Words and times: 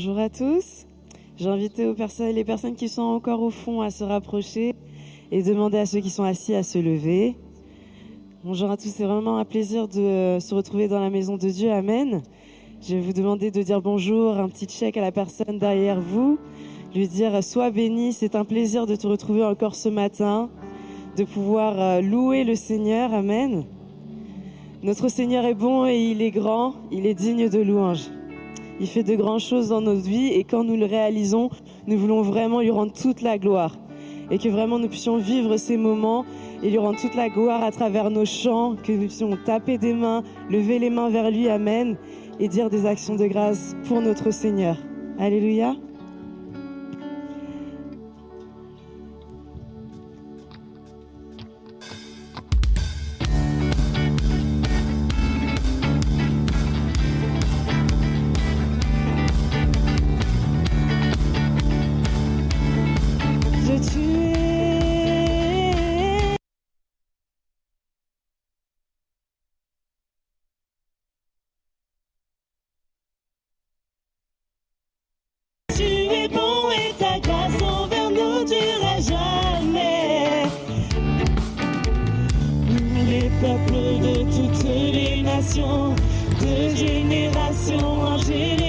Bonjour 0.00 0.20
à 0.20 0.28
tous. 0.28 0.86
J'ai 1.38 1.48
invité 1.48 1.84
aux 1.84 1.94
personnes, 1.94 2.32
les 2.32 2.44
personnes 2.44 2.76
qui 2.76 2.88
sont 2.88 3.02
encore 3.02 3.42
au 3.42 3.50
fond 3.50 3.80
à 3.80 3.90
se 3.90 4.04
rapprocher 4.04 4.76
et 5.32 5.42
demander 5.42 5.76
à 5.76 5.86
ceux 5.86 5.98
qui 5.98 6.10
sont 6.10 6.22
assis 6.22 6.54
à 6.54 6.62
se 6.62 6.78
lever. 6.78 7.34
Bonjour 8.44 8.70
à 8.70 8.76
tous, 8.76 8.90
c'est 8.90 9.02
vraiment 9.02 9.38
un 9.38 9.44
plaisir 9.44 9.88
de 9.88 9.98
euh, 9.98 10.38
se 10.38 10.54
retrouver 10.54 10.86
dans 10.86 11.00
la 11.00 11.10
maison 11.10 11.36
de 11.36 11.48
Dieu. 11.48 11.72
Amen. 11.72 12.22
Je 12.80 12.94
vais 12.94 13.00
vous 13.00 13.12
demander 13.12 13.50
de 13.50 13.60
dire 13.60 13.82
bonjour, 13.82 14.38
un 14.38 14.48
petit 14.48 14.66
check 14.66 14.96
à 14.96 15.00
la 15.00 15.10
personne 15.10 15.58
derrière 15.58 16.00
vous, 16.00 16.38
lui 16.94 17.08
dire 17.08 17.42
sois 17.42 17.72
béni, 17.72 18.12
c'est 18.12 18.36
un 18.36 18.44
plaisir 18.44 18.86
de 18.86 18.94
te 18.94 19.08
retrouver 19.08 19.42
encore 19.42 19.74
ce 19.74 19.88
matin, 19.88 20.48
de 21.16 21.24
pouvoir 21.24 21.74
euh, 21.76 22.00
louer 22.02 22.44
le 22.44 22.54
Seigneur. 22.54 23.12
Amen. 23.12 23.64
Notre 24.84 25.08
Seigneur 25.08 25.44
est 25.44 25.54
bon 25.54 25.86
et 25.86 25.98
il 25.98 26.22
est 26.22 26.30
grand, 26.30 26.74
il 26.92 27.04
est 27.04 27.14
digne 27.14 27.48
de 27.48 27.58
louange. 27.58 28.10
Il 28.80 28.86
fait 28.86 29.02
de 29.02 29.16
grandes 29.16 29.40
choses 29.40 29.68
dans 29.68 29.80
notre 29.80 30.02
vie 30.02 30.28
et 30.28 30.44
quand 30.44 30.62
nous 30.62 30.76
le 30.76 30.86
réalisons, 30.86 31.50
nous 31.86 31.98
voulons 31.98 32.22
vraiment 32.22 32.60
lui 32.60 32.70
rendre 32.70 32.92
toute 32.92 33.22
la 33.22 33.38
gloire. 33.38 33.76
Et 34.30 34.38
que 34.38 34.48
vraiment 34.48 34.78
nous 34.78 34.88
puissions 34.88 35.16
vivre 35.16 35.56
ces 35.56 35.76
moments 35.76 36.24
et 36.62 36.70
lui 36.70 36.78
rendre 36.78 37.00
toute 37.00 37.14
la 37.14 37.28
gloire 37.28 37.62
à 37.64 37.72
travers 37.72 38.10
nos 38.10 38.26
chants, 38.26 38.76
que 38.76 38.92
nous 38.92 39.06
puissions 39.06 39.36
taper 39.44 39.78
des 39.78 39.94
mains, 39.94 40.22
lever 40.50 40.78
les 40.78 40.90
mains 40.90 41.08
vers 41.08 41.30
lui, 41.30 41.48
Amen, 41.48 41.96
et 42.38 42.48
dire 42.48 42.68
des 42.70 42.86
actions 42.86 43.16
de 43.16 43.26
grâce 43.26 43.74
pour 43.88 44.00
notre 44.00 44.30
Seigneur. 44.30 44.76
Alléluia. 45.18 45.74
De 85.56 86.76
génération 86.76 88.02
en 88.02 88.18
génération, 88.18 88.67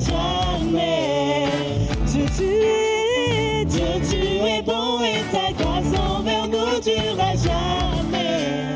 jamais. 0.00 1.48
Dieu, 2.06 2.24
tu 2.36 2.44
es, 2.44 3.64
Dieu, 3.64 3.92
tu 4.08 4.16
es 4.16 4.62
bon 4.62 5.00
et 5.02 5.22
ta 5.32 5.52
grâce 5.52 5.98
envers 5.98 6.48
nous 6.48 6.80
durera 6.80 7.34
jamais. 7.34 8.74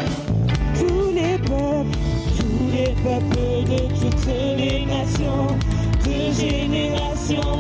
Tous 0.79 1.11
les 1.13 1.39
peuples, 1.39 1.99
tous 2.39 2.67
les 2.73 2.95
peuples 3.03 3.65
de 3.71 3.79
toutes 4.01 4.27
les 4.57 4.87
nations, 4.87 5.47
de 6.05 6.33
génération 6.33 7.58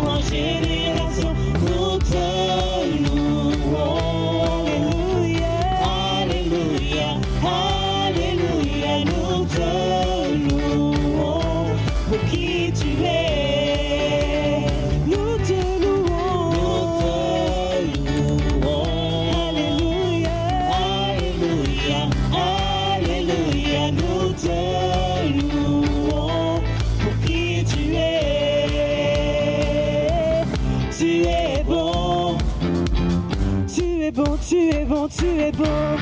tu 35.18 35.26
es 35.40 35.52
bon. 35.52 35.98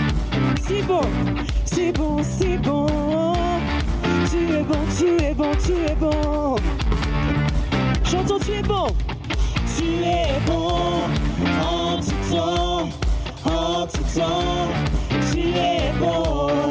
Si 0.67 0.83
bon, 0.83 1.01
si 1.65 1.93
bon, 1.93 2.23
si 2.23 2.57
bon. 2.59 2.87
Tu 4.31 4.39
es 4.55 4.63
bon, 4.63 4.79
tu 4.97 5.25
es 5.25 5.35
bon, 5.35 5.53
tu 5.65 5.73
es 5.73 5.95
bon. 5.95 6.57
Chantons, 8.05 8.39
tu 8.39 8.53
es 8.53 8.63
bon. 8.63 8.89
Tu 9.77 10.05
es 10.05 10.41
bon 10.47 11.03
en 11.63 12.01
tout 12.01 12.35
temps, 12.35 12.89
en 13.45 13.87
tout 13.87 14.05
temps. 14.15 14.69
Tu 15.33 15.41
es 15.41 15.93
bon, 15.99 16.69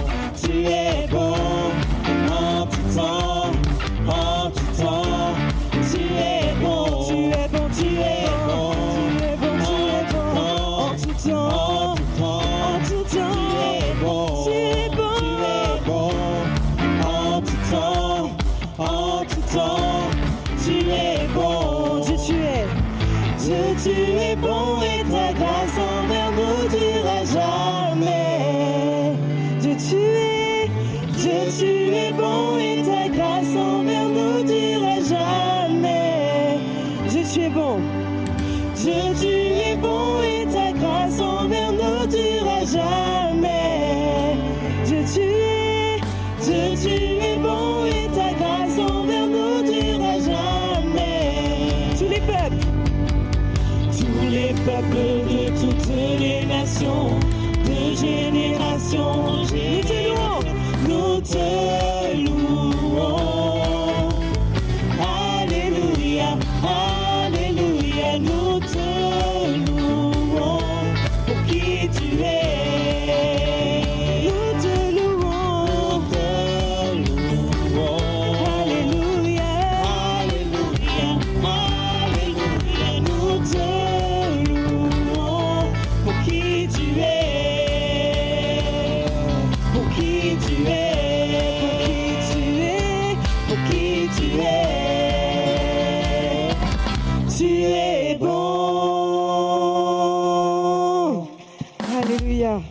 Alléluia. 102.36 102.62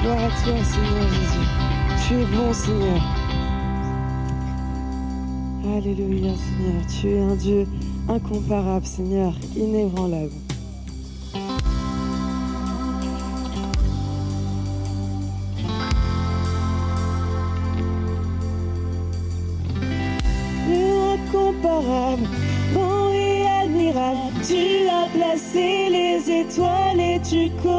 Gloire 0.00 0.18
à 0.18 0.44
toi, 0.44 0.54
Seigneur 0.62 1.08
Jésus. 1.12 2.06
Tu 2.06 2.14
es 2.14 2.24
bon, 2.26 2.52
Seigneur. 2.52 3.02
Alléluia, 5.76 6.34
Seigneur. 6.36 6.86
Tu 6.86 7.08
es 7.08 7.20
un 7.20 7.34
Dieu 7.34 7.66
incomparable, 8.08 8.86
Seigneur, 8.86 9.32
inébranlable. 9.56 10.30
tu 27.34 27.50
connais. 27.62 27.73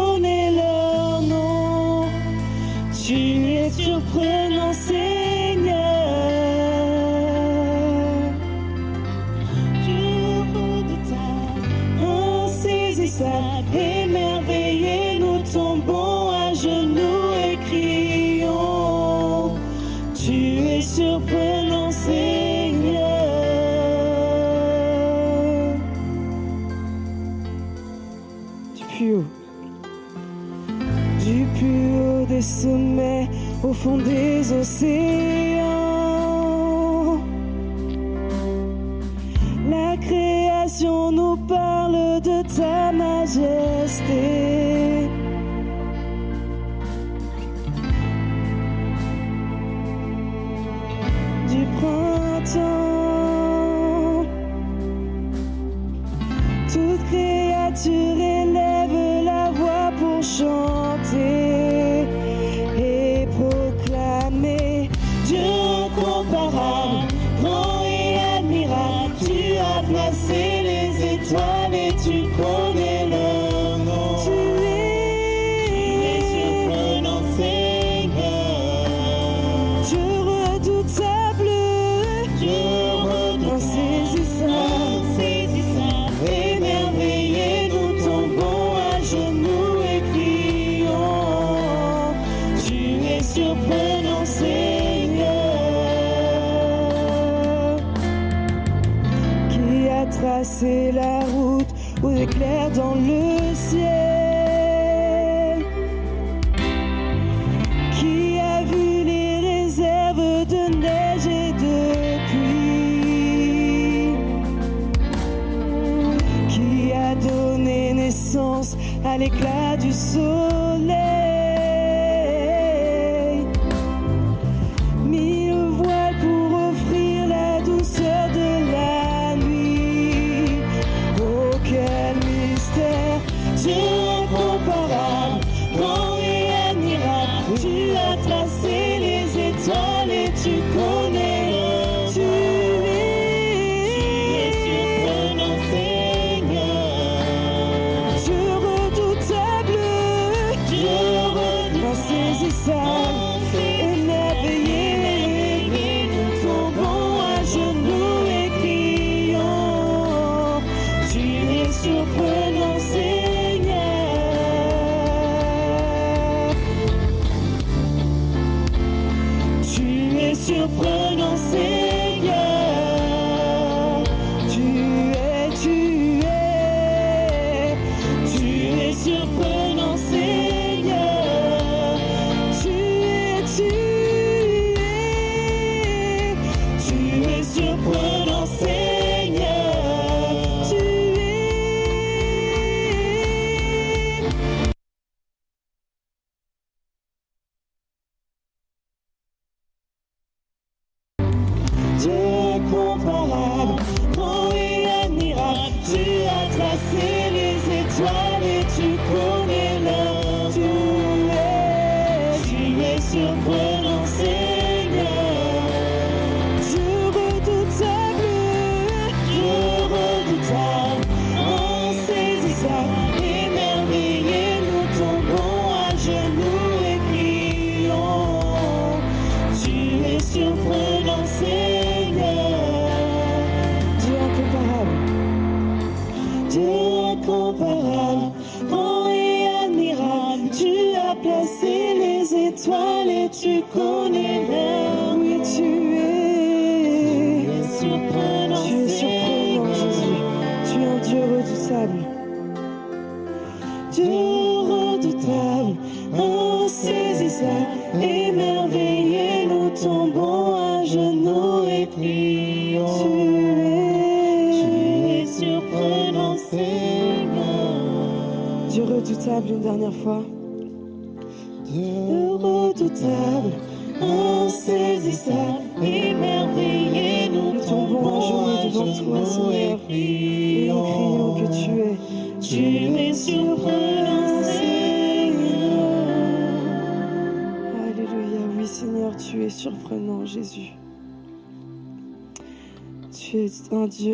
eternity 139.67 140.61
close. 140.73 141.04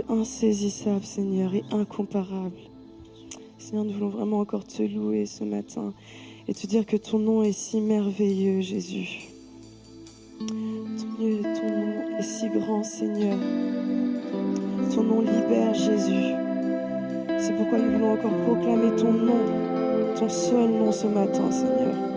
Insaisissable, 0.10 1.04
Seigneur, 1.04 1.54
et 1.54 1.64
incomparable. 1.72 2.56
Seigneur, 3.58 3.86
nous 3.86 3.94
voulons 3.94 4.10
vraiment 4.10 4.40
encore 4.40 4.66
te 4.66 4.84
louer 4.84 5.26
ce 5.26 5.44
matin 5.44 5.94
et 6.48 6.54
te 6.54 6.66
dire 6.66 6.86
que 6.86 6.98
ton 6.98 7.20
nom 7.20 7.44
est 7.44 7.52
si 7.52 7.82
merveilleux, 7.82 8.62
Jésus. 8.62 9.28
Ton, 10.40 10.46
ton 11.18 11.70
nom 11.70 12.18
est 12.18 12.24
si 12.24 12.50
grand, 12.50 12.84
Seigneur. 12.84 13.38
Ton 14.94 15.04
nom 15.04 15.22
libère, 15.22 15.74
Jésus. 15.74 16.34
C'est 17.40 17.56
pourquoi 17.58 17.80
nous 17.80 17.92
voulons 17.92 18.14
encore 18.14 18.38
proclamer 18.46 18.96
ton 18.96 19.12
nom, 19.12 20.16
ton 20.18 20.30
seul 20.30 20.70
nom 20.70 20.92
ce 20.92 21.08
matin, 21.08 21.52
Seigneur. 21.52 22.11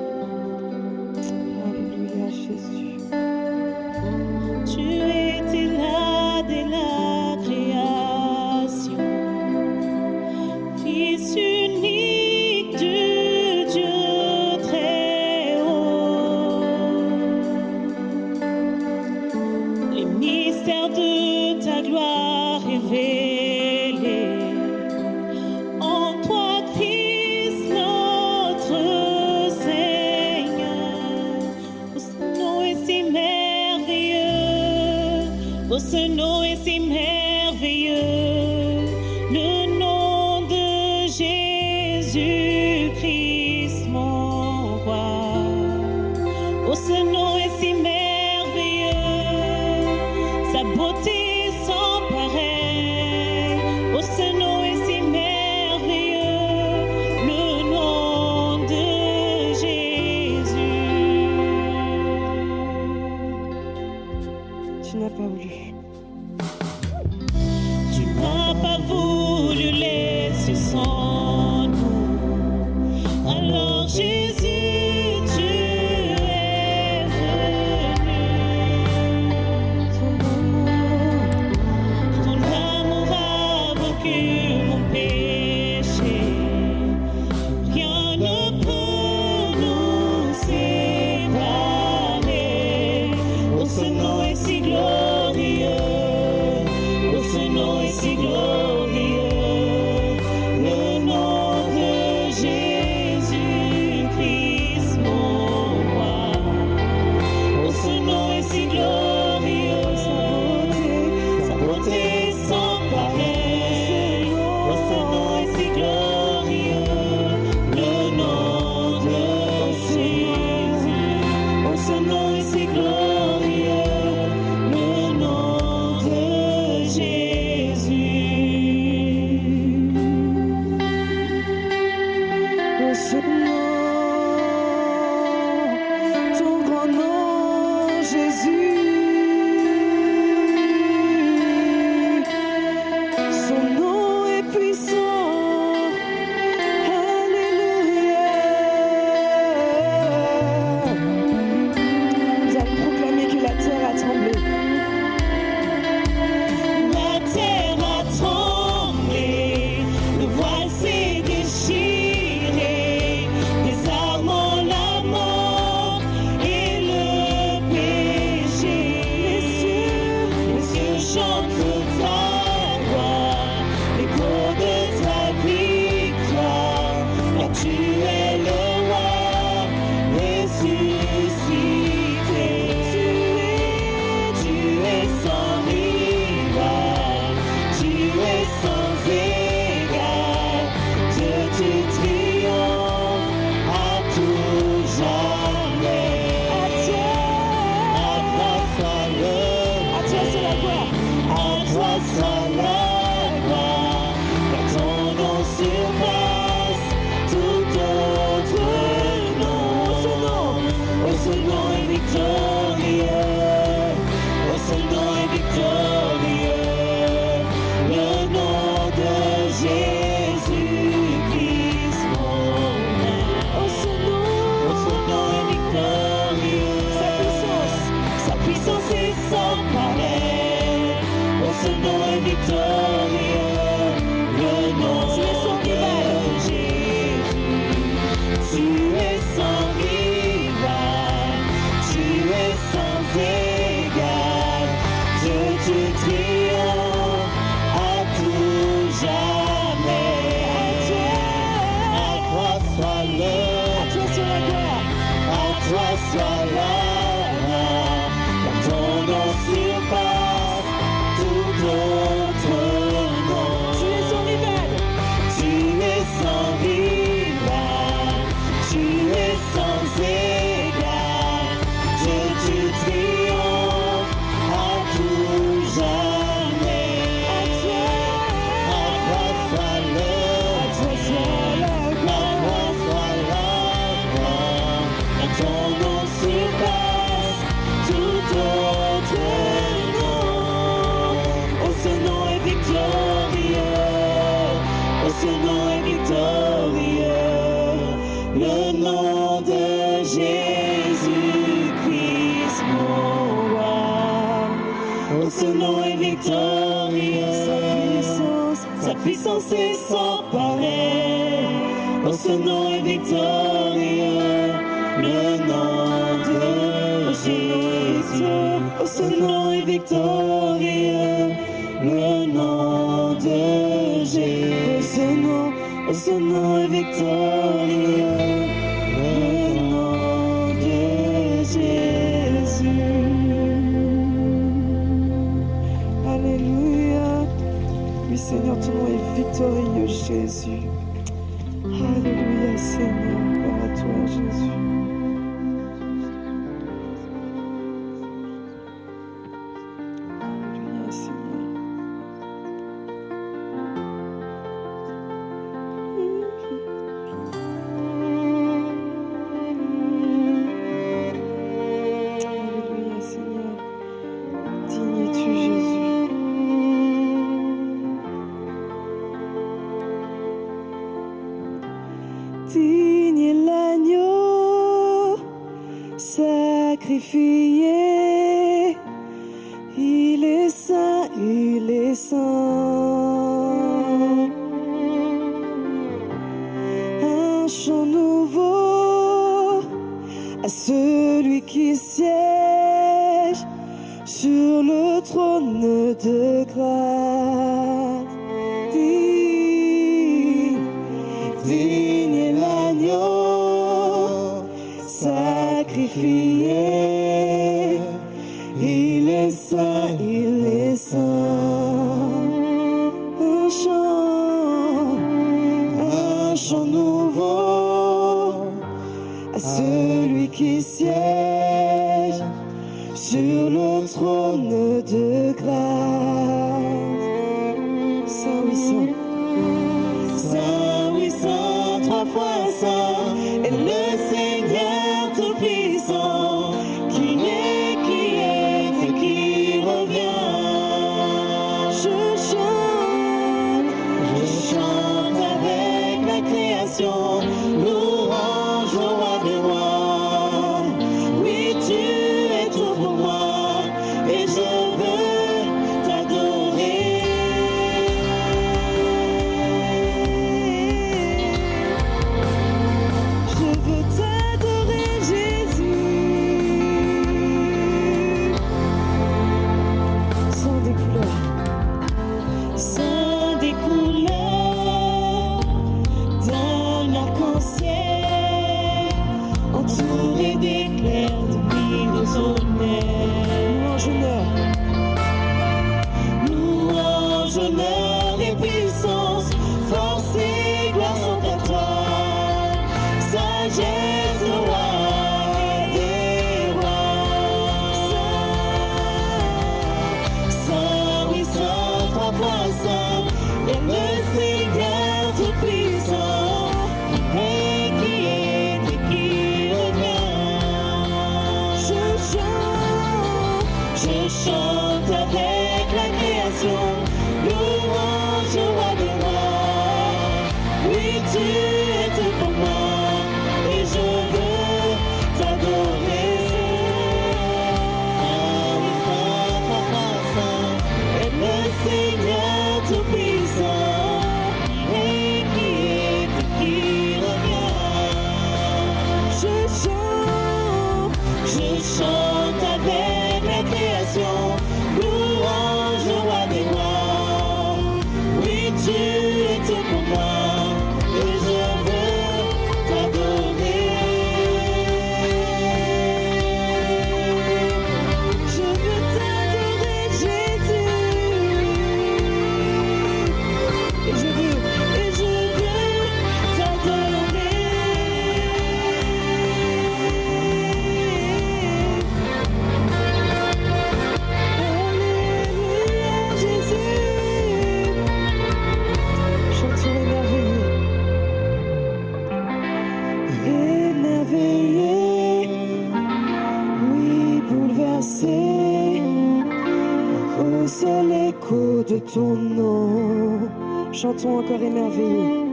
Chantons 593.73 594.19
encore 594.19 594.43
émerveillés. 594.43 595.24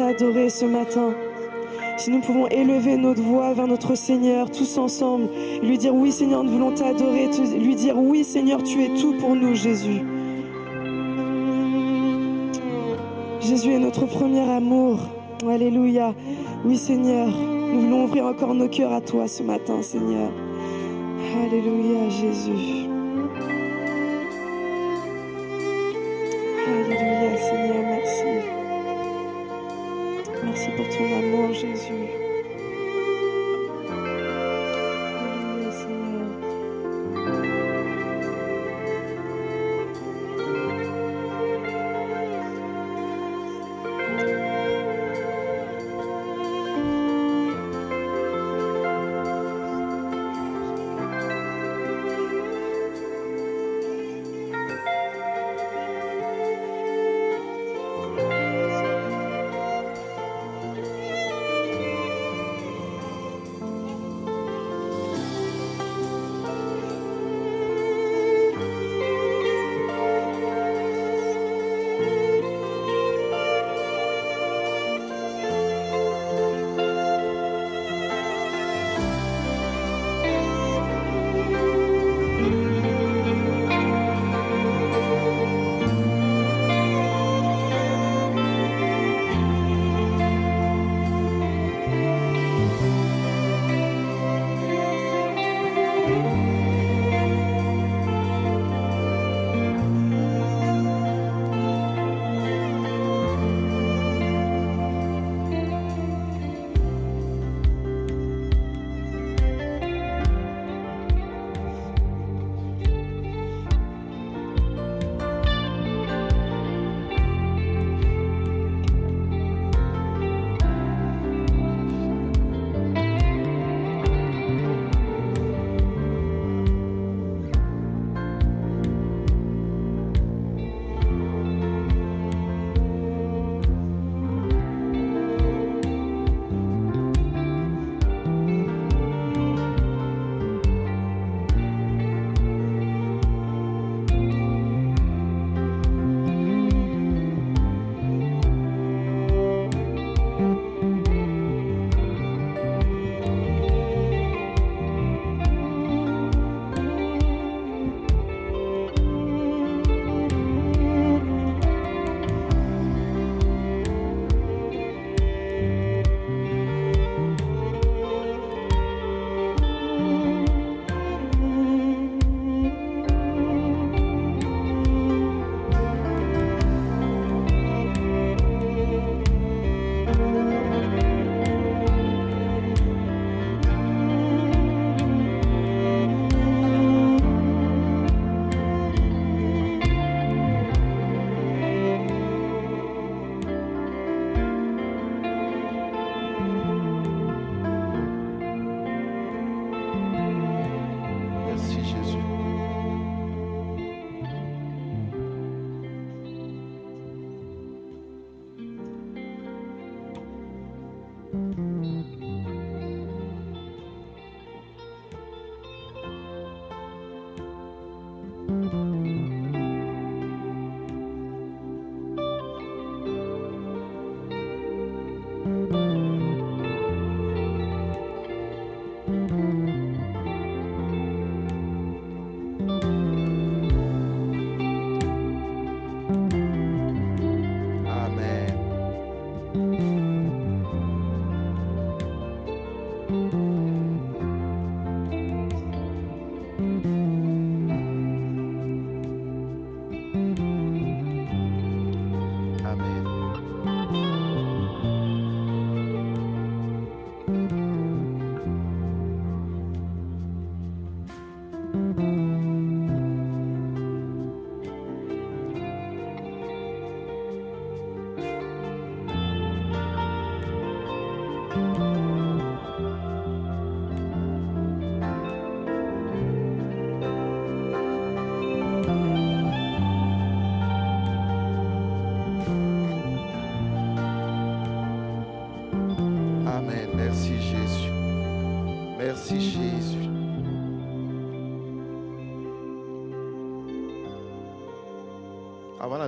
t'adorer 0.00 0.48
ce 0.48 0.64
matin, 0.64 1.12
si 1.98 2.10
nous 2.10 2.20
pouvons 2.20 2.48
élever 2.48 2.96
notre 2.96 3.20
voix 3.20 3.52
vers 3.52 3.66
notre 3.66 3.94
Seigneur 3.94 4.50
tous 4.50 4.78
ensemble, 4.78 5.28
lui 5.62 5.76
dire 5.76 5.94
oui 5.94 6.10
Seigneur, 6.10 6.42
nous 6.42 6.52
voulons 6.52 6.72
t'adorer, 6.72 7.28
lui 7.58 7.74
dire 7.74 7.98
oui 7.98 8.24
Seigneur, 8.24 8.62
tu 8.62 8.82
es 8.82 8.94
tout 8.94 9.12
pour 9.18 9.36
nous 9.36 9.54
Jésus. 9.54 10.00
Jésus 13.42 13.72
est 13.72 13.78
notre 13.78 14.06
premier 14.06 14.40
amour. 14.40 15.00
Alléluia. 15.46 16.14
Oui 16.64 16.78
Seigneur, 16.78 17.28
nous 17.28 17.82
voulons 17.82 18.04
ouvrir 18.04 18.24
encore 18.24 18.54
nos 18.54 18.68
cœurs 18.68 18.94
à 18.94 19.02
toi 19.02 19.28
ce 19.28 19.42
matin 19.42 19.82
Seigneur. 19.82 20.30
Alléluia 21.44 22.08
Jésus. 22.08 22.89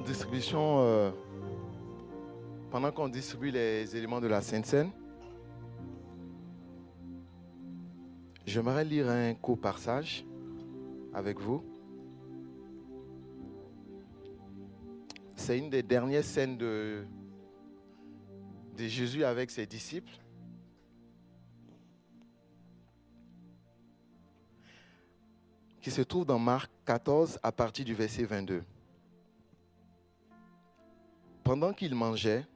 Distribution, 0.03 0.81
euh, 0.81 1.11
pendant 2.71 2.91
qu'on 2.91 3.09
distribue 3.09 3.51
les 3.51 3.97
éléments 3.97 4.21
de 4.21 4.27
la 4.27 4.43
Sainte 4.43 4.67
Seine, 4.67 4.91
j'aimerais 8.45 8.85
lire 8.85 9.09
un 9.09 9.35
court 9.35 9.61
passage 9.61 10.25
avec 11.15 11.39
vous. 11.39 11.65
C'est 15.37 15.59
une 15.59 15.71
des 15.71 15.83
dernières 15.83 16.25
scènes 16.25 16.57
de, 16.57 17.05
de 18.77 18.87
Jésus 18.87 19.25
avec 19.25 19.51
ses 19.51 19.67
disciples. 19.67 20.13
qui 25.81 25.91
se 25.91 26.01
trouve 26.03 26.25
dans 26.25 26.39
Marc 26.39 26.71
14 26.87 27.41
à 27.43 27.51
partir 27.51 27.85
du 27.85 27.93
verset 27.93 28.23
22. 28.23 28.63
Pendant 31.45 31.73
qu'il 31.73 31.95
mangeait, 31.95 32.47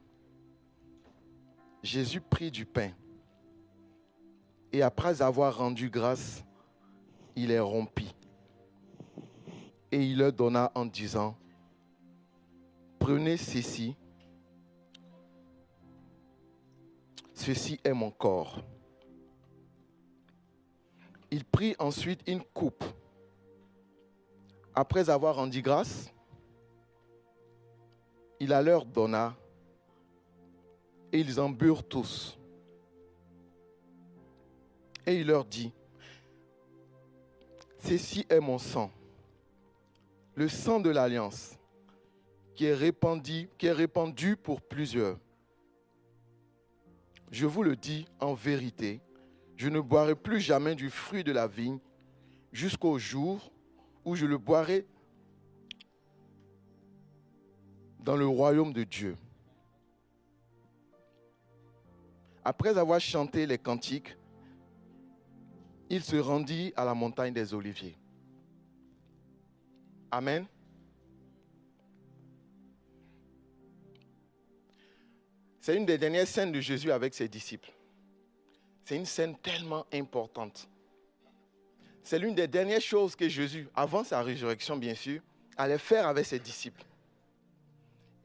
Jésus 1.83 2.21
prit 2.21 2.51
du 2.51 2.65
pain. 2.65 2.91
Et 4.73 4.83
après 4.83 5.23
avoir 5.23 5.57
rendu 5.57 5.89
grâce, 5.91 6.45
il 7.35 7.49
les 7.49 7.61
rompit 7.61 8.15
et 9.93 10.05
il 10.05 10.19
leur 10.19 10.33
donna 10.33 10.73
en 10.75 10.85
disant, 10.85 11.37
prenez 12.99 13.37
ceci, 13.37 13.97
ceci 17.33 17.81
est 17.85 17.93
mon 17.93 18.11
corps. 18.11 18.61
Il 21.31 21.45
prit 21.45 21.75
ensuite 21.79 22.21
une 22.27 22.43
coupe. 22.43 22.85
Après 24.75 25.09
avoir 25.09 25.37
rendu 25.37 25.63
grâce, 25.63 26.13
il 28.41 28.49
la 28.49 28.63
leur 28.63 28.85
donna 28.85 29.37
et 31.13 31.21
ils 31.21 31.41
en 31.41 31.51
burent 31.51 31.87
tous. 31.87 32.39
Et 35.07 35.21
il 35.21 35.27
leur 35.29 35.45
dit, 35.45 35.73
ceci 37.79 38.27
est 38.29 38.41
mon 38.41 38.59
sang, 38.59 38.91
le 40.35 40.49
sang 40.49 40.81
de 40.81 40.91
l'alliance, 40.91 41.57
qui 42.55 42.65
est 42.65 42.75
répandu, 42.75 43.49
qui 43.57 43.67
est 43.67 43.73
répandu 43.73 44.37
pour 44.37 44.61
plusieurs. 44.61 45.19
Je 47.31 47.47
vous 47.47 47.63
le 47.63 47.77
dis 47.77 48.07
en 48.19 48.35
vérité, 48.35 49.01
je 49.57 49.69
ne 49.69 49.81
boirai 49.81 50.15
plus 50.15 50.41
jamais 50.41 50.75
du 50.75 50.91
fruit 50.91 51.23
de 51.23 51.33
la 51.33 51.47
vigne 51.47 51.79
jusqu'au 52.53 52.99
jour 52.99 53.53
où 54.05 54.17
je 54.17 54.27
le 54.27 54.39
boirai 54.39 54.87
dans 58.07 58.17
le 58.17 58.29
royaume 58.29 58.73
de 58.73 58.85
Dieu. 58.85 59.17
Après 62.45 62.79
avoir 62.79 63.01
chanté 63.01 63.47
les 63.47 63.59
cantiques, 63.59 64.17
il 65.91 66.01
se 66.05 66.15
rendit 66.15 66.73
à 66.77 66.85
la 66.85 66.95
montagne 66.95 67.33
des 67.33 67.53
Oliviers. 67.53 67.99
Amen. 70.13 70.47
C'est 75.61 75.77
une 75.77 75.85
des 75.85 75.99
dernières 75.99 76.29
scènes 76.29 76.53
de 76.53 76.61
Jésus 76.61 76.93
avec 76.93 77.13
ses 77.13 77.27
disciples. 77.27 77.73
C'est 78.85 78.95
une 78.95 79.05
scène 79.05 79.37
tellement 79.39 79.85
importante. 79.93 80.69
C'est 82.05 82.21
l'une 82.21 82.37
des 82.37 82.47
dernières 82.47 82.81
choses 82.81 83.17
que 83.17 83.29
Jésus, 83.29 83.69
avant 83.75 84.05
sa 84.05 84.23
résurrection 84.23 84.77
bien 84.77 84.95
sûr, 84.95 85.21
allait 85.57 85.77
faire 85.77 86.07
avec 86.07 86.25
ses 86.25 86.39
disciples. 86.39 86.85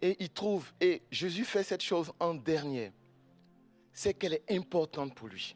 Et 0.01 0.17
il 0.19 0.29
trouve, 0.29 0.71
et 0.81 1.03
Jésus 1.11 1.45
fait 1.45 1.63
cette 1.63 1.81
chose 1.81 2.11
en 2.19 2.33
dernier, 2.33 2.91
c'est 3.93 4.13
qu'elle 4.13 4.33
est 4.33 4.51
importante 4.51 5.13
pour 5.13 5.27
lui. 5.27 5.55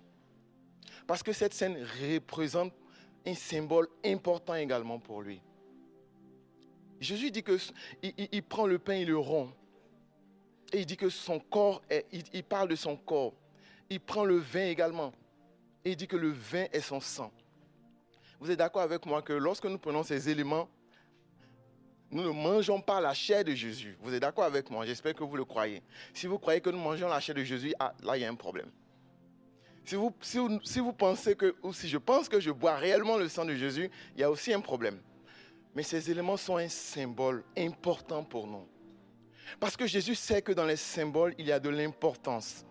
Parce 1.08 1.24
que 1.24 1.34
cette 1.34 1.54
scène 1.54 1.78
représente 2.02 2.74
un 3.26 3.34
symbole 3.34 3.88
important 4.04 4.56
également 4.56 5.00
pour 5.00 5.22
lui. 5.22 5.42
Jésus 7.00 7.32
dit 7.32 7.44
que 7.44 7.58
il, 8.02 8.44
prend 8.44 8.68
le 8.68 8.80
pain, 8.80 8.96
il 8.96 9.08
le 9.08 9.18
rompt. 9.18 9.54
Et 10.74 10.80
il 10.80 10.86
dit 10.86 10.98
que 10.98 11.10
son 11.10 11.40
corps, 11.40 11.82
est, 11.90 12.06
il, 12.12 12.24
il 12.34 12.44
parle 12.44 12.70
de 12.70 12.76
son 12.76 12.96
corps. 12.96 13.34
Il 13.90 14.00
prend 14.00 14.26
le 14.26 14.38
vin 14.38 14.68
également. 14.68 15.12
Et 15.84 15.92
il 15.92 15.96
dit 15.96 16.08
que 16.08 16.16
le 16.16 16.30
vin 16.30 16.66
est 16.72 16.82
son 16.82 17.00
sang. 17.00 17.32
Vous 18.40 18.50
êtes 18.50 18.58
d'accord 18.58 18.82
avec 18.82 19.06
moi 19.06 19.22
que 19.22 19.34
lorsque 19.34 19.66
nous 19.66 19.78
prenons 19.78 20.04
ces 20.04 20.30
éléments, 20.30 20.70
nous 22.16 22.24
ne 22.24 22.30
mangeons 22.30 22.80
pas 22.80 23.02
la 23.02 23.14
chair 23.14 23.44
de 23.44 23.54
Jésus. 23.54 23.98
Vous 24.00 24.14
êtes 24.14 24.22
d'accord 24.22 24.46
avec 24.46 24.70
moi? 24.70 24.86
J'espère 24.86 25.14
que 25.14 25.24
vous 25.26 25.36
le 25.36 25.44
croyez. 25.44 25.84
Si 26.14 26.28
vous 26.28 26.40
croyez 26.40 26.62
que 26.62 26.70
nous 26.70 26.78
mangeons 26.78 27.10
la 27.10 27.20
chair 27.20 27.36
de 27.36 27.44
Jésus, 27.44 27.74
ah, 27.78 27.94
là, 28.02 28.16
il 28.16 28.22
y 28.22 28.24
a 28.24 28.30
un 28.30 28.36
problème. 28.36 28.72
Si 29.84 29.96
vous, 29.96 30.16
si, 30.22 30.38
vous, 30.38 30.58
si 30.64 30.80
vous 30.80 30.94
pensez 30.94 31.36
que, 31.36 31.54
ou 31.62 31.74
si 31.74 31.90
je 31.90 31.98
pense 31.98 32.30
que 32.30 32.40
je 32.40 32.52
bois 32.52 32.78
réellement 32.78 33.18
le 33.18 33.28
sang 33.28 33.44
de 33.44 33.54
Jésus, 33.54 33.92
il 34.16 34.22
y 34.22 34.24
a 34.24 34.32
aussi 34.32 34.54
un 34.54 34.62
problème. 34.62 34.98
Mais 35.76 35.84
ces 35.84 36.10
éléments 36.10 36.38
sont 36.38 36.56
un 36.56 36.70
symbole 36.70 37.44
important 37.58 38.24
pour 38.24 38.48
nous. 38.48 38.66
Parce 39.60 39.76
que 39.76 39.86
Jésus 39.86 40.16
sait 40.16 40.42
que 40.42 40.54
dans 40.54 40.66
les 40.66 40.78
symboles, 40.78 41.36
il 41.38 41.46
y 41.46 41.52
a 41.52 41.60
de 41.60 41.68
l'importance. 41.68 42.66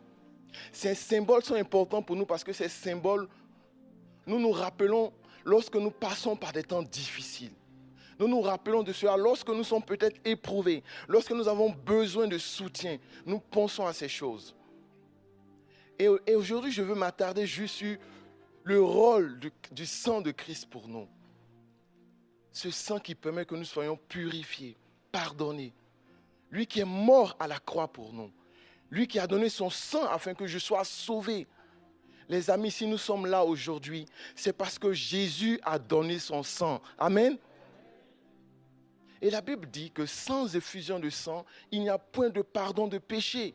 Ces 0.72 0.94
symboles 0.94 1.44
sont 1.44 1.57
importants 1.57 2.02
pour 2.02 2.16
nous 2.16 2.24
parce 2.24 2.44
que 2.44 2.54
ces 2.54 2.70
symboles, 2.70 3.28
nous 4.26 4.40
nous 4.40 4.52
rappelons 4.52 5.12
lorsque 5.44 5.76
nous 5.76 5.90
passons 5.90 6.35
par 6.35 6.52
des 6.52 6.62
temps 6.62 6.83
difficiles. 6.83 7.52
Nous 8.18 8.29
nous 8.29 8.40
rappelons 8.40 8.83
de 8.83 8.92
cela 8.92 9.16
lorsque 9.16 9.48
nous 9.48 9.64
sommes 9.64 9.83
peut-être 9.83 10.20
éprouvés, 10.24 10.83
lorsque 11.09 11.33
nous 11.33 11.48
avons 11.48 11.70
besoin 11.70 12.27
de 12.27 12.38
soutien. 12.38 12.98
Nous 13.27 13.40
pensons 13.40 13.87
à 13.87 13.92
ces 13.92 14.09
choses. 14.09 14.55
Et, 15.98 16.09
aujourd'hui, 16.09 16.72
je 16.72 16.83
veux 16.83 16.94
m'attarder 16.94 17.46
juste 17.46 17.77
sur 17.77 17.96
le 18.64 18.83
rôle 18.83 19.38
du 19.70 19.87
sang 19.87 20.20
de 20.20 20.31
Christ 20.31 20.68
pour 20.68 20.88
nous. 20.88 21.09
Ce 22.53 22.70
sang 22.70 22.98
qui 22.98 23.14
permet 23.14 23.44
que 23.44 23.55
nous 23.55 23.64
soyons 23.64 23.96
purifiés, 24.09 24.77
pardonnés. 25.11 25.72
Lui 26.50 26.66
qui 26.66 26.81
est 26.81 26.85
mort 26.85 27.37
à 27.40 27.48
la 27.48 27.59
croix 27.59 27.88
pour 27.88 28.12
nous. 28.12 28.31
Lui 28.90 29.09
qui 29.09 29.18
a 29.18 29.27
donné 29.27 29.48
son 29.48 29.70
sang 29.70 30.07
afin 30.07 30.35
que 30.35 30.46
je 30.46 30.59
sois 30.59 30.85
sauvé. 30.85 31.48
Les 32.29 32.48
amis, 32.50 32.70
si 32.70 32.87
nous 32.87 32.96
sommes 32.96 33.27
là 33.27 33.44
aujourd'hui, 33.44 34.07
c'est 34.35 34.53
parce 34.53 34.79
que 34.79 34.92
Jésus 34.92 35.59
a 35.64 35.79
donné 35.79 36.18
son 36.18 36.42
sang. 36.42 36.81
Amen. 36.96 37.37
Et 39.25 39.31
la 39.31 39.41
Bible 39.41 39.67
dit 39.71 39.91
que 39.91 40.05
sans 40.05 40.55
effusion 40.55 41.01
de 41.01 41.09
sang, 41.09 41.47
il 41.73 41.81
n'y 41.81 41.89
a 41.89 41.97
point 41.97 42.29
de 42.29 42.43
pardon 42.43 42.89
de 42.89 42.99
péché. 42.99 43.55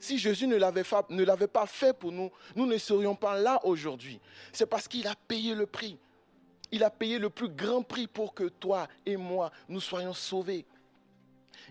Si 0.00 0.18
Jésus 0.18 0.48
ne 0.48 0.56
l'avait, 0.56 1.46
pas 1.46 1.66
fait 1.66 1.96
pour 1.96 2.10
nous, 2.10 2.32
nous 2.56 2.66
ne 2.66 2.76
serions 2.78 3.14
pas 3.14 3.38
là 3.38 3.60
aujourd'hui. 3.64 4.20
C'est 4.52 4.66
parce 4.66 4.88
qu'il 4.88 5.06
a 5.06 5.14
payé 5.14 5.54
le 5.54 5.66
prix. 5.66 5.96
Il 6.72 6.82
a 6.82 6.90
payé 6.90 7.20
le 7.20 7.30
plus 7.30 7.48
grand 7.48 7.84
prix 7.84 8.08
pour 8.08 8.34
que 8.34 8.48
toi 8.48 8.88
et 9.06 9.16
moi, 9.16 9.52
nous 9.68 9.80
soyons 9.80 10.14
sauvés. 10.14 10.66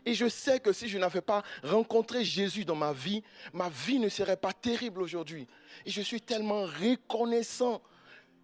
Et 0.06 0.14
je 0.14 0.30
sais 0.30 0.62
que 0.62 0.72
si 0.72 0.88
je 0.88 0.98
n'avais 0.98 1.20
pas 1.20 1.44
rencontré 1.64 2.24
Jésus 2.24 2.64
dans 2.64 2.76
ma 2.76 2.94
vie, 2.94 3.24
ma 3.52 3.68
vie 3.68 4.00
ne 4.00 4.08
serait 4.08 4.38
pas 4.38 4.54
terrible 4.54 5.02
aujourd'hui. 5.02 5.48
Et 5.86 5.92
je 5.92 6.02
suis 6.02 6.22
tellement 6.22 6.62
reconnaissant. 6.62 7.82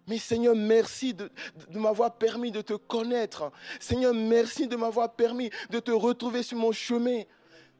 Mais 0.06 0.18
Seigneur, 0.18 0.54
merci 0.54 1.14
de, 1.14 1.30
m'avoir 1.70 2.16
permis 2.16 2.50
de 2.50 2.60
te 2.60 2.74
connaître. 2.74 3.50
Seigneur, 3.80 4.12
merci 4.12 4.68
de 4.68 4.76
m'avoir 4.76 5.14
permis 5.14 5.50
de 5.70 5.80
te 5.80 5.90
retrouver 5.90 6.42
sur 6.42 6.58
mon 6.58 6.72
chemin. 6.72 7.22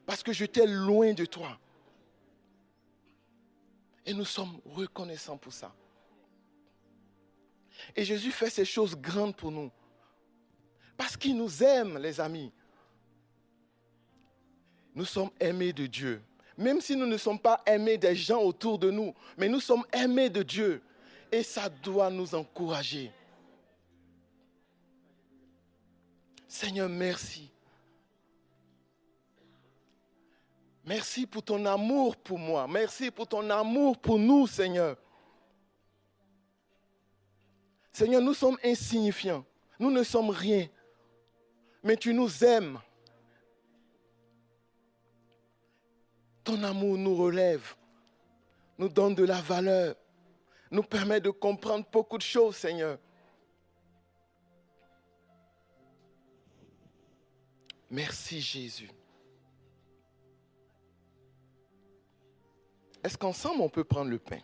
Parce 0.05 0.23
que 0.23 0.33
j'étais 0.33 0.65
loin 0.65 1.13
de 1.13 1.25
toi. 1.25 1.59
Et 4.05 4.13
nous 4.13 4.25
sommes 4.25 4.59
reconnaissants 4.65 5.37
pour 5.37 5.53
ça. 5.53 5.73
Et 7.95 8.03
Jésus 8.05 8.31
fait 8.31 8.49
ces 8.49 8.65
choses 8.65 8.95
grandes 8.95 9.35
pour 9.35 9.51
nous. 9.51 9.71
Parce 10.97 11.17
qu'il 11.17 11.35
nous 11.37 11.63
aime, 11.63 11.97
les 11.97 12.19
amis. 12.19 12.51
Nous 14.93 15.05
sommes 15.05 15.31
aimés 15.39 15.73
de 15.73 15.85
Dieu. 15.87 16.21
Même 16.57 16.79
si 16.79 16.95
nous 16.95 17.05
ne 17.05 17.17
sommes 17.17 17.39
pas 17.39 17.61
aimés 17.65 17.97
des 17.97 18.15
gens 18.15 18.41
autour 18.41 18.79
de 18.79 18.89
nous, 18.89 19.13
mais 19.37 19.49
nous 19.49 19.59
sommes 19.59 19.83
aimés 19.91 20.29
de 20.29 20.41
Dieu. 20.41 20.81
Et 21.31 21.43
ça 21.43 21.69
doit 21.69 22.09
nous 22.09 22.33
encourager. 22.35 23.11
Seigneur, 26.47 26.87
merci. 26.87 27.51
Merci 30.85 31.25
pour 31.25 31.43
ton 31.43 31.65
amour 31.65 32.15
pour 32.15 32.37
moi. 32.37 32.67
Merci 32.67 33.09
pour 33.09 33.27
ton 33.27 33.49
amour 33.49 33.97
pour 33.97 34.19
nous, 34.19 34.45
Seigneur. 34.45 34.95
Seigneur, 37.91 38.21
nous 38.21 38.33
sommes 38.33 38.57
insignifiants. 38.63 39.43
Nous 39.79 39.89
ne 39.89 40.03
sommes 40.03 40.29
rien. 40.29 40.67
Mais 41.83 41.97
tu 41.97 42.13
nous 42.13 42.43
aimes. 42.43 42.79
Ton 46.43 46.61
amour 46.63 46.97
nous 46.97 47.15
relève, 47.15 47.75
nous 48.77 48.87
donne 48.87 49.15
de 49.15 49.23
la 49.23 49.41
valeur, 49.41 49.95
nous 50.71 50.83
permet 50.83 51.21
de 51.21 51.29
comprendre 51.29 51.85
beaucoup 51.91 52.17
de 52.17 52.23
choses, 52.23 52.55
Seigneur. 52.55 52.97
Merci 57.89 58.41
Jésus. 58.41 58.89
Est-ce 63.03 63.17
qu'ensemble 63.17 63.61
on 63.61 63.69
peut 63.69 63.83
prendre 63.83 64.09
le 64.09 64.17
pain? 64.17 64.39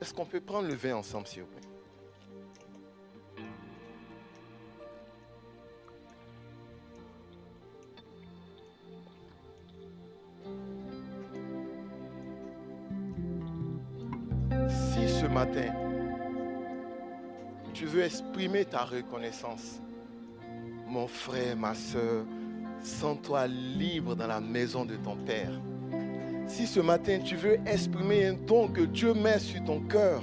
Est-ce 0.00 0.12
qu'on 0.12 0.26
peut 0.26 0.40
prendre 0.40 0.68
le 0.68 0.74
vin 0.74 0.96
ensemble, 0.96 1.26
s'il 1.26 1.42
vous 1.42 1.48
plaît? 1.48 1.63
Matin, 15.34 15.72
tu 17.72 17.86
veux 17.86 18.04
exprimer 18.04 18.64
ta 18.64 18.84
reconnaissance, 18.84 19.80
mon 20.86 21.08
frère, 21.08 21.56
ma 21.56 21.74
soeur, 21.74 22.24
sens-toi 22.84 23.48
libre 23.48 24.14
dans 24.14 24.28
la 24.28 24.40
maison 24.40 24.84
de 24.84 24.94
ton 24.94 25.16
Père. 25.16 25.50
Si 26.46 26.68
ce 26.68 26.78
matin 26.78 27.18
tu 27.18 27.34
veux 27.34 27.58
exprimer 27.66 28.26
un 28.26 28.34
don 28.34 28.68
que 28.68 28.82
Dieu 28.82 29.12
met 29.12 29.40
sur 29.40 29.64
ton 29.64 29.80
cœur, 29.80 30.22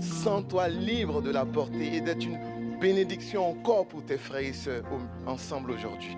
sens-toi 0.00 0.66
libre 0.68 1.22
de 1.22 1.30
la 1.30 1.46
porter 1.46 1.94
et 1.94 2.00
d'être 2.00 2.24
une 2.24 2.78
bénédiction 2.80 3.48
encore 3.48 3.86
pour 3.86 4.04
tes 4.04 4.18
frères 4.18 4.40
et 4.40 4.52
sœurs 4.52 4.82
ensemble 5.24 5.70
aujourd'hui. 5.70 6.16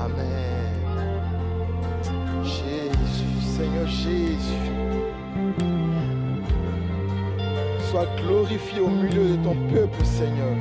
Amen. 0.00 0.70
Jésus, 2.42 3.40
Seigneur 3.40 3.86
Jésus. 3.86 4.70
Sois 7.90 8.06
glorifié 8.16 8.80
au 8.80 8.88
milieu 8.88 9.36
de 9.36 9.44
ton 9.44 9.54
peuple, 9.68 10.04
Seigneur. 10.04 10.56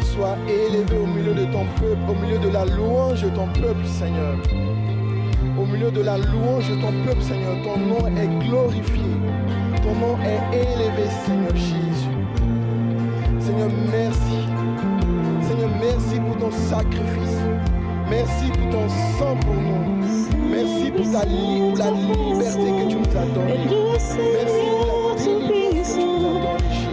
Sois 0.00 0.36
élevé 0.48 0.96
au 0.96 1.06
milieu 1.06 1.34
de 1.34 1.44
ton 1.46 1.66
peuple, 1.80 1.98
au 2.08 2.14
milieu 2.14 2.38
de 2.38 2.48
la 2.48 2.64
louange 2.64 3.22
de 3.22 3.30
ton 3.30 3.48
peuple, 3.48 3.84
Seigneur. 3.84 4.36
Au 5.58 5.66
milieu 5.66 5.90
de 5.90 6.00
la 6.00 6.18
louange 6.18 6.70
de 6.70 6.76
ton 6.76 6.92
peuple, 7.04 7.20
Seigneur, 7.20 7.56
ton 7.62 7.78
nom 7.78 8.06
est 8.16 8.46
glorifié. 8.46 9.02
Ton 9.82 9.94
nom 9.94 10.16
est 10.22 10.56
élevé, 10.56 11.10
Seigneur 11.26 11.56
Jésus. 11.56 11.83
Seigneur, 13.54 13.70
merci. 13.92 14.48
Seigneur, 15.46 15.70
sacrifice. 16.50 17.38
Merci 18.10 18.50
pour 18.50 18.68
ton 18.70 18.88
sang 18.88 19.36
pour 19.36 19.54
nous. 19.54 20.02
Merci 20.50 20.90
pour, 20.90 21.12
ta 21.12 21.20
pour 21.20 21.76
la 21.78 21.90
liberté 21.90 22.66
que 22.72 22.90
tu 22.90 22.96
nous 22.96 23.16
as 23.16 23.26
donnée. 23.26 23.68
Merci 23.70 24.16
pour 24.16 24.86
la 24.86 25.24
que 25.24 25.52
tu 25.52 26.00
as. 26.00 26.83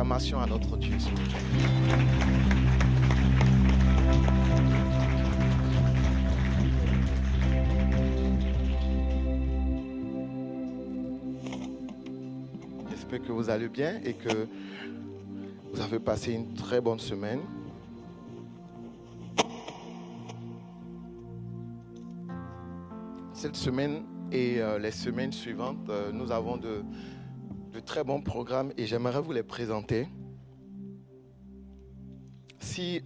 À 0.00 0.46
notre 0.46 0.76
Dieu. 0.76 0.96
J'espère 12.88 13.22
que 13.22 13.32
vous 13.32 13.50
allez 13.50 13.68
bien 13.68 14.00
et 14.04 14.14
que 14.14 14.46
vous 15.72 15.80
avez 15.80 15.98
passé 15.98 16.32
une 16.32 16.54
très 16.54 16.80
bonne 16.80 17.00
semaine. 17.00 17.40
Cette 23.32 23.56
semaine 23.56 24.04
et 24.30 24.60
euh, 24.60 24.78
les 24.78 24.92
semaines 24.92 25.32
suivantes, 25.32 25.88
euh, 25.88 26.12
nous 26.12 26.30
avons 26.30 26.56
de, 26.56 26.84
très 27.82 28.04
bons 28.04 28.20
programmes 28.20 28.72
et 28.76 28.86
j'aimerais 28.86 29.20
vous 29.20 29.32
les 29.32 29.42
présenter. 29.42 30.08
Si 32.58 33.02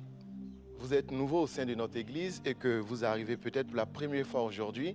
vous 0.78 0.94
êtes 0.94 1.10
nouveau 1.10 1.42
au 1.42 1.46
sein 1.46 1.64
de 1.64 1.74
notre 1.74 1.96
église 1.96 2.42
et 2.44 2.54
que 2.54 2.78
vous 2.80 3.04
arrivez 3.04 3.36
peut-être 3.36 3.68
pour 3.68 3.76
la 3.76 3.86
première 3.86 4.26
fois 4.26 4.42
aujourd'hui, 4.42 4.94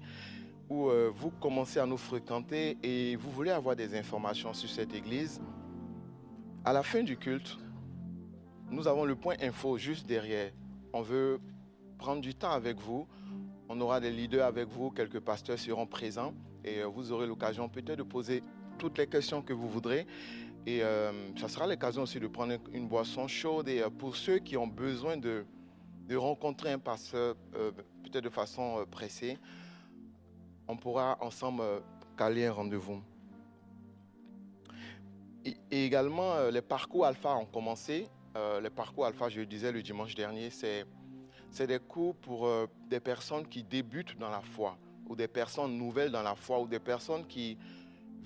ou 0.69 0.89
euh, 0.89 1.09
vous 1.15 1.29
commencez 1.29 1.79
à 1.79 1.85
nous 1.85 1.97
fréquenter 1.97 2.77
et 2.83 3.15
vous 3.15 3.31
voulez 3.31 3.51
avoir 3.51 3.75
des 3.75 3.97
informations 3.97 4.53
sur 4.53 4.69
cette 4.69 4.93
église, 4.93 5.41
à 6.65 6.73
la 6.73 6.83
fin 6.83 7.03
du 7.03 7.17
culte, 7.17 7.57
nous 8.69 8.87
avons 8.87 9.05
le 9.05 9.15
point 9.15 9.35
info 9.41 9.77
juste 9.77 10.05
derrière. 10.05 10.51
On 10.91 11.01
veut 11.01 11.39
prendre 11.97 12.21
du 12.21 12.35
temps 12.35 12.51
avec 12.51 12.77
vous. 12.79 13.07
On 13.69 13.79
aura 13.79 13.99
des 13.99 14.11
leaders 14.11 14.45
avec 14.45 14.67
vous, 14.67 14.91
quelques 14.91 15.19
pasteurs 15.19 15.57
seront 15.57 15.87
présents 15.87 16.33
et 16.63 16.79
euh, 16.79 16.87
vous 16.87 17.11
aurez 17.11 17.27
l'occasion 17.27 17.69
peut-être 17.69 17.97
de 17.97 18.03
poser 18.03 18.43
toutes 18.77 18.97
les 18.97 19.07
questions 19.07 19.41
que 19.41 19.53
vous 19.53 19.67
voudrez. 19.67 20.05
Et 20.67 20.83
euh, 20.83 21.11
ça 21.37 21.47
sera 21.47 21.65
l'occasion 21.65 22.03
aussi 22.03 22.19
de 22.19 22.27
prendre 22.27 22.53
une 22.73 22.89
boisson 22.89 23.27
chaude. 23.27 23.69
Et 23.69 23.81
euh, 23.81 23.89
pour 23.89 24.17
ceux 24.17 24.39
qui 24.39 24.57
ont 24.57 24.67
besoin 24.67 25.15
de, 25.15 25.45
de 26.07 26.15
rencontrer 26.17 26.73
un 26.73 26.79
pasteur, 26.79 27.35
euh, 27.55 27.71
peut-être 28.03 28.25
de 28.25 28.29
façon 28.29 28.85
pressée, 28.91 29.37
on 30.67 30.75
pourra 30.75 31.17
ensemble 31.21 31.63
caler 32.17 32.45
un 32.45 32.51
rendez-vous. 32.51 33.01
Et, 35.45 35.55
également, 35.71 36.49
les 36.49 36.61
parcours 36.61 37.05
alpha 37.05 37.33
ont 37.33 37.45
commencé. 37.45 38.09
Les 38.61 38.69
parcours 38.69 39.05
alpha, 39.05 39.29
je 39.29 39.39
le 39.39 39.45
disais 39.45 39.71
le 39.71 39.81
dimanche 39.81 40.13
dernier, 40.13 40.49
c'est 40.49 40.85
c'est 41.49 41.65
des 41.65 41.79
cours 41.79 42.13
pour 42.17 42.49
des 42.89 42.99
personnes 42.99 43.47
qui 43.47 43.63
débutent 43.63 44.19
dans 44.19 44.29
la 44.29 44.41
foi, 44.41 44.77
ou 45.07 45.15
des 45.15 45.29
personnes 45.29 45.77
nouvelles 45.77 46.11
dans 46.11 46.21
la 46.21 46.35
foi, 46.35 46.59
ou 46.59 46.67
des 46.67 46.79
personnes 46.79 47.25
qui 47.25 47.57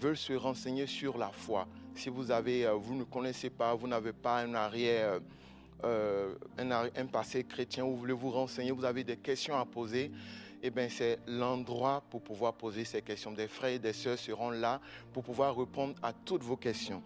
veulent 0.02 0.18
se 0.18 0.34
renseigner 0.34 0.88
sur 0.88 1.18
la 1.18 1.30
foi. 1.30 1.68
Si 1.96 2.10
vous 2.10 2.32
avez, 2.32 2.66
euh, 2.66 2.74
vous 2.74 2.96
ne 2.96 3.04
connaissez 3.04 3.50
pas, 3.50 3.76
vous 3.76 3.88
n'avez 3.88 4.14
pas 4.14 4.40
un 4.40 4.54
arrière, 4.56 5.20
euh, 5.84 6.34
arri- 6.58 6.92
un 6.98 7.06
passé 7.06 7.44
chrétien, 7.44 7.86
ou 7.86 7.92
vous 7.92 7.98
voulez 7.98 8.14
vous 8.14 8.32
renseigner, 8.32 8.72
vous 8.72 8.86
avez 8.86 9.04
des 9.04 9.18
questions 9.18 9.56
à 9.58 9.66
poser, 9.66 10.12
eh 10.64 10.70
bien, 10.70 10.88
c'est 10.90 11.20
l'endroit 11.28 12.04
pour 12.10 12.22
pouvoir 12.22 12.54
poser 12.54 12.86
ces 12.86 13.02
questions. 13.02 13.32
Des 13.32 13.48
frères 13.48 13.74
et 13.74 13.80
des 13.80 13.94
sœurs 13.94 14.18
seront 14.18 14.52
là 14.52 14.80
pour 15.14 15.24
pouvoir 15.24 15.56
répondre 15.58 15.96
à 16.02 16.14
toutes 16.14 16.44
vos 16.44 16.58
questions. 16.58 17.02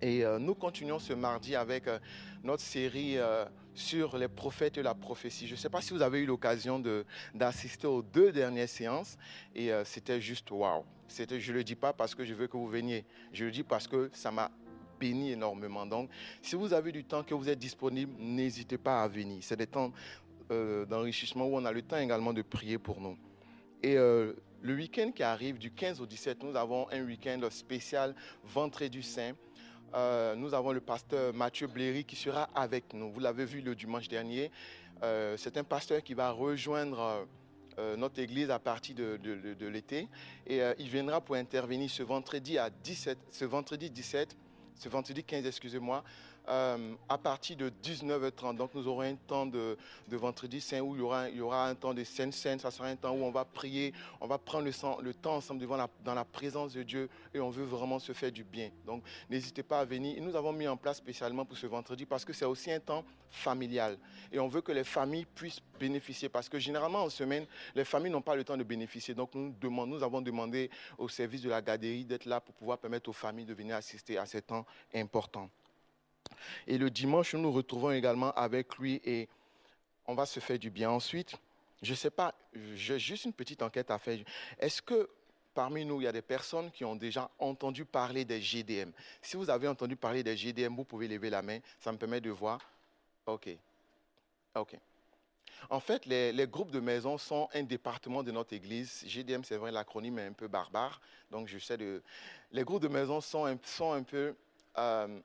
Et 0.00 0.24
euh, 0.24 0.38
nous 0.38 0.54
continuons 0.54 0.98
ce 0.98 1.12
mardi 1.12 1.54
avec 1.54 1.86
euh, 1.86 1.98
notre 2.42 2.62
série 2.62 3.18
euh, 3.18 3.44
sur 3.74 4.16
les 4.18 4.28
prophètes 4.28 4.78
et 4.78 4.82
la 4.82 4.94
prophétie. 4.94 5.46
Je 5.46 5.52
ne 5.52 5.58
sais 5.58 5.68
pas 5.68 5.80
si 5.80 5.92
vous 5.92 6.02
avez 6.02 6.20
eu 6.20 6.26
l'occasion 6.26 6.82
d'assister 7.34 7.86
aux 7.86 8.02
deux 8.02 8.32
dernières 8.32 8.68
séances 8.68 9.16
et 9.54 9.72
euh, 9.72 9.84
c'était 9.84 10.20
juste 10.20 10.50
waouh. 10.50 10.84
Je 11.08 11.22
ne 11.22 11.56
le 11.56 11.64
dis 11.64 11.74
pas 11.74 11.92
parce 11.92 12.14
que 12.14 12.24
je 12.24 12.34
veux 12.34 12.46
que 12.46 12.56
vous 12.56 12.68
veniez, 12.68 13.04
je 13.32 13.44
le 13.44 13.50
dis 13.50 13.62
parce 13.62 13.88
que 13.88 14.10
ça 14.12 14.30
m'a 14.30 14.50
béni 14.98 15.32
énormément. 15.32 15.86
Donc, 15.86 16.10
si 16.42 16.54
vous 16.54 16.72
avez 16.72 16.92
du 16.92 17.04
temps, 17.04 17.22
que 17.24 17.34
vous 17.34 17.48
êtes 17.48 17.58
disponible, 17.58 18.12
n'hésitez 18.18 18.78
pas 18.78 19.02
à 19.02 19.08
venir. 19.08 19.38
C'est 19.42 19.56
des 19.56 19.66
temps 19.66 19.92
euh, 20.50 20.84
d'enrichissement 20.84 21.46
où 21.46 21.56
on 21.56 21.64
a 21.64 21.72
le 21.72 21.82
temps 21.82 21.96
également 21.96 22.32
de 22.32 22.42
prier 22.42 22.78
pour 22.78 23.00
nous. 23.00 23.16
Et 23.82 23.96
euh, 23.96 24.34
le 24.62 24.74
week-end 24.74 25.10
qui 25.10 25.22
arrive, 25.22 25.58
du 25.58 25.70
15 25.70 26.00
au 26.00 26.06
17, 26.06 26.42
nous 26.42 26.54
avons 26.54 26.86
un 26.90 27.02
week-end 27.02 27.40
spécial 27.50 28.14
Vendredi 28.44 29.02
Saint. 29.02 29.32
Euh, 29.94 30.34
nous 30.36 30.54
avons 30.54 30.72
le 30.72 30.80
pasteur 30.80 31.34
Mathieu 31.34 31.66
Bléry 31.66 32.04
qui 32.04 32.16
sera 32.16 32.44
avec 32.54 32.92
nous. 32.94 33.10
Vous 33.10 33.20
l'avez 33.20 33.44
vu 33.44 33.60
le 33.60 33.74
dimanche 33.74 34.08
dernier. 34.08 34.50
Euh, 35.02 35.36
c'est 35.36 35.56
un 35.56 35.64
pasteur 35.64 36.02
qui 36.02 36.14
va 36.14 36.30
rejoindre 36.30 37.26
euh, 37.78 37.96
notre 37.96 38.20
église 38.20 38.50
à 38.50 38.58
partir 38.58 38.94
de, 38.94 39.16
de- 39.16 39.66
l'été. 39.66 40.08
Et 40.46 40.60
il 40.78 40.88
viendra 40.88 41.20
pour 41.20 41.34
intervenir 41.36 41.90
ce 41.90 42.02
vendredi 42.02 42.58
à 42.58 42.70
17, 42.70 43.18
ce 43.30 43.44
vendredi 43.44 43.90
17, 43.90 44.36
ce 44.76 44.88
vendredi 44.88 45.22
15, 45.24 45.46
excusez-moi, 45.46 46.02
euh, 46.50 46.94
à 47.08 47.16
partir 47.16 47.56
de 47.56 47.70
19h30. 47.82 48.56
Donc 48.56 48.74
nous 48.74 48.88
aurons 48.88 49.02
un 49.02 49.14
temps 49.14 49.46
de, 49.46 49.76
vendredi 50.10 50.60
saint 50.60 50.80
où 50.80 50.96
il 50.96 51.36
y, 51.36 51.40
aura, 51.40 51.66
un 51.66 51.74
temps 51.76 51.94
de 51.94 52.02
sainte 52.02 52.34
sainte. 52.34 52.60
Ça 52.60 52.72
sera 52.72 52.88
un 52.88 52.96
temps 52.96 53.12
où 53.12 53.22
on 53.22 53.30
va 53.30 53.44
prier, 53.44 53.94
on 54.20 54.26
va 54.26 54.36
prendre 54.36 54.64
le, 54.64 55.14
temps 55.14 55.36
ensemble 55.36 55.60
devant 55.60 55.76
la, 55.76 55.88
dans 56.04 56.14
la 56.14 56.24
présence 56.24 56.72
de 56.72 56.82
Dieu 56.82 57.08
et 57.32 57.38
on 57.38 57.50
veut 57.50 57.64
vraiment 57.64 58.00
se 58.00 58.12
faire 58.12 58.32
du 58.32 58.42
bien. 58.42 58.70
Donc 58.84 59.04
n'hésitez 59.28 59.62
pas 59.62 59.80
à 59.80 59.84
venir. 59.84 60.18
Et 60.18 60.20
nous 60.20 60.34
avons 60.34 60.52
mis 60.52 60.66
en 60.66 60.76
place 60.76 60.96
spécialement 60.96 61.44
pour 61.44 61.56
ce 61.56 61.68
vendredi 61.68 62.04
parce 62.04 62.24
que 62.24 62.32
c'est 62.32 62.44
aussi 62.44 62.72
un 62.72 62.80
temps 62.80 63.04
familial. 63.30 63.96
Et 64.32 64.40
on 64.40 64.48
veut 64.48 64.60
que 64.60 64.72
les 64.72 64.82
familles 64.82 65.26
puissent 65.26 65.62
bénéficier 65.78 66.28
parce 66.28 66.48
que 66.48 66.58
généralement 66.58 67.04
en 67.04 67.10
semaine, 67.10 67.46
les 67.76 67.84
familles 67.84 68.10
n'ont 68.10 68.22
pas 68.22 68.34
le 68.34 68.42
temps 68.42 68.56
de 68.56 68.64
bénéficier. 68.64 69.14
Donc 69.14 69.34
nous 69.34 70.02
avons 70.02 70.20
demandé 70.20 70.68
au 70.98 71.08
service 71.08 71.42
de 71.42 71.48
la 71.48 71.62
garderie 71.62 72.04
d'être 72.04 72.24
là 72.24 72.40
pour 72.40 72.56
pouvoir 72.56 72.78
permettre 72.78 73.08
aux 73.08 73.14
familles 73.14 73.46
de 73.46 73.54
venir 73.54 73.76
assister 73.76 74.18
à 74.18 74.26
ces 74.26 74.42
temps 74.42 74.66
importants. 74.92 75.48
Et 76.66 76.78
le 76.78 76.90
dimanche, 76.90 77.34
nous 77.34 77.40
nous 77.40 77.52
retrouvons 77.52 77.90
également 77.90 78.32
avec 78.32 78.76
lui 78.78 79.00
et 79.04 79.28
on 80.06 80.14
va 80.14 80.26
se 80.26 80.40
faire 80.40 80.58
du 80.58 80.70
bien. 80.70 80.90
Ensuite, 80.90 81.36
je 81.82 81.92
ne 81.92 81.96
sais 81.96 82.10
pas, 82.10 82.34
j'ai 82.74 82.98
juste 82.98 83.24
une 83.24 83.32
petite 83.32 83.62
enquête 83.62 83.90
à 83.90 83.98
faire. 83.98 84.18
Est-ce 84.58 84.82
que 84.82 85.08
parmi 85.54 85.84
nous, 85.84 86.00
il 86.00 86.04
y 86.04 86.06
a 86.06 86.12
des 86.12 86.22
personnes 86.22 86.70
qui 86.70 86.84
ont 86.84 86.96
déjà 86.96 87.30
entendu 87.38 87.84
parler 87.84 88.24
des 88.24 88.40
GDM 88.40 88.90
Si 89.22 89.36
vous 89.36 89.50
avez 89.50 89.68
entendu 89.68 89.96
parler 89.96 90.22
des 90.22 90.36
GDM, 90.36 90.74
vous 90.74 90.84
pouvez 90.84 91.08
lever 91.08 91.30
la 91.30 91.42
main. 91.42 91.58
Ça 91.78 91.92
me 91.92 91.98
permet 91.98 92.20
de 92.20 92.30
voir. 92.30 92.60
OK. 93.26 93.48
OK. 94.54 94.76
En 95.68 95.80
fait, 95.80 96.06
les, 96.06 96.46
groupes 96.46 96.70
de 96.70 96.80
maisons 96.80 97.18
sont 97.18 97.48
un 97.52 97.62
département 97.62 98.22
de 98.22 98.30
notre 98.30 98.54
église. 98.54 99.04
GDM, 99.06 99.42
c'est 99.42 99.56
vrai, 99.56 99.70
l'acronyme 99.70 100.18
est 100.18 100.26
un 100.26 100.32
peu 100.32 100.48
barbare. 100.48 101.00
Donc, 101.30 101.48
je 101.48 101.58
sais 101.58 101.76
de. 101.76 102.02
Les 102.50 102.64
groupes 102.64 102.82
de 102.82 102.88
maisons 102.88 103.20
sont 103.20 103.44
un, 103.44 103.58
sont 103.62 103.92
un 103.92 104.02
peu. 104.02 104.34
euh, 104.78 105.20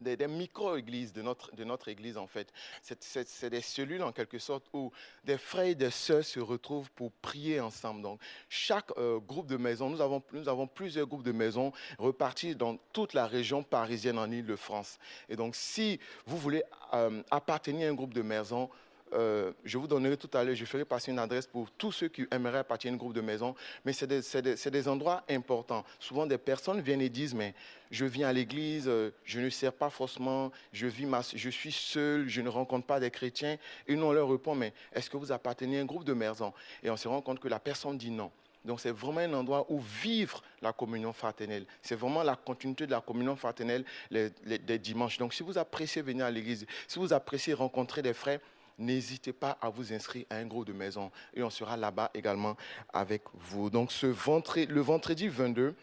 des, 0.00 0.28
micro-églises 0.28 1.12
de 1.12 1.22
notre, 1.22 1.54
de 1.54 1.64
notre 1.64 1.88
église, 1.88 2.16
en 2.16 2.26
fait. 2.26 2.52
C'est 2.82 3.50
des 3.50 3.60
cellules, 3.60 4.02
en 4.02 4.12
quelque 4.12 4.38
sorte, 4.38 4.66
où 4.72 4.92
des 5.24 5.38
frères 5.38 5.66
et 5.66 5.74
des 5.74 5.90
sœurs 5.90 6.24
se 6.24 6.40
retrouvent 6.40 6.90
pour 6.92 7.12
prier 7.12 7.60
ensemble. 7.60 8.02
Donc, 8.02 8.20
chaque 8.48 8.90
euh, 8.98 9.18
groupe 9.18 9.46
de 9.46 9.56
maisons, 9.56 9.90
nous 9.90 10.00
avons, 10.00 10.22
nous 10.32 10.48
avons 10.48 10.66
plusieurs 10.66 11.06
groupes 11.06 11.22
de 11.24 11.32
maisons 11.32 11.72
repartis 11.98 12.54
dans 12.54 12.76
toute 12.92 13.14
la 13.14 13.26
région 13.26 13.62
parisienne 13.62 14.18
en 14.18 14.30
Ile-de-France. 14.30 14.98
Et 15.28 15.36
donc, 15.36 15.54
si 15.54 15.98
vous 16.26 16.36
voulez 16.36 16.62
euh, 16.94 17.22
appartenir 17.30 17.88
à 17.88 17.90
un 17.90 17.94
groupe 17.94 18.14
de 18.14 18.22
maisons, 18.22 18.68
euh, 19.12 19.52
je 19.64 19.78
vous 19.78 19.86
donnerai 19.86 20.16
tout 20.16 20.30
à 20.34 20.44
l'heure, 20.44 20.54
je 20.54 20.64
ferai 20.64 20.84
passer 20.84 21.10
une 21.10 21.18
adresse 21.18 21.46
pour 21.46 21.70
tous 21.70 21.92
ceux 21.92 22.08
qui 22.08 22.26
aimeraient 22.30 22.58
appartenir 22.58 22.92
à 22.92 22.94
un 22.94 22.98
groupe 22.98 23.14
de 23.14 23.20
maison. 23.20 23.54
Mais 23.84 23.92
c'est 23.92 24.06
des, 24.06 24.88
endroits 24.88 25.22
importants. 25.28 25.84
Souvent, 25.98 26.26
des 26.26 26.38
personnes 26.38 26.80
viennent 26.80 27.00
et 27.00 27.08
disent, 27.08 27.34
mais 27.34 27.54
je 27.90 28.04
viens 28.04 28.28
à 28.28 28.32
l'église, 28.32 28.84
euh, 28.86 29.10
je 29.24 29.40
ne 29.40 29.50
sers 29.50 29.72
pas 29.72 29.90
forcément, 29.90 30.50
je, 30.72 30.86
vis 30.86 31.06
je 31.34 31.50
suis 31.50 31.72
seul, 31.72 32.28
je 32.28 32.40
ne 32.40 32.48
rencontre 32.48 32.86
pas 32.86 33.00
des 33.00 33.10
chrétiens. 33.10 33.56
Et 33.86 33.96
nous, 33.96 34.04
on 34.04 34.12
leur 34.12 34.28
répond, 34.28 34.54
mais 34.54 34.72
est-ce 34.92 35.10
que 35.10 35.16
vous 35.16 35.32
appartenez 35.32 35.78
à 35.78 35.82
un 35.82 35.86
groupe 35.86 36.04
de 36.04 36.14
maison 36.14 36.52
Et 36.82 36.90
on 36.90 36.96
se 36.96 37.08
rend 37.08 37.20
compte 37.20 37.40
que 37.40 37.48
la 37.48 37.58
personne 37.58 37.96
dit 37.96 38.10
non. 38.10 38.30
Donc 38.64 38.80
c'est 38.80 38.90
vraiment 38.90 39.20
un 39.20 39.32
endroit 39.32 39.66
où 39.70 39.80
vivre 39.80 40.42
la 40.60 40.72
communion 40.72 41.12
fraternelle. 41.12 41.64
C'est 41.82 41.94
vraiment 41.94 42.22
la 42.22 42.36
continuité 42.36 42.86
de 42.86 42.90
la 42.90 43.00
communion 43.00 43.36
fraternelle 43.36 43.84
des 44.10 44.78
dimanches. 44.78 45.18
Donc 45.18 45.32
si 45.32 45.42
vous 45.42 45.56
appréciez 45.58 46.02
venir 46.02 46.26
à 46.26 46.30
l'église, 46.30 46.66
si 46.86 46.98
vous 46.98 47.12
appréciez 47.12 47.54
rencontrer 47.54 48.02
des 48.02 48.12
frères, 48.12 48.40
n'hésitez 48.78 49.32
pas 49.32 49.58
à 49.60 49.68
vous 49.68 49.92
inscrire 49.92 50.24
à 50.30 50.36
un 50.36 50.46
groupe 50.46 50.66
de 50.66 50.72
maison 50.72 51.10
et 51.34 51.42
on 51.42 51.50
sera 51.50 51.76
là-bas 51.76 52.10
également 52.14 52.56
avec 52.92 53.22
vous. 53.34 53.70
Donc 53.70 53.92
le 54.02 54.80
vendredi 54.80 55.28
22, 55.28 55.74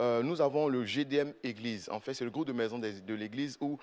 euh, 0.00 0.22
nous 0.22 0.40
avons 0.40 0.68
le 0.68 0.84
GDM 0.84 1.32
Église. 1.42 1.88
En 1.90 2.00
fait, 2.00 2.14
c'est 2.14 2.24
le 2.24 2.30
groupe 2.30 2.46
de 2.46 2.52
maison 2.52 2.78
de, 2.78 3.14
l'Église 3.14 3.58
où 3.60 3.78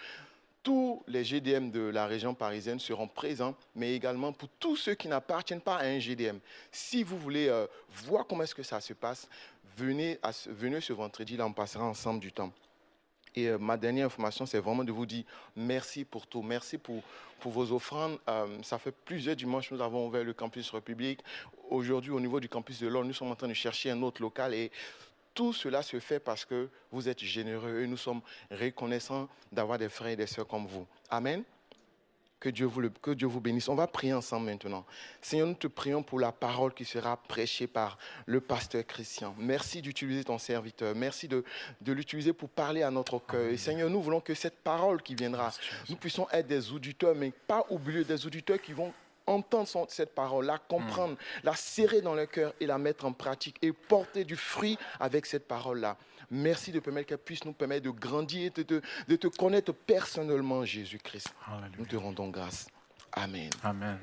tous 0.63 1.03
les 1.07 1.23
GDM 1.23 1.69
de 1.69 1.81
la 1.81 2.07
région 2.07 2.33
parisienne 2.33 2.79
seront 2.79 3.07
présents, 3.07 3.55
mais 3.75 3.93
également 3.93 4.31
pour 4.31 4.49
tous 4.59 4.77
ceux 4.77 4.95
qui 4.95 5.07
n'appartiennent 5.07 5.61
pas 5.61 5.75
à 5.75 5.85
un 5.85 5.99
GDM. 5.99 6.39
Si 6.71 7.03
vous 7.03 7.19
voulez 7.19 7.47
euh, 7.49 7.67
voir 8.05 8.25
comment 8.25 8.43
est-ce 8.43 8.55
que 8.55 8.63
ça 8.63 8.81
se 8.81 8.93
passe, 8.93 9.27
venez, 9.77 10.17
venez 10.47 10.81
ce 10.81 10.93
vendredi, 10.93 11.37
là, 11.37 11.45
on 11.45 11.53
passera 11.53 11.83
ensemble 11.83 12.19
du 12.19 12.31
temps. 12.31 12.51
Et 13.35 13.47
euh, 13.49 13.57
ma 13.57 13.77
dernière 13.77 14.05
information, 14.05 14.45
c'est 14.45 14.59
vraiment 14.59 14.83
de 14.83 14.91
vous 14.91 15.05
dire 15.05 15.23
merci 15.55 16.05
pour 16.05 16.27
tout. 16.27 16.41
Merci 16.41 16.77
pour, 16.77 17.01
pour 17.39 17.51
vos 17.51 17.71
offrandes. 17.71 18.17
Euh, 18.29 18.61
ça 18.63 18.77
fait 18.77 18.91
plusieurs 18.91 19.35
dimanches 19.35 19.69
que 19.69 19.75
nous 19.75 19.81
avons 19.81 20.07
ouvert 20.07 20.23
le 20.23 20.33
campus 20.33 20.69
République. 20.71 21.21
Aujourd'hui, 21.69 22.11
au 22.11 22.19
niveau 22.19 22.39
du 22.39 22.49
campus 22.49 22.79
de 22.79 22.87
l'Or, 22.87 23.03
nous 23.03 23.13
sommes 23.13 23.31
en 23.31 23.35
train 23.35 23.47
de 23.47 23.53
chercher 23.53 23.91
un 23.91 24.01
autre 24.01 24.21
local 24.21 24.53
et 24.53 24.71
tout 25.33 25.51
cela 25.51 25.81
se 25.81 25.99
fait 25.99 26.19
parce 26.19 26.45
que 26.45 26.69
vous 26.91 27.09
êtes 27.09 27.19
généreux 27.19 27.81
et 27.81 27.87
nous 27.87 27.97
sommes 27.97 28.21
reconnaissants 28.49 29.27
d'avoir 29.51 29.77
des 29.77 29.89
frères 29.89 30.11
et 30.11 30.15
des 30.15 30.27
sœurs 30.27 30.47
comme 30.47 30.65
vous. 30.65 30.87
Amen. 31.09 31.43
Que 32.39 32.49
Dieu, 32.49 32.65
vous 32.65 32.81
le- 32.81 32.89
que 32.89 33.11
Dieu 33.11 33.27
vous 33.27 33.39
bénisse. 33.39 33.69
On 33.69 33.75
va 33.75 33.87
prier 33.87 34.13
ensemble 34.13 34.45
maintenant. 34.47 34.85
Seigneur, 35.21 35.47
nous 35.47 35.53
te 35.55 35.67
prions 35.67 36.03
pour 36.03 36.19
la 36.19 36.31
parole 36.31 36.73
qui 36.73 36.85
sera 36.85 37.17
prêchée 37.17 37.65
par 37.65 37.97
le 38.27 38.39
pasteur 38.41 38.85
Christian. 38.85 39.33
Merci 39.39 39.81
d'utiliser 39.81 40.23
ton 40.25 40.37
serviteur. 40.37 40.93
Merci 40.95 41.27
de, 41.27 41.43
de 41.81 41.93
l'utiliser 41.93 42.33
pour 42.33 42.49
parler 42.49 42.83
à 42.83 42.91
notre 42.91 43.17
cœur. 43.19 43.47
Et 43.49 43.57
Seigneur, 43.57 43.89
nous 43.89 44.01
voulons 44.01 44.19
que 44.19 44.33
cette 44.35 44.57
parole 44.57 45.01
qui 45.01 45.15
viendra, 45.15 45.51
nous 45.89 45.95
puissions 45.95 46.27
être 46.31 46.45
des 46.47 46.71
auditeurs, 46.71 47.15
mais 47.15 47.31
pas 47.31 47.65
oublier 47.69 48.03
des 48.03 48.25
auditeurs 48.27 48.61
qui 48.61 48.73
vont 48.73 48.93
entendre 49.25 49.67
son- 49.67 49.87
cette 49.89 50.13
parole, 50.13 50.45
la 50.45 50.59
comprendre, 50.59 51.15
la 51.43 51.55
serrer 51.55 52.01
dans 52.01 52.13
le 52.13 52.27
cœur 52.27 52.53
et 52.59 52.67
la 52.67 52.77
mettre 52.77 53.05
en 53.05 53.13
pratique 53.13 53.55
et 53.63 53.71
porter 53.71 54.23
du 54.23 54.35
fruit 54.35 54.77
avec 54.99 55.25
cette 55.25 55.47
parole-là. 55.47 55.97
Merci 56.31 56.71
de 56.71 56.79
permettre 56.79 57.09
qu'elle 57.09 57.17
puisse 57.17 57.43
nous 57.45 57.53
permettre 57.53 57.85
de 57.85 57.89
grandir, 57.91 58.51
de 58.51 58.81
de 59.07 59.15
te 59.15 59.27
connaître 59.27 59.73
personnellement, 59.73 60.65
Jésus-Christ. 60.65 61.33
Nous 61.77 61.85
te 61.85 61.95
rendons 61.95 62.29
grâce. 62.29 62.67
Amen. 63.11 63.49
Amen. 63.63 63.97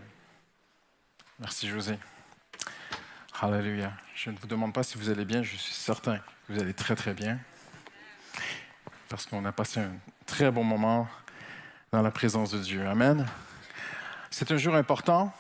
Merci 1.39 1.69
José. 1.69 1.99
Alléluia. 3.41 3.93
Je 4.15 4.31
ne 4.31 4.39
vous 4.39 4.47
demande 4.47 4.73
pas 4.73 4.83
si 4.83 4.97
vous 4.97 5.11
allez 5.11 5.25
bien, 5.25 5.43
je 5.43 5.57
suis 5.57 5.75
certain 5.75 6.19
que 6.19 6.53
vous 6.53 6.61
allez 6.61 6.75
très 6.75 6.95
très 6.95 7.13
bien. 7.13 7.41
Parce 9.09 9.27
qu'on 9.27 9.45
a 9.45 9.53
passé 9.53 9.81
un 9.81 9.97
très 10.27 10.51
bon 10.51 10.65
moment 10.65 11.09
dans 11.91 12.03
la 12.03 12.11
présence 12.11 12.53
de 12.53 12.59
Dieu. 12.59 12.87
Amen. 12.87 13.27
C'est 14.31 14.51
un 14.53 14.57
jour 14.57 14.75
important, 14.75 15.33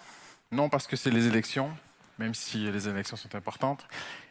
non 0.50 0.68
parce 0.68 0.86
que 0.86 0.96
c'est 0.96 1.10
les 1.10 1.26
élections, 1.26 1.74
même 2.22 2.34
si 2.34 2.70
les 2.70 2.88
élections 2.88 3.16
sont 3.16 3.34
importantes, 3.34 3.84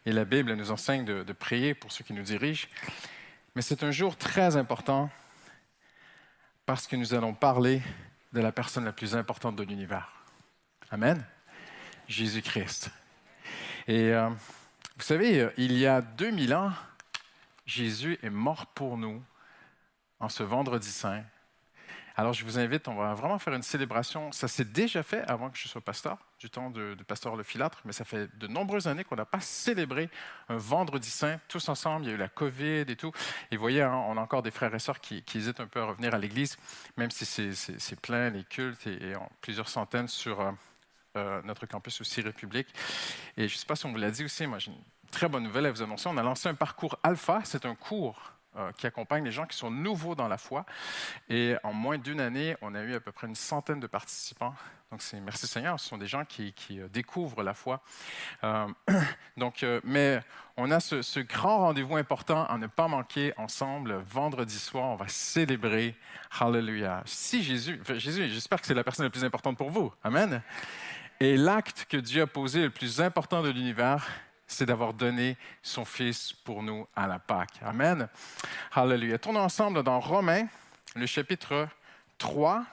et 0.05 0.13
la 0.13 0.23
Bible 0.23 0.53
nous 0.53 0.71
enseigne 0.71 1.03
de, 1.03 1.33
prier 1.33 1.73
pour 1.73 1.91
ceux 1.91 2.05
qui 2.05 2.13
nous 2.13 2.23
dirigent, 2.23 2.69
mais 3.53 3.61
c'est 3.61 3.83
un 3.83 3.91
jour 3.91 4.15
très 4.15 4.55
important 4.55 5.09
parce 6.65 6.87
que 6.87 6.95
nous 6.95 7.13
allons 7.13 7.33
parler 7.33 7.81
de 8.31 8.39
la 8.39 8.53
personne 8.53 8.85
la 8.85 8.93
plus 8.93 9.13
importante 9.13 9.57
de 9.57 9.63
l'univers. 9.63 10.09
Amen. 10.89 11.21
Jésus-Christ. 12.07 12.91
Et 13.87 14.13
euh, 14.13 14.29
vous 14.29 15.03
savez, 15.03 15.41
euh, 15.41 15.51
il 15.57 15.77
y 15.77 15.85
a 15.85 16.01
2000 16.01 16.53
ans, 16.53 16.71
Jésus 17.65 18.17
est 18.23 18.29
mort 18.29 18.67
pour 18.67 18.97
nous 18.97 19.21
en 20.21 20.29
ce 20.29 20.43
vendredi 20.43 20.89
saint. 20.89 21.23
Alors 22.17 22.33
je 22.33 22.43
vous 22.43 22.59
invite, 22.59 22.87
on 22.87 22.95
va 22.95 23.13
vraiment 23.13 23.39
faire 23.39 23.53
une 23.53 23.61
célébration. 23.61 24.31
Ça 24.31 24.47
s'est 24.47 24.65
déjà 24.65 25.03
fait 25.03 25.21
avant 25.29 25.49
que 25.49 25.57
je 25.57 25.67
sois 25.67 25.81
pasteur, 25.81 26.17
du 26.39 26.49
temps 26.49 26.69
de, 26.69 26.95
pasteur 27.07 27.35
Le 27.35 27.43
Filâtre, 27.43 27.79
mais 27.85 27.93
ça 27.93 28.03
fait 28.03 28.29
de 28.37 28.47
nombreuses 28.47 28.87
années 28.87 29.03
qu'on 29.03 29.15
n'a 29.15 29.25
pas 29.25 29.39
célébré 29.39 30.09
un 30.49 30.57
vendredi 30.57 31.09
saint 31.09 31.39
tous 31.47 31.69
ensemble. 31.69 32.05
Il 32.05 32.09
y 32.09 32.11
a 32.11 32.15
eu 32.15 32.17
la 32.17 32.27
COVID 32.27 32.81
et 32.81 32.95
tout. 32.95 33.11
Et 33.51 33.55
vous 33.55 33.61
voyez, 33.61 33.81
hein, 33.81 33.93
on 34.07 34.17
a 34.17 34.21
encore 34.21 34.43
des 34.43 34.51
frères 34.51 34.73
et 34.75 34.79
sœurs 34.79 34.99
qui, 34.99 35.23
hésitent 35.35 35.59
un 35.59 35.67
peu 35.67 35.81
à 35.81 35.85
revenir 35.85 36.13
à 36.13 36.17
l'église, 36.17 36.57
même 36.97 37.11
si 37.11 37.25
c'est- 37.25 38.01
plein 38.01 38.29
les 38.29 38.43
cultes 38.43 38.87
et, 38.87 39.13
plusieurs 39.41 39.69
centaines 39.69 40.07
sur 40.07 40.41
euh, 40.41 40.51
euh, 41.17 41.41
notre 41.43 41.65
campus 41.65 42.01
aussi 42.01 42.21
République. 42.21 42.67
Et 43.37 43.47
je 43.47 43.53
ne 43.55 43.57
sais 43.57 43.65
pas 43.65 43.75
si 43.75 43.85
on 43.85 43.91
vous 43.91 43.97
l'a 43.97 44.11
dit 44.11 44.23
aussi, 44.23 44.47
moi 44.47 44.59
j'ai 44.59 44.71
une 44.71 44.77
très 45.11 45.27
bonne 45.27 45.43
nouvelle 45.43 45.65
à 45.65 45.71
vous 45.71 45.81
annoncer. 45.81 46.09
On 46.09 46.17
a 46.17 46.23
lancé 46.23 46.49
un 46.49 46.55
parcours 46.55 46.97
alpha. 47.03 47.41
C'est 47.43 47.65
un 47.65 47.75
cours 47.75 48.33
euh, 48.57 48.71
qui 48.73 48.85
accompagne 48.85 49.23
les 49.23 49.31
gens 49.31 49.45
qui 49.45 49.57
sont 49.57 49.71
nouveaux 49.71 50.15
dans 50.15 50.27
la 50.27 50.37
foi. 50.37 50.65
Et 51.29 51.55
en 51.63 51.73
moins 51.73 51.97
d'une 51.97 52.19
année, 52.19 52.57
on 52.61 52.75
a 52.75 52.81
eu 52.81 52.95
à 52.95 52.99
peu 52.99 53.11
près 53.11 53.27
une 53.27 53.35
centaine 53.35 53.79
de 53.79 53.87
participants. 53.87 54.53
Donc 54.91 55.01
c'est 55.01 55.21
merci 55.21 55.47
Seigneur, 55.47 55.79
ce 55.79 55.87
sont 55.87 55.97
des 55.97 56.07
gens 56.07 56.25
qui, 56.25 56.53
euh, 56.71 56.89
découvrent 56.89 57.43
la 57.43 57.53
foi. 57.53 57.81
Euh, 58.43 58.67
donc, 59.37 59.65
mais 59.85 60.19
on 60.57 60.69
a 60.69 60.81
ce, 60.81 61.19
grand 61.21 61.59
rendez-vous 61.59 61.95
important 61.95 62.45
à 62.45 62.57
ne 62.57 62.67
pas 62.67 62.89
manquer 62.89 63.33
ensemble 63.37 63.93
vendredi 64.05 64.59
soir. 64.59 64.89
On 64.89 64.95
va 64.95 65.07
célébrer. 65.07 65.95
Hallelujah. 66.39 67.03
Si 67.05 67.43
Jésus, 67.43 67.81
Jésus, 67.95 68.27
j'espère 68.29 68.59
que 68.59 68.67
c'est 68.67 68.73
la 68.73 68.83
personne 68.83 69.05
la 69.05 69.09
plus 69.09 69.23
importante 69.23 69.57
pour 69.57 69.69
vous. 69.69 69.93
Amen. 70.03 70.41
Et 71.21 71.37
l'acte 71.37 71.85
que 71.87 71.97
Dieu 71.97 72.23
a 72.23 72.27
posé 72.27 72.63
le 72.63 72.69
plus 72.69 72.99
important 72.99 73.43
de 73.43 73.49
l'univers, 73.49 74.07
c'est 74.51 74.65
d'avoir 74.65 74.93
donné 74.93 75.37
son 75.63 75.85
Fils 75.85 76.33
pour 76.33 76.61
nous 76.61 76.87
à 76.95 77.07
la 77.07 77.19
Pâque. 77.19 77.59
Amen. 77.63 78.07
Alléluia. 78.73 79.17
Tournons 79.17 79.41
ensemble 79.41 79.81
dans 79.83 79.99
Romains, 79.99 80.47
le 80.95 81.05
chapitre 81.05 81.67
3, 82.17 82.65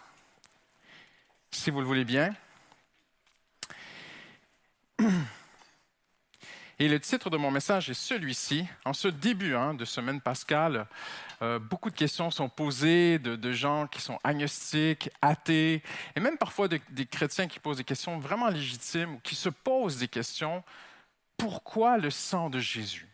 si 1.51 1.71
vous 1.71 1.81
le 1.81 1.87
voulez 1.87 2.05
bien. 2.05 2.35
Et 6.81 6.89
le 6.89 7.01
titre 7.01 7.29
de 7.29 7.37
mon 7.37 7.51
message 7.51 7.91
est 7.91 7.95
celui-ci. 7.95 8.65
En 8.85 8.93
ce 8.93 9.09
début 9.09 9.55
hein, 9.55 9.75
de 9.75 9.85
semaine 9.85 10.21
pascale, 10.21 10.87
euh, 11.43 11.59
beaucoup 11.59 11.91
de 11.91 11.97
questions 11.97 12.31
sont 12.31 12.49
posées 12.49 13.19
de, 13.19 13.53
gens 13.53 13.89
qui 13.89 14.01
sont 14.01 14.19
agnostiques, 14.23 15.11
athées, 15.21 15.83
et 16.15 16.21
même 16.21 16.39
parfois 16.39 16.69
de- 16.69 16.81
des 16.91 17.07
chrétiens 17.07 17.49
qui 17.49 17.59
posent 17.59 17.79
des 17.79 17.85
questions 17.85 18.19
vraiment 18.19 18.49
légitimes 18.49 19.15
ou 19.15 19.21
qui 19.21 19.35
se 19.35 19.49
posent 19.49 19.99
des 19.99 20.07
questions. 20.07 20.63
Pourquoi 21.39 21.97
le 21.97 22.11
sang 22.11 22.51
de 22.51 22.59
Jésus? 22.59 23.09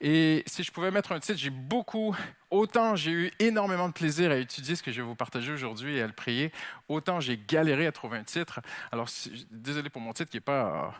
Et 0.00 0.44
si 0.46 0.62
je 0.62 0.70
pouvais 0.70 0.90
mettre 0.90 1.12
un 1.12 1.18
titre, 1.18 1.38
j'ai 1.38 1.50
beaucoup, 1.50 2.14
autant 2.50 2.94
j'ai 2.94 3.10
eu 3.10 3.32
énormément 3.38 3.88
de 3.88 3.92
plaisir 3.92 4.30
à 4.30 4.36
étudier 4.36 4.76
ce 4.76 4.82
que 4.82 4.92
je 4.92 5.00
vais 5.00 5.06
vous 5.06 5.16
partager 5.16 5.52
aujourd'hui 5.52 5.96
et 5.96 6.02
à 6.02 6.06
le 6.06 6.12
prier, 6.12 6.52
autant 6.88 7.18
j'ai 7.18 7.36
galéré 7.36 7.86
à 7.86 7.92
trouver 7.92 8.18
un 8.18 8.24
titre. 8.24 8.60
Alors, 8.92 9.08
désolé 9.50 9.90
pour 9.90 10.00
mon 10.00 10.12
titre 10.12 10.30
qui 10.30 10.36
n'est 10.36 10.42
pas 10.42 10.86
euh, 10.86 10.90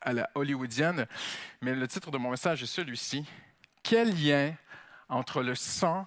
à 0.00 0.12
la 0.12 0.30
hollywoodienne, 0.34 1.06
mais 1.60 1.74
le 1.74 1.86
titre 1.88 2.10
de 2.10 2.16
mon 2.16 2.30
message 2.30 2.62
est 2.62 2.66
celui-ci. 2.66 3.26
Quel 3.82 4.14
lien 4.14 4.54
entre 5.08 5.42
le 5.42 5.54
sang, 5.54 6.06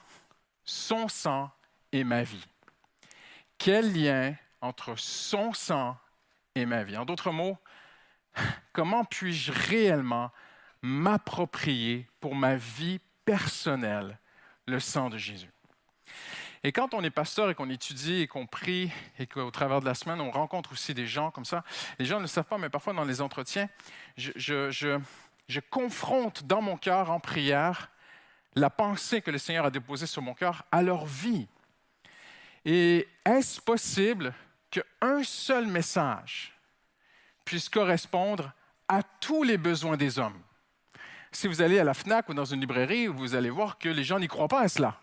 son 0.64 1.08
sang 1.08 1.52
et 1.91 2.04
ma 2.04 2.24
vie? 2.24 2.46
Quel 3.60 3.94
lien 3.94 4.34
entre 4.62 4.96
son 4.98 5.54
sang 5.54 5.96
et 6.56 6.66
ma 6.66 6.84
vie? 6.84 6.98
En 6.98 7.06
d'autres 7.06 7.32
mots, 7.32 7.58
comment 8.74 9.04
puis-je 9.06 9.52
réellement 9.52 10.32
m'approprier 10.82 12.08
pour 12.20 12.36
ma 12.36 12.56
vie 12.56 13.00
personnelle 13.26 14.20
le 14.66 14.80
sang 14.80 15.10
de 15.10 15.18
Jésus? 15.18 15.50
Et 16.66 16.72
quand 16.72 16.94
on 16.94 17.04
est 17.04 17.10
pasteur 17.10 17.50
et 17.50 17.56
qu'on 17.56 17.70
étudie 17.70 18.22
et 18.22 18.28
qu'on 18.28 18.48
prie 18.48 18.90
et 19.20 19.28
qu'au 19.28 19.52
travers 19.52 19.82
de 19.82 19.86
la 19.86 19.94
semaine, 19.94 20.22
on 20.22 20.32
rencontre 20.32 20.72
aussi 20.72 20.94
des 20.94 21.08
gens 21.08 21.30
comme 21.30 21.44
ça, 21.44 21.64
les 22.00 22.06
gens 22.06 22.18
ne 22.18 22.22
le 22.22 22.28
savent 22.28 22.46
pas, 22.46 22.58
mais 22.58 22.70
parfois 22.70 22.94
dans 22.94 23.04
les 23.04 23.20
entretiens, 23.20 23.68
je, 24.16 24.32
je- 24.36 25.60
confronte 25.70 26.44
dans 26.46 26.62
mon 26.62 26.78
cœur 26.78 27.12
en 27.12 27.20
prière 27.20 27.90
la 28.56 28.70
pensée 28.70 29.22
que 29.22 29.30
le 29.30 29.38
Seigneur 29.38 29.66
a 29.66 29.72
déposée 29.72 30.06
sur 30.06 30.22
mon 30.22 30.34
cœur 30.34 30.64
à 30.72 30.82
leur 30.82 31.06
vie. 31.06 31.48
Et 32.64 33.08
est-ce 33.26 33.60
possible 33.60 34.34
qu'un 34.72 35.22
seul 35.24 35.68
message 35.68 36.54
puisse 37.46 37.70
correspondre 37.70 38.52
à 38.88 39.04
tous 39.04 39.44
les 39.44 39.58
besoins 39.58 39.98
des 39.98 40.20
hommes? 40.20 40.39
Si 41.36 41.48
vous 41.48 41.64
allez 41.64 41.80
à 41.80 41.84
la 41.84 41.96
FNAC 41.96 42.30
ou 42.30 42.36
dans 42.36 42.46
une 42.46 42.60
librairie, 42.60 43.08
vous 43.08 43.34
allez 43.34 43.50
voir 43.50 43.80
que 43.80 43.89
les 43.89 44.04
gens 44.04 44.20
n'y 44.20 44.28
croient 44.28 44.48
pas 44.48 44.62
à 44.62 44.68
cela. 44.68 45.00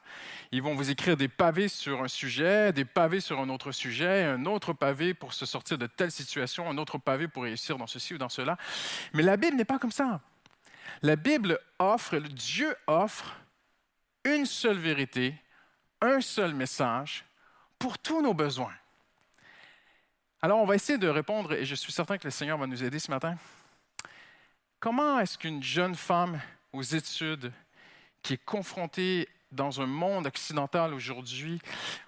Ils 0.52 0.62
vont 0.62 0.76
vous 0.76 0.88
écrire 0.88 1.16
des 1.16 1.26
pavés 1.26 1.66
sur 1.66 2.02
un 2.02 2.08
sujet, 2.08 2.72
des 2.72 2.84
pavés 2.84 3.18
sur 3.18 3.40
un 3.40 3.48
autre 3.48 3.72
sujet, 3.72 4.24
un 4.24 4.46
autre 4.46 4.72
pavé 4.72 5.12
pour 5.12 5.32
se 5.32 5.44
sortir 5.44 5.76
de 5.76 5.88
telle 5.88 6.12
situation, 6.12 6.70
un 6.70 6.78
autre 6.78 6.98
pavé 6.98 7.26
pour 7.26 7.42
réussir 7.42 7.78
dans 7.78 7.88
ceci 7.88 8.14
ou 8.14 8.18
dans 8.18 8.28
cela. 8.28 8.56
Mais 9.12 9.24
la 9.24 9.36
Bible 9.36 9.56
n'est 9.56 9.64
pas 9.64 9.80
comme 9.80 9.90
ça. 9.90 10.20
La 11.02 11.16
Bible 11.16 11.58
offre, 11.80 12.16
Dieu 12.18 12.76
offre 12.86 13.36
une 14.24 14.46
seule 14.46 14.78
vérité, 14.78 15.34
un 16.00 16.20
seul 16.20 16.54
message 16.54 17.24
pour 17.78 17.98
tous 17.98 18.22
nos 18.22 18.34
besoins. 18.34 18.74
Alors, 20.42 20.58
on 20.58 20.64
va 20.64 20.74
essayer 20.74 20.98
de 20.98 21.08
répondre, 21.08 21.52
et 21.52 21.66
je 21.66 21.74
suis 21.74 21.92
certain 21.92 22.16
que 22.16 22.24
le 22.24 22.30
Seigneur 22.30 22.56
va 22.56 22.66
nous 22.66 22.82
aider 22.82 22.98
ce 22.98 23.10
matin. 23.10 23.36
Comment 24.78 25.20
est-ce 25.20 25.36
qu'une 25.36 25.62
jeune 25.62 25.94
femme 25.94 26.40
aux 26.72 26.80
études 26.80 27.52
qui 28.22 28.34
est 28.34 28.44
confrontée 28.44 29.28
dans 29.52 29.82
un 29.82 29.86
monde 29.86 30.26
occidental 30.26 30.94
aujourd'hui 30.94 31.60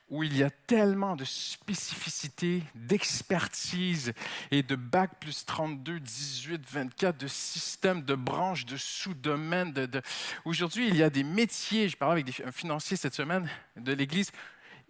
où 0.08 0.22
il 0.22 0.34
y 0.34 0.42
a 0.42 0.48
tellement 0.48 1.14
de 1.14 1.24
spécificités, 1.24 2.62
d'expertise 2.74 4.14
et 4.50 4.62
de 4.62 4.76
bac 4.76 5.10
plus 5.20 5.44
32, 5.44 6.00
18, 6.00 6.62
24, 6.70 7.18
de 7.18 7.26
systèmes, 7.26 8.02
de 8.02 8.14
branches, 8.14 8.64
de 8.64 8.78
sous-domaines. 8.78 9.72
De, 9.72 10.00
Aujourd'hui, 10.46 10.88
il 10.88 10.96
y 10.96 11.02
a 11.02 11.10
des 11.10 11.24
métiers. 11.24 11.90
Je 11.90 11.98
parlais 11.98 12.22
avec 12.22 12.40
un 12.40 12.52
financier 12.52 12.96
cette 12.96 13.14
semaine 13.14 13.46
de 13.76 13.92
l'Église 13.92 14.32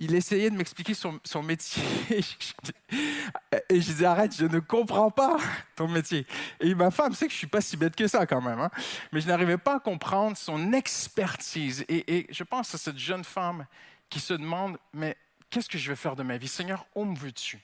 il 0.02 0.16
essayait 0.16 0.50
de 0.50 0.56
m'expliquer 0.56 0.94
son, 0.94 1.42
métier. 1.44 1.80
et 2.10 3.80
je 3.80 3.86
disais, 3.86 4.04
arrête, 4.04 4.34
je 4.34 4.46
ne 4.46 4.58
comprends 4.58 5.12
pas 5.12 5.36
ton 5.76 5.86
métier. 5.86 6.26
Et 6.58 6.74
ma 6.74 6.90
femme 6.90 7.14
sait 7.14 7.26
que 7.26 7.30
je 7.30 7.36
ne 7.36 7.38
suis 7.38 7.46
pas 7.46 7.60
si 7.60 7.76
bête 7.76 7.94
que 7.94 8.08
ça 8.08 8.26
quand 8.26 8.40
même. 8.40 8.58
Hein. 8.58 8.70
Mais 9.12 9.20
je 9.20 9.28
n'arrivais 9.28 9.58
pas 9.58 9.76
à 9.76 9.78
comprendre 9.78 10.36
son 10.36 10.72
expertise. 10.72 11.84
Et, 11.88 12.16
et, 12.16 12.26
je 12.30 12.42
pense 12.42 12.74
à 12.74 12.78
cette 12.78 12.98
jeune 12.98 13.22
femme 13.22 13.64
qui 14.10 14.18
se 14.18 14.34
demande, 14.34 14.76
mais 14.92 15.16
qu'est-ce 15.48 15.68
que 15.68 15.78
je 15.78 15.88
vais 15.88 15.96
faire 15.96 16.16
de 16.16 16.24
ma 16.24 16.36
vie? 16.36 16.48
Seigneur, 16.48 16.84
où 16.96 17.04
me 17.04 17.16
veux-tu? 17.16 17.60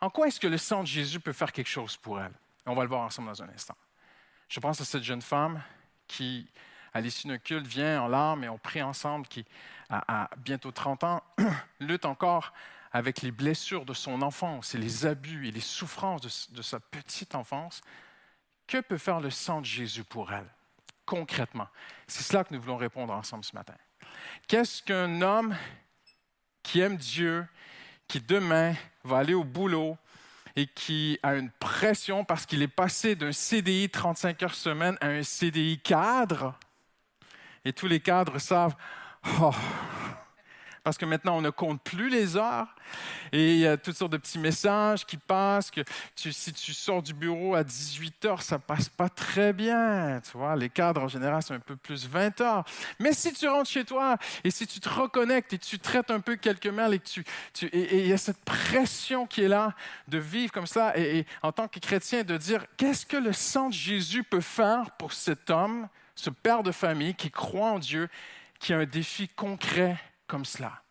En 0.00 0.10
quoi 0.10 0.26
est-ce 0.26 0.40
que 0.40 0.48
le 0.48 0.58
sang 0.58 0.82
de 0.82 0.88
Jésus 0.88 1.20
peut 1.20 1.32
faire 1.32 1.52
quelque 1.52 1.70
chose 1.70 1.96
pour 1.96 2.20
elle? 2.20 2.32
On 2.66 2.74
va 2.74 2.82
le 2.82 2.88
voir 2.88 3.02
ensemble 3.02 3.28
dans 3.28 3.42
un 3.44 3.48
instant. 3.50 3.76
Je 4.48 4.58
pense 4.58 4.80
à 4.80 4.84
cette 4.84 5.04
jeune 5.04 5.22
femme 5.22 5.62
qui, 6.08 6.48
à 6.94 7.00
l'issue 7.00 7.28
d'un 7.28 7.38
culte, 7.38 7.66
vient 7.66 8.02
en 8.02 8.08
larmes 8.08 8.44
et 8.44 8.48
on 8.48 8.58
prie 8.58 8.82
ensemble, 8.82 9.26
qui 9.26 9.44
à, 9.90 10.30
bientôt 10.38 10.72
30 10.72 11.04
ans, 11.04 11.22
lutte 11.80 12.04
encore 12.04 12.52
avec 12.92 13.22
les 13.22 13.30
blessures 13.30 13.84
de 13.84 13.92
son 13.92 14.22
enfance 14.22 14.74
et 14.74 14.78
les 14.78 15.04
abus 15.04 15.48
et 15.48 15.50
les 15.50 15.60
souffrances 15.60 16.50
de 16.50 16.62
sa 16.62 16.80
petite 16.80 17.34
enfance, 17.34 17.82
que 18.66 18.80
peut 18.80 18.98
faire 18.98 19.20
le 19.20 19.30
sang 19.30 19.60
de 19.60 19.66
Jésus 19.66 20.04
pour 20.04 20.32
elle, 20.32 20.48
concrètement? 21.04 21.68
C'est 22.06 22.22
cela 22.22 22.44
que 22.44 22.54
nous 22.54 22.60
voulons 22.60 22.76
répondre 22.76 23.12
ensemble 23.12 23.44
ce 23.44 23.54
matin. 23.54 23.74
Qu'est-ce 24.46 24.82
qu'un 24.82 25.20
homme 25.22 25.54
qui 26.62 26.80
aime 26.80 26.96
Dieu, 26.96 27.46
qui 28.08 28.20
demain 28.20 28.74
va 29.02 29.18
aller 29.18 29.34
au 29.34 29.44
boulot 29.44 29.96
et 30.56 30.66
qui 30.66 31.18
a 31.22 31.34
une 31.34 31.50
pression 31.50 32.24
parce 32.24 32.46
qu'il 32.46 32.62
est 32.62 32.68
passé 32.68 33.16
d'un 33.16 33.32
CDI 33.32 33.90
35 33.90 34.42
heures 34.42 34.54
semaine 34.54 34.96
à 35.00 35.08
un 35.08 35.22
CDI 35.22 35.78
cadre, 35.80 36.58
et 37.64 37.72
tous 37.72 37.86
les 37.86 38.00
cadres 38.00 38.38
savent, 38.38 38.74
Oh. 39.40 39.50
Parce 40.82 40.98
que 40.98 41.06
maintenant, 41.06 41.38
on 41.38 41.40
ne 41.40 41.48
compte 41.48 41.82
plus 41.82 42.10
les 42.10 42.36
heures 42.36 42.66
et 43.32 43.54
il 43.54 43.58
y 43.60 43.66
a 43.66 43.78
toutes 43.78 43.96
sortes 43.96 44.12
de 44.12 44.18
petits 44.18 44.38
messages 44.38 45.06
qui 45.06 45.16
passent. 45.16 45.70
Que 45.70 45.80
si 46.14 46.52
tu 46.52 46.74
sors 46.74 47.02
du 47.02 47.14
bureau 47.14 47.54
à 47.54 47.64
18 47.64 48.22
heures, 48.26 48.42
ça 48.42 48.58
passe 48.58 48.90
pas 48.90 49.08
très 49.08 49.54
bien. 49.54 50.20
Tu 50.30 50.36
vois, 50.36 50.54
les 50.56 50.68
cadres 50.68 51.02
en 51.02 51.08
général, 51.08 51.42
c'est 51.42 51.54
un 51.54 51.58
peu 51.58 51.76
plus 51.76 52.06
20 52.06 52.38
heures. 52.42 52.64
Mais 52.98 53.14
si 53.14 53.32
tu 53.32 53.48
rentres 53.48 53.70
chez 53.70 53.86
toi 53.86 54.18
et 54.44 54.50
si 54.50 54.66
tu 54.66 54.78
te 54.78 54.90
reconnectes 54.90 55.54
et 55.54 55.58
tu 55.58 55.78
traites 55.78 56.10
un 56.10 56.20
peu 56.20 56.36
quelques 56.36 56.66
mails 56.66 56.92
et 56.92 56.98
que 56.98 57.08
tu, 57.08 57.24
il 57.72 58.06
y 58.06 58.12
a 58.12 58.18
cette 58.18 58.44
pression 58.44 59.26
qui 59.26 59.42
est 59.42 59.48
là 59.48 59.72
de 60.08 60.18
vivre 60.18 60.52
comme 60.52 60.66
ça 60.66 60.94
et 60.98 61.24
en 61.42 61.50
tant 61.50 61.66
que 61.66 61.80
chrétien 61.80 62.24
de 62.24 62.36
dire 62.36 62.66
qu'est-ce 62.76 63.06
que 63.06 63.16
le 63.16 63.32
sang 63.32 63.70
de 63.70 63.74
Jésus 63.74 64.22
peut 64.22 64.42
faire 64.42 64.90
pour 64.98 65.14
cet 65.14 65.48
homme, 65.48 65.88
ce 66.14 66.30
père 66.30 66.62
de 66.62 66.72
famille 66.72 67.14
qui 67.14 67.30
croit 67.30 67.70
en 67.70 67.78
Dieu 67.78 68.08
qui 68.58 68.72
a 68.72 68.78
un 68.78 68.86
défi 68.86 69.28
concret 69.28 69.98
comme 70.26 70.44
cela. 70.44 70.82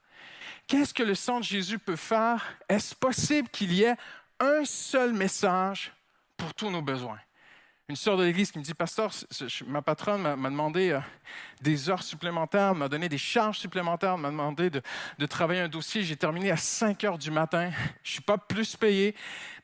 Qu'est-ce 0.67 0.93
que 0.93 1.03
le 1.03 1.15
sang 1.15 1.39
de 1.39 1.43
Jésus 1.43 1.79
peut 1.79 1.95
faire? 1.95 2.43
Est-ce 2.69 2.95
possible 2.95 3.49
qu'il 3.49 3.73
y 3.73 3.83
ait 3.83 3.95
un 4.39 4.63
seul 4.65 5.13
message 5.13 5.91
pour 6.37 6.53
tous 6.53 6.69
nos 6.69 6.81
besoins? 6.81 7.19
Une 7.89 7.97
sœur 7.97 8.15
de 8.15 8.23
l'Église 8.23 8.49
qui 8.49 8.59
me 8.59 8.63
dit, 8.63 8.73
Pasteur, 8.73 9.11
ma 9.67 9.81
patronne 9.81 10.21
m'a 10.21 10.49
demandé 10.49 10.91
euh, 10.91 11.01
des 11.61 11.89
heures 11.89 12.01
supplémentaires, 12.01 12.73
m'a 12.73 12.87
donné 12.87 13.09
des 13.09 13.17
charges 13.17 13.59
supplémentaires, 13.59 14.17
m'a 14.17 14.29
demandé 14.29 14.69
de, 14.69 14.81
travailler 15.25 15.59
un 15.59 15.67
dossier. 15.67 16.01
J'ai 16.01 16.15
terminé 16.15 16.49
à 16.49 16.55
5 16.55 17.03
heures 17.03 17.17
du 17.17 17.29
matin. 17.29 17.71
Je 18.01 18.09
ne 18.09 18.13
suis 18.13 18.21
pas 18.21 18.37
plus 18.37 18.77
payé, 18.77 19.15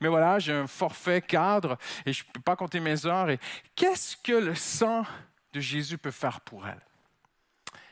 mais 0.02 0.10
voilà, 0.10 0.38
j'ai 0.38 0.52
un 0.52 0.68
forfait 0.68 1.22
cadre 1.22 1.78
et 2.06 2.12
je 2.12 2.26
ne 2.26 2.32
peux 2.34 2.42
pas 2.42 2.58
compter 2.58 2.82
mes 2.82 3.06
heures. 3.06 3.30
Et 3.30 3.40
qu'est-ce 3.74 4.18
que 4.18 4.34
le 4.34 4.54
sang 4.54 5.06
de 5.54 5.60
Jésus 5.60 5.98
peut 5.98 6.12
faire 6.12 6.42
pour 6.42 6.68
elle? 6.68 6.82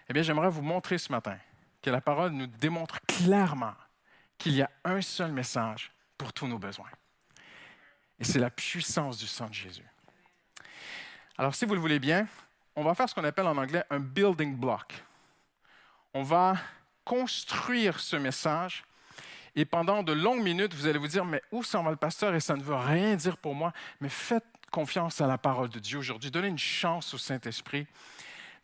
Eh 0.09 0.13
bien, 0.13 0.21
j'aimerais 0.21 0.49
vous 0.49 0.61
montrer 0.61 0.97
ce 0.97 1.11
matin 1.11 1.37
que 1.81 1.89
la 1.89 2.01
parole 2.01 2.31
nous 2.31 2.47
démontre 2.47 3.01
clairement 3.01 3.73
qu'il 4.37 4.53
y 4.53 4.61
a 4.61 4.69
un 4.83 5.01
seul 5.01 5.31
message 5.31 5.91
pour 6.17 6.33
tous 6.33 6.47
nos 6.47 6.59
besoins. 6.59 6.89
Et 8.19 8.23
c'est 8.23 8.39
la 8.39 8.49
puissance 8.49 9.17
du 9.17 9.27
sang 9.27 9.47
de 9.47 9.53
Jésus. 9.53 9.85
Alors, 11.37 11.53
si 11.53 11.65
vous 11.65 11.75
le 11.75 11.79
voulez 11.79 11.99
bien, 11.99 12.27
on 12.75 12.83
va 12.83 12.95
faire 12.95 13.09
ce 13.09 13.15
qu'on 13.15 13.23
appelle 13.23 13.47
en 13.47 13.57
anglais 13.57 13.83
un 13.89 13.99
building 13.99 14.55
block. 14.55 15.03
On 16.13 16.23
va 16.23 16.55
construire 17.03 17.99
ce 17.99 18.15
message 18.15 18.83
et 19.55 19.65
pendant 19.65 20.03
de 20.03 20.13
longues 20.13 20.43
minutes, 20.43 20.73
vous 20.75 20.85
allez 20.85 20.99
vous 20.99 21.07
dire, 21.07 21.25
mais 21.25 21.41
où 21.51 21.63
s'en 21.63 21.83
va 21.83 21.89
le 21.89 21.97
pasteur? 21.97 22.35
Et 22.35 22.39
ça 22.39 22.55
ne 22.55 22.61
veut 22.61 22.75
rien 22.75 23.15
dire 23.15 23.37
pour 23.37 23.55
moi. 23.55 23.73
Mais 23.99 24.09
faites 24.09 24.45
confiance 24.77 25.21
à 25.21 25.25
la 25.25 25.39
parole 25.39 25.69
de 25.69 25.79
Dieu 25.79 25.97
aujourd'hui. 25.97 26.29
Donnez 26.29 26.49
une 26.49 26.59
chance 26.59 27.11
au 27.15 27.17
Saint-Esprit 27.17 27.87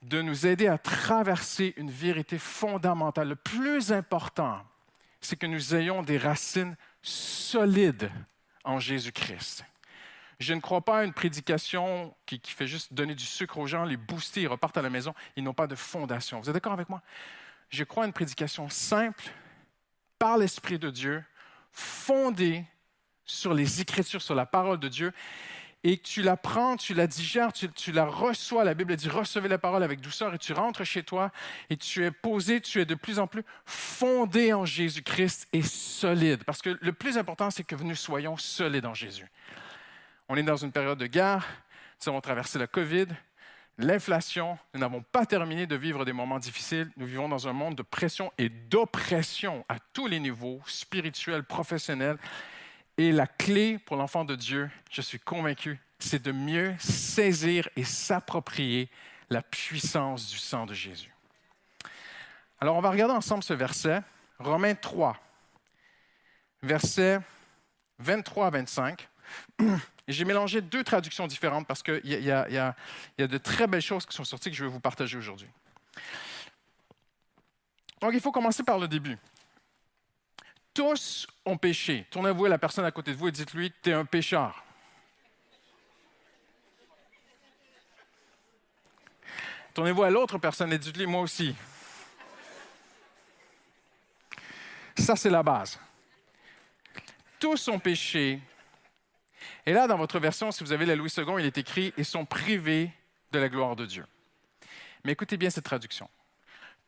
de 0.03 0.21
nous 0.21 0.45
aider 0.45 0.67
à 0.67 0.77
traverser 0.77 1.73
une 1.75 1.89
vérité 1.89 2.37
fondamentale. 2.37 3.29
Le 3.29 3.35
plus 3.35 3.91
important, 3.91 4.63
c'est 5.21 5.37
que 5.37 5.47
nous 5.47 5.73
ayons 5.73 6.03
des 6.03 6.19
racines 6.19 6.75
solides 7.01 8.11
en 8.63 8.77
Jésus-Christ. 8.77 9.65
Je 10.39 10.53
ne 10.53 10.59
crois 10.59 10.81
pas 10.81 10.99
à 10.99 11.03
une 11.03 11.13
prédication 11.13 12.13
qui, 12.27 12.39
fait 12.45 12.67
juste 12.67 12.93
donner 12.93 13.15
du 13.15 13.25
sucre 13.25 13.57
aux 13.57 13.65
gens, 13.65 13.83
les 13.83 13.97
booster, 13.97 14.43
ils 14.43 14.47
repartent 14.47 14.77
à 14.77 14.83
la 14.83 14.91
maison, 14.91 15.15
ils 15.35 15.43
n'ont 15.43 15.55
pas 15.55 15.65
de 15.65 15.73
fondation. 15.73 16.39
Vous 16.39 16.47
êtes 16.47 16.53
d'accord 16.53 16.73
avec 16.73 16.89
moi? 16.89 17.01
Je 17.69 17.83
crois 17.83 18.03
à 18.03 18.05
une 18.05 18.13
prédication 18.13 18.69
simple, 18.69 19.23
par 20.19 20.37
l'Esprit 20.37 20.77
de 20.77 20.91
Dieu, 20.91 21.23
fondée 21.71 22.63
sur 23.25 23.55
les 23.55 23.81
Écritures, 23.81 24.21
sur 24.21 24.35
la 24.35 24.45
parole 24.45 24.77
de 24.77 24.89
Dieu, 24.89 25.11
et 25.83 25.97
tu 25.97 26.21
la 26.21 26.37
prends, 26.37 26.77
tu 26.77 26.93
la 26.93 27.07
digères, 27.07 27.51
tu, 27.51 27.91
la 27.91 28.05
reçois. 28.05 28.63
La 28.63 28.73
Bible 28.73 28.95
dit 28.95 29.09
recevez 29.09 29.49
la 29.49 29.57
parole 29.57 29.83
avec 29.83 29.99
douceur 29.99 30.33
et 30.33 30.37
tu 30.37 30.53
rentres 30.53 30.85
chez 30.85 31.03
toi 31.03 31.31
et 31.69 31.75
tu 31.75 32.05
es 32.05 32.11
posé, 32.11 32.61
tu 32.61 32.79
es 32.79 32.85
de 32.85 32.95
plus 32.95 33.19
en 33.19 33.27
plus 33.27 33.43
fondé 33.65 34.53
en 34.53 34.65
Jésus-Christ 34.65 35.47
et 35.51 35.61
solide. 35.61 36.43
Parce 36.45 36.61
que 36.61 36.77
le 36.81 36.93
plus 36.93 37.17
important, 37.17 37.51
c'est 37.51 37.63
que 37.63 37.75
nous 37.75 37.95
soyons 37.95 38.37
solides 38.37 38.85
en 38.85 38.93
Jésus. 38.93 39.27
On 40.29 40.37
est 40.37 40.43
dans 40.43 40.55
une 40.55 40.71
période 40.71 40.97
de 40.97 41.07
guerre, 41.07 41.45
nous 42.01 42.09
avons 42.09 42.21
traversé 42.21 42.57
la 42.59 42.67
COVID, 42.67 43.07
l'inflation, 43.77 44.57
nous 44.73 44.79
n'avons 44.79 45.01
pas 45.01 45.25
terminé 45.25 45.67
de 45.67 45.75
vivre 45.75 46.05
des 46.05 46.13
moments 46.13 46.39
difficiles. 46.39 46.91
Nous 46.97 47.05
vivons 47.05 47.27
dans 47.27 47.47
un 47.47 47.53
monde 47.53 47.75
de 47.75 47.81
pression 47.81 48.31
et 48.37 48.49
d'oppression 48.49 49.65
à 49.67 49.77
tous 49.91 50.07
les 50.07 50.19
niveaux, 50.19 50.61
spirituels, 50.65 51.43
professionnels. 51.43 52.17
Et 52.97 53.11
la 53.11 53.25
clé 53.25 53.79
pour 53.79 53.97
l'enfant 53.97 54.23
de 54.23 54.35
Dieu, 54.35 54.69
je 54.91 55.01
suis 55.01 55.19
convaincu, 55.19 55.79
c'est 55.97 56.21
de 56.21 56.31
mieux 56.31 56.75
saisir 56.79 57.67
et 57.75 57.83
s'approprier 57.83 58.89
la 59.29 59.41
puissance 59.41 60.29
du 60.29 60.37
sang 60.37 60.65
de 60.65 60.73
Jésus. 60.73 61.11
Alors, 62.59 62.75
on 62.75 62.81
va 62.81 62.91
regarder 62.91 63.15
ensemble 63.15 63.43
ce 63.43 63.53
verset, 63.53 64.01
Romains 64.39 64.75
3, 64.75 65.17
versets 66.61 67.19
23 67.99 68.47
à 68.47 68.49
25. 68.51 69.09
J'ai 70.07 70.25
mélangé 70.25 70.61
deux 70.61 70.83
traductions 70.83 71.25
différentes 71.25 71.65
parce 71.65 71.81
qu'il 71.81 72.01
y, 72.03 72.25
y, 72.25 72.31
a 72.31 72.75
de 73.17 73.37
très 73.37 73.67
belles 73.67 73.81
choses 73.81 74.05
qui 74.05 74.15
sont 74.15 74.23
sorties 74.23 74.51
que 74.51 74.55
je 74.55 74.65
vais 74.65 74.69
vous 74.69 74.79
partager 74.79 75.17
aujourd'hui. 75.17 75.47
Donc, 78.01 78.11
il 78.13 78.19
faut 78.19 78.31
commencer 78.31 78.63
par 78.63 78.77
le 78.77 78.87
début 78.87 79.17
tous 80.73 81.27
ont 81.45 81.57
péché. 81.57 82.05
Tournez-vous 82.09 82.45
à 82.45 82.49
la 82.49 82.57
personne 82.57 82.85
à 82.85 82.91
côté 82.91 83.11
de 83.11 83.17
vous 83.17 83.27
et 83.27 83.31
dites-lui, 83.31 83.71
tu 83.81 83.89
es 83.89 83.93
un 83.93 84.05
pécheur. 84.05 84.63
Tournez-vous 89.73 90.03
à 90.03 90.09
l'autre 90.09 90.37
personne 90.37 90.71
et 90.73 90.77
dites-lui, 90.77 91.07
moi 91.07 91.21
aussi. 91.21 91.55
Ça, 94.97 95.15
c'est 95.15 95.29
la 95.29 95.41
base. 95.41 95.79
Tous 97.39 97.57
sont 97.57 97.79
péchés. 97.79 98.39
Et 99.65 99.73
là, 99.73 99.87
dans 99.87 99.97
votre 99.97 100.19
version, 100.19 100.51
si 100.51 100.63
vous 100.63 100.71
avez 100.71 100.85
la 100.85 100.95
Louis 100.95 101.11
II, 101.17 101.25
il 101.39 101.45
est 101.45 101.57
écrit 101.57 101.93
Ils 101.97 102.05
sont 102.05 102.25
privés 102.25 102.91
de 103.31 103.39
la 103.39 103.49
gloire 103.49 103.75
de 103.75 103.85
Dieu. 103.85 104.05
Mais 105.03 105.11
écoutez 105.11 105.37
bien 105.37 105.49
cette 105.49 105.65
traduction. 105.65 106.09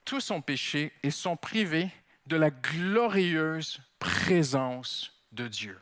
Tous 0.06 0.22
sont 0.22 0.42
péchés 0.42 0.94
et 1.02 1.10
sont 1.10 1.36
privés 1.36 1.90
de 2.26 2.36
la 2.36 2.50
glorieuse 2.50 3.80
présence 4.00 5.14
de 5.32 5.48
Dieu. 5.48 5.80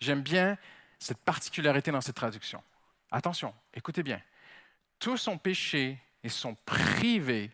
J'aime 0.00 0.22
bien 0.22 0.56
cette 0.98 1.18
particularité 1.18 1.90
dans 1.90 2.00
cette 2.00 2.16
traduction. 2.16 2.62
Attention, 3.10 3.54
écoutez 3.74 4.02
bien. 4.02 4.20
Tous 4.98 5.16
sont 5.16 5.38
péchés 5.38 5.98
et 6.22 6.28
sont 6.28 6.54
privés 6.66 7.50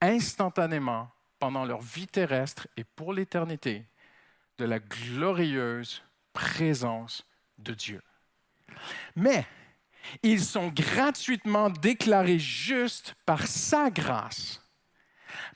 instantanément 0.00 1.10
pendant 1.38 1.64
leur 1.64 1.80
vie 1.80 2.06
terrestre 2.06 2.66
et 2.76 2.84
pour 2.84 3.12
l'éternité 3.12 3.84
de 4.58 4.64
la 4.64 4.78
glorieuse 4.78 6.02
présence 6.32 7.26
de 7.58 7.74
Dieu. 7.74 8.02
Mais 9.14 9.46
ils 10.22 10.42
sont 10.42 10.68
gratuitement 10.68 11.70
déclarés 11.70 12.38
justes 12.38 13.14
par 13.24 13.46
sa 13.46 13.90
grâce, 13.90 14.62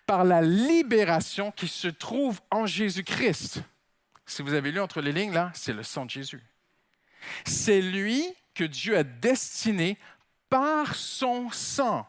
par 0.06 0.24
la 0.24 0.42
libération 0.42 1.50
qui 1.50 1.68
se 1.68 1.88
trouve 1.88 2.40
en 2.50 2.66
Jésus-Christ. 2.66 3.62
Si 4.26 4.42
vous 4.42 4.54
avez 4.54 4.70
lu 4.70 4.80
entre 4.80 5.00
les 5.00 5.12
lignes, 5.12 5.32
là, 5.32 5.50
c'est 5.54 5.72
le 5.72 5.82
sang 5.82 6.04
de 6.04 6.10
Jésus. 6.10 6.42
C'est 7.44 7.80
lui 7.80 8.24
que 8.54 8.64
Dieu 8.64 8.96
a 8.96 9.02
destiné 9.02 9.98
par 10.48 10.94
son 10.94 11.50
sang 11.50 12.06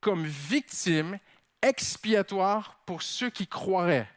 comme 0.00 0.26
victime 0.26 1.18
expiatoire 1.62 2.80
pour 2.86 3.02
ceux 3.02 3.30
qui 3.30 3.46
croiraient. 3.46 4.08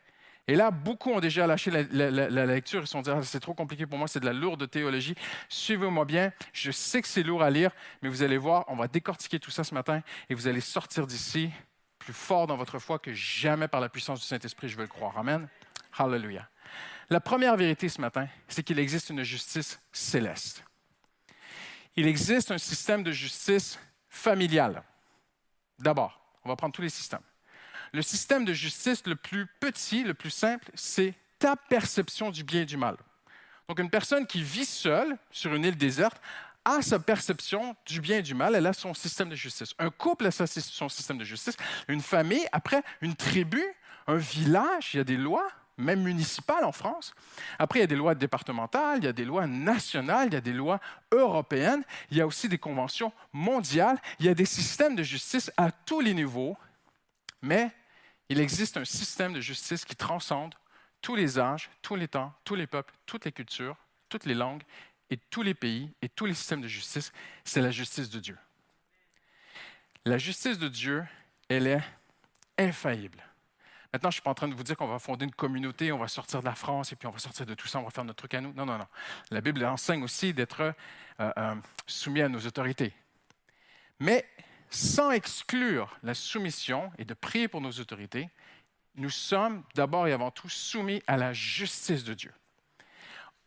Et 0.48 0.56
là, 0.56 0.70
beaucoup 0.70 1.12
ont 1.12 1.20
déjà 1.20 1.48
lâché 1.48 1.72
la, 1.72 2.46
lecture. 2.46 2.82
Ils 2.82 2.88
se 2.88 2.92
sont 2.92 3.02
dit, 3.02 3.10
ah, 3.10 3.24
c'est 3.24 3.40
trop 3.40 3.56
compliqué 3.56 3.88
pour 3.88 3.98
moi, 3.98 4.08
c'est 4.08 4.20
de 4.20 4.26
la 4.26 4.34
lourde 4.34 4.70
théologie. 4.70 5.16
Suivez-moi 5.50 6.06
bien. 6.06 6.32
Je 6.54 6.72
sais 6.72 7.02
que 7.02 7.08
c'est 7.08 7.24
lourd 7.24 7.42
à 7.42 7.50
lire, 7.50 7.72
mais 8.02 8.10
vous 8.10 8.22
allez 8.22 8.38
voir, 8.38 8.66
on 8.68 8.76
va 8.76 8.88
décortiquer 8.88 9.40
tout 9.40 9.50
ça 9.50 9.64
ce 9.64 9.74
matin 9.74 10.02
et 10.30 10.36
vous 10.36 10.48
allez 10.48 10.62
sortir 10.62 11.08
d'ici 11.08 11.50
plus 12.06 12.14
fort 12.14 12.46
dans 12.46 12.56
votre 12.56 12.78
foi 12.78 13.00
que 13.00 13.12
jamais 13.14 13.68
par 13.68 13.82
la 13.82 13.90
puissance 13.90 14.20
du 14.20 14.28
Saint-Esprit, 14.28 14.70
je 14.70 14.76
veux 14.78 14.84
le 14.84 14.88
croire. 14.88 15.18
Amen. 15.18 15.48
Hallelujah. 15.98 16.48
La 17.10 17.20
première 17.20 17.58
vérité 17.58 17.90
ce 17.90 18.00
matin, 18.00 18.28
c'est 18.48 18.62
qu'il 18.62 18.78
existe 18.78 19.10
une 19.10 19.24
justice 19.24 19.80
céleste. 19.92 20.64
Il 21.96 22.06
existe 22.08 22.52
un 22.52 22.60
système 22.60 23.02
de 23.02 23.12
justice 23.12 23.80
familiale. 24.08 24.84
D'abord, 25.80 26.22
on 26.44 26.50
va 26.50 26.56
prendre 26.56 26.76
tous 26.76 26.84
les 26.84 26.90
systèmes. 26.90 27.24
Le 27.92 28.04
système 28.04 28.46
de 28.46 28.54
justice 28.54 29.08
le 29.08 29.16
plus 29.16 29.48
petit, 29.60 30.04
le 30.04 30.14
plus 30.14 30.30
simple, 30.30 30.70
c'est 30.76 31.16
ta 31.40 31.56
perception 31.56 32.30
du 32.30 32.44
bien 32.44 32.62
et 32.62 32.66
du 32.66 32.78
mal. 32.78 32.98
Donc 33.68 33.80
une 33.80 33.90
personne 33.90 34.28
qui 34.28 34.44
vit 34.44 34.66
seule 34.66 35.18
sur 35.32 35.56
une 35.56 35.66
île 35.66 35.78
déserte 35.78 36.22
a 36.66 36.82
sa 36.82 37.00
perception 37.00 37.76
du 37.86 38.02
bien 38.02 38.18
et 38.18 38.22
du 38.24 38.34
mal, 38.34 38.56
elle 38.56 38.66
a 38.66 38.74
son 38.74 38.94
système 38.94 39.30
de 39.30 39.36
justice. 39.36 39.74
Un 39.80 39.92
couple 39.92 40.26
a 40.26 40.32
son 40.32 40.90
système 40.90 41.18
de 41.18 41.24
justice. 41.24 41.56
Une 41.88 42.02
famille, 42.02 42.46
après, 42.52 42.84
une 43.02 43.16
tribu, 43.16 43.64
un 44.08 44.18
village, 44.18 44.94
il 44.94 44.98
y 44.98 45.00
a 45.00 45.04
des 45.04 45.18
lois, 45.18 45.48
même 45.78 46.02
municipales 46.02 46.64
en 46.64 46.72
France. 46.72 47.14
Après, 47.60 47.80
il 47.80 47.82
y 47.82 47.86
a 47.86 47.88
des 47.88 47.96
lois 47.96 48.16
départementales, 48.16 49.00
il 49.00 49.06
y 49.06 49.08
a 49.08 49.14
des 49.14 49.26
lois 49.26 49.46
nationales, 49.46 50.30
il 50.30 50.34
y 50.34 50.38
a 50.38 50.42
des 50.42 50.54
lois 50.54 50.80
européennes, 51.12 51.84
il 52.12 52.18
y 52.18 52.22
a 52.22 52.28
aussi 52.28 52.50
des 52.50 52.58
conventions 52.58 53.12
mondiales, 53.34 54.00
il 54.20 54.26
y 54.26 54.30
a 54.30 54.34
des 54.34 54.46
systèmes 54.46 54.96
de 54.96 55.04
justice 55.04 55.52
à 55.58 55.72
tous 55.72 56.00
les 56.00 56.14
niveaux, 56.14 56.58
mais 57.42 57.72
il 58.30 58.40
existe 58.40 58.78
un 58.78 58.86
système 58.86 59.34
de 59.34 59.42
justice 59.42 59.86
qui 59.86 59.96
transcende 59.96 60.56
tous 61.02 61.16
les 61.16 61.38
âges, 61.38 61.70
tous 61.82 61.96
les 61.96 62.08
temps, 62.08 62.34
tous 62.44 62.56
les 62.56 62.68
peuples, 62.68 62.94
toutes 63.06 63.26
les 63.26 63.32
cultures, 63.32 63.76
toutes 64.10 64.26
les 64.26 64.34
langues 64.34 64.64
tous 65.18 65.42
les 65.42 65.54
pays 65.54 65.92
et 66.02 66.10
tous 66.10 66.26
les 66.26 66.34
systèmes 66.34 66.62
de 66.62 66.68
justice. 66.68 67.12
C'est 67.44 67.62
la 67.62 67.72
justice 67.72 68.10
de 68.10 68.20
Dieu. 68.20 68.38
La 70.06 70.18
justice 70.18 70.60
de 70.60 70.68
Dieu, 70.68 71.04
elle 71.50 71.68
est 71.68 71.84
infaillible. 72.58 73.24
Maintenant, 73.94 74.12
je 74.12 74.16
ne 74.16 74.20
suis 74.20 74.22
pas 74.24 74.32
en 74.32 74.36
train 74.36 74.48
de 74.48 74.54
vous 74.54 74.64
dire 74.64 74.76
qu'on 74.76 74.88
va 74.88 75.00
fonder 75.00 75.24
une 75.26 75.34
communauté, 75.34 75.92
on 75.92 75.98
va 75.98 76.10
sortir 76.10 76.42
de 76.42 76.46
la 76.46 76.56
France 76.56 76.92
et 76.92 76.96
puis 76.96 77.08
on 77.08 77.12
va 77.12 77.20
sortir 77.20 77.46
de 77.46 77.54
tout 77.54 77.68
ça, 77.68 77.80
on 77.80 77.84
va 77.84 77.92
faire 77.92 78.04
notre 78.04 78.18
truc 78.18 78.34
à 78.34 78.42
nous. 78.42 78.52
Non, 78.54 78.66
non, 78.66 78.78
non. 78.78 78.88
La 79.32 79.40
Bible 79.40 79.64
enseigne 79.66 80.04
aussi 80.04 80.34
d'être 80.34 80.62
euh, 80.62 80.74
euh, 81.38 81.56
soumis 81.88 82.22
à 82.22 82.28
nos 82.28 82.40
autorités. 82.40 82.94
Mais 84.00 84.28
sans 84.70 85.12
exclure 85.12 85.98
la 86.04 86.14
soumission 86.14 86.92
et 86.98 87.06
de 87.06 87.14
prier 87.14 87.48
pour 87.48 87.62
nos 87.62 87.72
autorités, 87.72 88.30
nous 88.96 89.10
sommes 89.10 89.64
d'abord 89.76 90.08
et 90.08 90.14
avant 90.14 90.32
tout 90.32 90.50
soumis 90.50 91.02
à 91.08 91.18
la 91.18 91.34
justice 91.34 92.04
de 92.04 92.14
Dieu. 92.14 92.34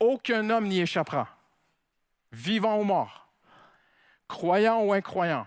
Aucun 0.01 0.49
homme 0.51 0.67
n'y 0.69 0.81
échappera, 0.81 1.38
vivant 2.33 2.79
ou 2.79 2.85
mort, 2.85 3.29
croyant 4.27 4.83
ou 4.83 4.93
incroyant, 4.93 5.47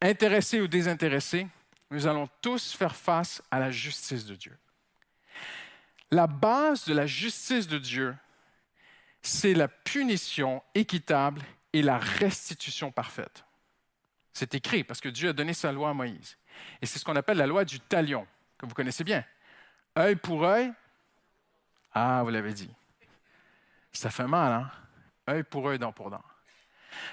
intéressé 0.00 0.60
ou 0.60 0.68
désintéressé, 0.68 1.46
nous 1.90 2.06
allons 2.06 2.28
tous 2.42 2.72
faire 2.72 2.96
face 2.96 3.42
à 3.50 3.58
la 3.58 3.70
justice 3.70 4.24
de 4.24 4.34
Dieu. 4.34 4.56
La 6.10 6.26
base 6.26 6.84
de 6.84 6.94
la 6.94 7.06
justice 7.06 7.66
de 7.66 7.78
Dieu, 7.78 8.16
c'est 9.22 9.54
la 9.54 9.68
punition 9.68 10.62
équitable 10.74 11.42
et 11.72 11.82
la 11.82 11.98
restitution 11.98 12.92
parfaite. 12.92 13.44
C'est 14.32 14.54
écrit 14.54 14.84
parce 14.84 15.00
que 15.00 15.08
Dieu 15.08 15.30
a 15.30 15.32
donné 15.32 15.54
sa 15.54 15.72
loi 15.72 15.90
à 15.90 15.94
Moïse. 15.94 16.36
Et 16.80 16.86
c'est 16.86 16.98
ce 16.98 17.04
qu'on 17.04 17.16
appelle 17.16 17.38
la 17.38 17.46
loi 17.46 17.64
du 17.64 17.80
talion, 17.80 18.26
que 18.58 18.66
vous 18.66 18.74
connaissez 18.74 19.04
bien. 19.04 19.24
Œil 19.98 20.16
pour 20.16 20.44
œil. 20.44 20.72
Ah, 21.92 22.22
vous 22.22 22.30
l'avez 22.30 22.52
dit. 22.52 22.70
Ça 23.92 24.10
fait 24.10 24.26
mal, 24.26 24.52
hein? 24.52 24.70
Œil 25.28 25.42
pour 25.42 25.68
œil, 25.68 25.78
dent 25.78 25.92
pour 25.92 26.10
dent. 26.10 26.22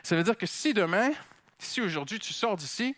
Ça 0.04 0.16
veut 0.16 0.24
dire 0.24 0.38
que 0.38 0.46
si 0.46 0.74
demain, 0.74 1.12
si 1.60 1.82
aujourd'hui 1.82 2.20
tu 2.20 2.34
sors 2.34 2.56
d'ici 2.56 2.96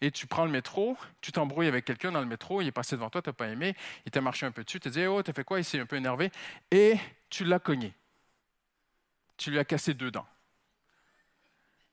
et 0.00 0.10
tu 0.10 0.26
prends 0.26 0.44
le 0.44 0.50
métro, 0.50 0.96
tu 1.20 1.32
t'embrouilles 1.32 1.68
avec 1.68 1.84
quelqu'un 1.84 2.12
dans 2.12 2.20
le 2.20 2.26
métro, 2.26 2.60
il 2.60 2.66
est 2.66 2.72
passé 2.72 2.96
devant 2.96 3.10
toi, 3.10 3.22
tu 3.22 3.28
n'as 3.28 3.34
pas 3.34 3.48
aimé, 3.48 3.74
il 4.06 4.10
t'a 4.10 4.20
marché 4.20 4.46
un 4.46 4.52
peu 4.52 4.64
dessus, 4.64 4.80
tu 4.80 4.88
te 4.90 4.94
dis 4.94 5.06
Oh, 5.06 5.22
t'as 5.22 5.32
fait 5.32 5.44
quoi 5.44 5.58
Il 5.58 5.64
s'est 5.64 5.80
un 5.80 5.86
peu 5.86 5.96
énervé. 5.96 6.30
Et 6.70 6.96
tu 7.28 7.44
l'as 7.44 7.58
cogné. 7.58 7.94
Tu 9.36 9.50
lui 9.50 9.58
as 9.58 9.64
cassé 9.64 9.94
deux 9.94 10.10
dents. 10.10 10.26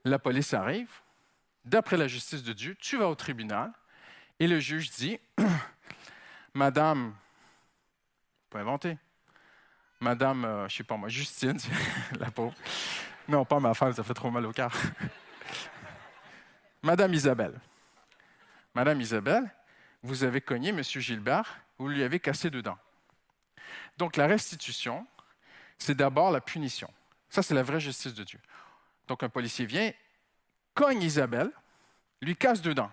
La 0.03 0.19
police 0.19 0.53
arrive. 0.53 0.91
D'après 1.65 1.97
la 1.97 2.07
justice 2.07 2.43
de 2.43 2.53
Dieu, 2.53 2.75
tu 2.79 2.97
vas 2.97 3.09
au 3.09 3.15
tribunal 3.15 3.73
et 4.39 4.47
le 4.47 4.59
juge 4.59 4.91
dit 4.91 5.19
Madame, 6.53 7.13
pas 8.49 8.59
inventer. 8.59 8.97
Madame, 9.99 10.45
euh, 10.45 10.59
je 10.67 10.73
ne 10.73 10.77
sais 10.77 10.83
pas 10.83 10.97
moi, 10.97 11.09
Justine, 11.09 11.57
la 12.19 12.29
pauvre. 12.31 12.53
Non, 13.27 13.45
pas 13.45 13.59
ma 13.59 13.73
femme, 13.73 13.93
ça 13.93 14.03
fait 14.03 14.13
trop 14.13 14.29
mal 14.29 14.45
au 14.45 14.51
cœur. 14.51 14.71
Madame 16.83 17.13
Isabelle. 17.13 17.59
Madame 18.75 19.01
Isabelle, 19.01 19.49
vous 20.03 20.23
avez 20.23 20.39
cogné 20.39 20.69
M. 20.69 20.83
Gilbert, 20.83 21.59
vous 21.79 21.89
lui 21.89 22.03
avez 22.03 22.19
cassé 22.19 22.49
deux 22.49 22.61
dents. 22.61 22.77
Donc 23.97 24.15
la 24.17 24.27
restitution, 24.27 25.05
c'est 25.77 25.95
d'abord 25.95 26.31
la 26.31 26.41
punition. 26.41 26.91
Ça, 27.29 27.41
c'est 27.41 27.55
la 27.55 27.63
vraie 27.63 27.79
justice 27.79 28.13
de 28.13 28.23
Dieu. 28.23 28.39
Donc 29.07 29.23
un 29.23 29.29
policier 29.29 29.65
vient, 29.65 29.91
cogne 30.73 31.01
Isabelle, 31.01 31.51
lui 32.21 32.35
casse 32.35 32.61
deux 32.61 32.73
dents. 32.73 32.91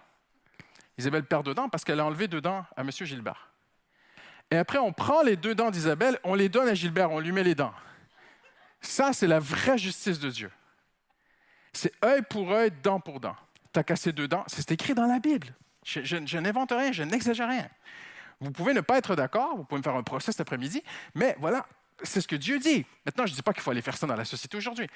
Isabelle 0.97 1.25
perd 1.25 1.45
deux 1.45 1.55
dents 1.55 1.69
parce 1.69 1.85
qu'elle 1.85 2.01
a 2.01 2.05
enlevé 2.05 2.29
deux 2.29 2.41
dents 2.41 2.65
à 2.77 2.81
M. 2.81 2.91
Gilbert. 2.91 3.51
Et 4.51 4.57
après, 4.57 4.79
on 4.79 4.93
prend 4.93 5.23
les 5.23 5.37
deux 5.37 5.55
dents 5.55 5.71
d'Isabelle, 5.71 6.19
on 6.25 6.35
les 6.35 6.49
donne 6.49 6.69
à 6.69 6.75
Gilbert, 6.75 7.11
on 7.11 7.21
lui 7.21 7.33
met 7.33 7.43
les 7.43 7.55
dents. 7.55 7.75
Ça, 8.81 9.13
c'est 9.13 9.27
la 9.27 9.41
vraie 9.41 9.79
justice 9.79 10.19
de 10.19 10.31
Dieu. 10.31 10.51
C'est 11.73 11.93
œil 12.05 12.23
pour 12.23 12.53
œil, 12.53 12.71
dent 12.83 13.01
pour 13.01 13.19
dent. 13.21 13.37
Tu 13.73 13.81
as 13.81 13.85
cassé 13.85 14.13
deux 14.13 14.29
dents, 14.29 14.45
c'est 14.47 14.71
écrit 14.71 14.95
dans 14.95 15.07
la 15.07 15.19
Bible. 15.19 15.49
Je, 15.85 16.39
n'invente 16.39 16.71
rien, 16.71 16.93
je 16.93 17.03
n'exagère 17.03 17.49
rien. 17.49 17.69
Vous 18.41 18.51
pouvez 18.51 18.75
ne 18.75 18.81
pas 18.81 18.99
être 18.99 19.17
d'accord, 19.17 19.57
vous 19.57 19.65
pouvez 19.65 19.79
me 19.79 19.83
faire 19.83 19.97
un 19.97 20.03
procès 20.03 20.33
cet 20.33 20.41
après-midi, 20.41 20.83
mais 21.15 21.37
voilà, 21.39 21.67
c'est 22.03 22.21
ce 22.21 22.29
que 22.29 22.37
Dieu 22.37 22.59
dit. 22.59 22.85
Maintenant, 23.05 23.27
je 23.27 23.33
ne 23.33 23.37
dis 23.37 23.43
pas 23.43 23.53
qu'il 23.53 23.63
faut 23.63 23.71
aller 23.71 23.83
faire 23.83 23.97
ça 23.97 24.07
dans 24.07 24.17
la 24.17 24.25
société 24.25 24.57
aujourd'hui. 24.57 24.87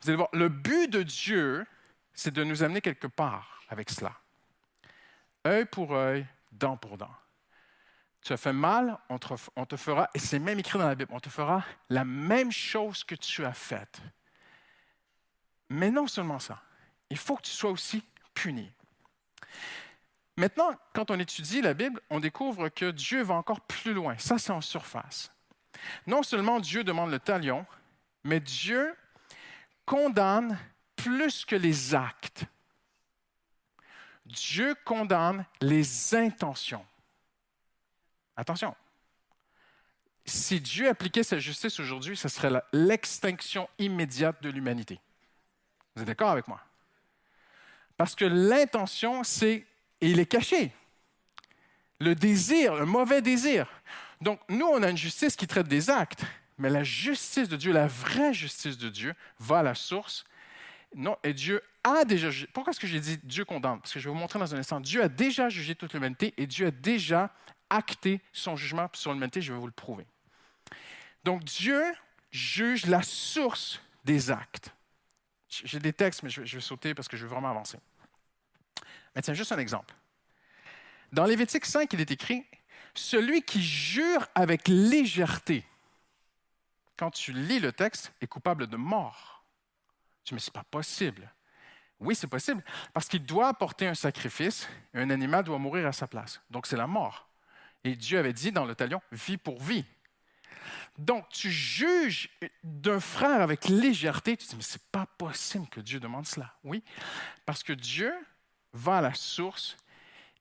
Vous 0.00 0.08
allez 0.08 0.16
voir, 0.16 0.28
le 0.32 0.48
but 0.48 0.90
de 0.90 1.02
Dieu, 1.02 1.66
c'est 2.14 2.32
de 2.32 2.44
nous 2.44 2.62
amener 2.62 2.80
quelque 2.80 3.06
part 3.06 3.62
avec 3.68 3.90
cela. 3.90 4.12
Œil 5.46 5.64
pour 5.66 5.94
œil, 5.94 6.26
dent 6.52 6.76
pour 6.76 6.98
dent. 6.98 7.10
Tu 8.26 8.32
as 8.32 8.36
fait 8.36 8.52
mal, 8.52 8.98
on 9.08 9.18
te, 9.18 9.32
on 9.54 9.66
te 9.66 9.76
fera, 9.76 10.10
et 10.12 10.18
c'est 10.18 10.40
même 10.40 10.58
écrit 10.58 10.80
dans 10.80 10.88
la 10.88 10.96
Bible, 10.96 11.12
on 11.14 11.20
te 11.20 11.28
fera 11.28 11.62
la 11.88 12.04
même 12.04 12.50
chose 12.50 13.04
que 13.04 13.14
tu 13.14 13.44
as 13.44 13.52
faite. 13.52 14.00
Mais 15.68 15.92
non 15.92 16.08
seulement 16.08 16.40
ça, 16.40 16.60
il 17.08 17.18
faut 17.18 17.36
que 17.36 17.42
tu 17.42 17.52
sois 17.52 17.70
aussi 17.70 18.02
puni. 18.34 18.68
Maintenant, 20.36 20.74
quand 20.92 21.12
on 21.12 21.20
étudie 21.20 21.62
la 21.62 21.72
Bible, 21.72 22.00
on 22.10 22.18
découvre 22.18 22.68
que 22.68 22.90
Dieu 22.90 23.22
va 23.22 23.34
encore 23.34 23.60
plus 23.60 23.94
loin. 23.94 24.18
Ça, 24.18 24.38
c'est 24.38 24.50
en 24.50 24.60
surface. 24.60 25.30
Non 26.04 26.24
seulement 26.24 26.58
Dieu 26.58 26.82
demande 26.82 27.12
le 27.12 27.20
talion, 27.20 27.64
mais 28.24 28.40
Dieu 28.40 28.92
condamne 29.84 30.58
plus 30.96 31.44
que 31.44 31.54
les 31.54 31.94
actes. 31.94 32.44
Dieu 34.24 34.74
condamne 34.84 35.46
les 35.60 36.16
intentions. 36.16 36.84
Attention. 38.36 38.74
Si 40.24 40.60
Dieu 40.60 40.88
appliquait 40.88 41.22
sa 41.22 41.38
justice 41.38 41.78
aujourd'hui, 41.78 42.16
ce 42.16 42.28
serait 42.28 42.50
l'extinction 42.72 43.68
immédiate 43.78 44.42
de 44.42 44.50
l'humanité. 44.50 45.00
Vous 45.94 46.02
êtes 46.02 46.08
d'accord 46.08 46.30
avec 46.30 46.48
moi? 46.48 46.60
Parce 47.96 48.14
que 48.14 48.24
l'intention, 48.24 49.24
c'est, 49.24 49.66
et 50.00 50.10
il 50.10 50.18
est 50.18 50.26
caché. 50.26 50.72
Le 52.00 52.14
désir, 52.14 52.74
le 52.74 52.84
mauvais 52.84 53.22
désir. 53.22 53.66
Donc, 54.20 54.40
nous, 54.48 54.66
on 54.66 54.82
a 54.82 54.90
une 54.90 54.96
justice 54.96 55.36
qui 55.36 55.46
traite 55.46 55.68
des 55.68 55.88
actes, 55.88 56.24
mais 56.58 56.68
la 56.68 56.84
justice 56.84 57.48
de 57.48 57.56
Dieu, 57.56 57.72
la 57.72 57.86
vraie 57.86 58.34
justice 58.34 58.76
de 58.76 58.88
Dieu, 58.88 59.14
va 59.38 59.60
à 59.60 59.62
la 59.62 59.74
source. 59.74 60.24
Non, 60.94 61.16
et 61.22 61.32
Dieu 61.32 61.62
a 61.84 62.04
déjà 62.04 62.30
jugé. 62.30 62.48
Pourquoi 62.52 62.72
est-ce 62.72 62.80
que 62.80 62.86
j'ai 62.86 63.00
dit 63.00 63.18
Dieu 63.22 63.44
condamne? 63.44 63.80
Parce 63.80 63.92
que 63.92 64.00
je 64.00 64.08
vais 64.08 64.12
vous 64.12 64.20
montrer 64.20 64.38
dans 64.38 64.54
un 64.54 64.58
instant. 64.58 64.80
Dieu 64.80 65.02
a 65.02 65.08
déjà 65.08 65.48
jugé 65.48 65.74
toute 65.74 65.94
l'humanité 65.94 66.34
et 66.36 66.46
Dieu 66.46 66.66
a 66.66 66.70
déjà 66.70 67.30
acté 67.70 68.20
son 68.32 68.56
jugement 68.56 68.88
sur 68.92 69.12
l'humanité. 69.12 69.40
Je 69.40 69.52
vais 69.52 69.58
vous 69.58 69.66
le 69.66 69.72
prouver. 69.72 70.06
Donc, 71.24 71.44
Dieu 71.44 71.82
juge 72.30 72.86
la 72.86 73.02
source 73.02 73.80
des 74.04 74.30
actes. 74.30 74.72
J'ai 75.48 75.78
des 75.78 75.92
textes, 75.92 76.22
mais 76.22 76.30
je 76.30 76.42
vais 76.42 76.60
sauter 76.60 76.94
parce 76.94 77.08
que 77.08 77.16
je 77.16 77.24
veux 77.24 77.30
vraiment 77.30 77.50
avancer. 77.50 77.78
Mais 79.14 79.22
tiens, 79.22 79.34
juste 79.34 79.52
un 79.52 79.58
exemple. 79.58 79.94
Dans 81.12 81.24
Lévitique 81.24 81.64
5, 81.64 81.92
il 81.94 82.00
est 82.00 82.10
écrit 82.10 82.44
Celui 82.94 83.42
qui 83.42 83.62
jure 83.62 84.26
avec 84.34 84.68
légèreté, 84.68 85.64
quand 86.96 87.10
tu 87.10 87.32
lis 87.32 87.58
le 87.58 87.72
texte, 87.72 88.12
est 88.20 88.26
coupable 88.26 88.66
de 88.66 88.76
mort. 88.76 89.44
Tu 90.24 90.30
dis, 90.30 90.34
mais 90.34 90.40
ce 90.40 90.50
n'est 90.50 90.54
pas 90.54 90.64
possible. 90.64 91.32
Oui, 91.98 92.14
c'est 92.14 92.26
possible, 92.26 92.62
parce 92.92 93.08
qu'il 93.08 93.24
doit 93.24 93.48
apporter 93.48 93.86
un 93.86 93.94
sacrifice 93.94 94.68
et 94.92 95.00
un 95.00 95.08
animal 95.08 95.44
doit 95.44 95.58
mourir 95.58 95.86
à 95.86 95.92
sa 95.92 96.06
place. 96.06 96.42
Donc, 96.50 96.66
c'est 96.66 96.76
la 96.76 96.86
mort. 96.86 97.25
Et 97.86 97.94
Dieu 97.94 98.18
avait 98.18 98.32
dit 98.32 98.50
dans 98.50 98.64
le 98.64 98.74
talion 98.74 99.00
vie 99.12 99.36
pour 99.36 99.62
vie. 99.62 99.84
Donc, 100.98 101.28
tu 101.28 101.52
juges 101.52 102.28
d'un 102.64 102.98
frère 102.98 103.40
avec 103.40 103.68
légèreté. 103.68 104.36
Tu 104.36 104.44
te 104.44 104.50
dis, 104.50 104.56
mais 104.56 104.62
ce 104.62 104.76
n'est 104.76 104.84
pas 104.90 105.06
possible 105.06 105.68
que 105.68 105.78
Dieu 105.78 106.00
demande 106.00 106.26
cela. 106.26 106.52
Oui, 106.64 106.82
parce 107.44 107.62
que 107.62 107.72
Dieu 107.72 108.12
va 108.72 108.98
à 108.98 109.00
la 109.02 109.14
source 109.14 109.76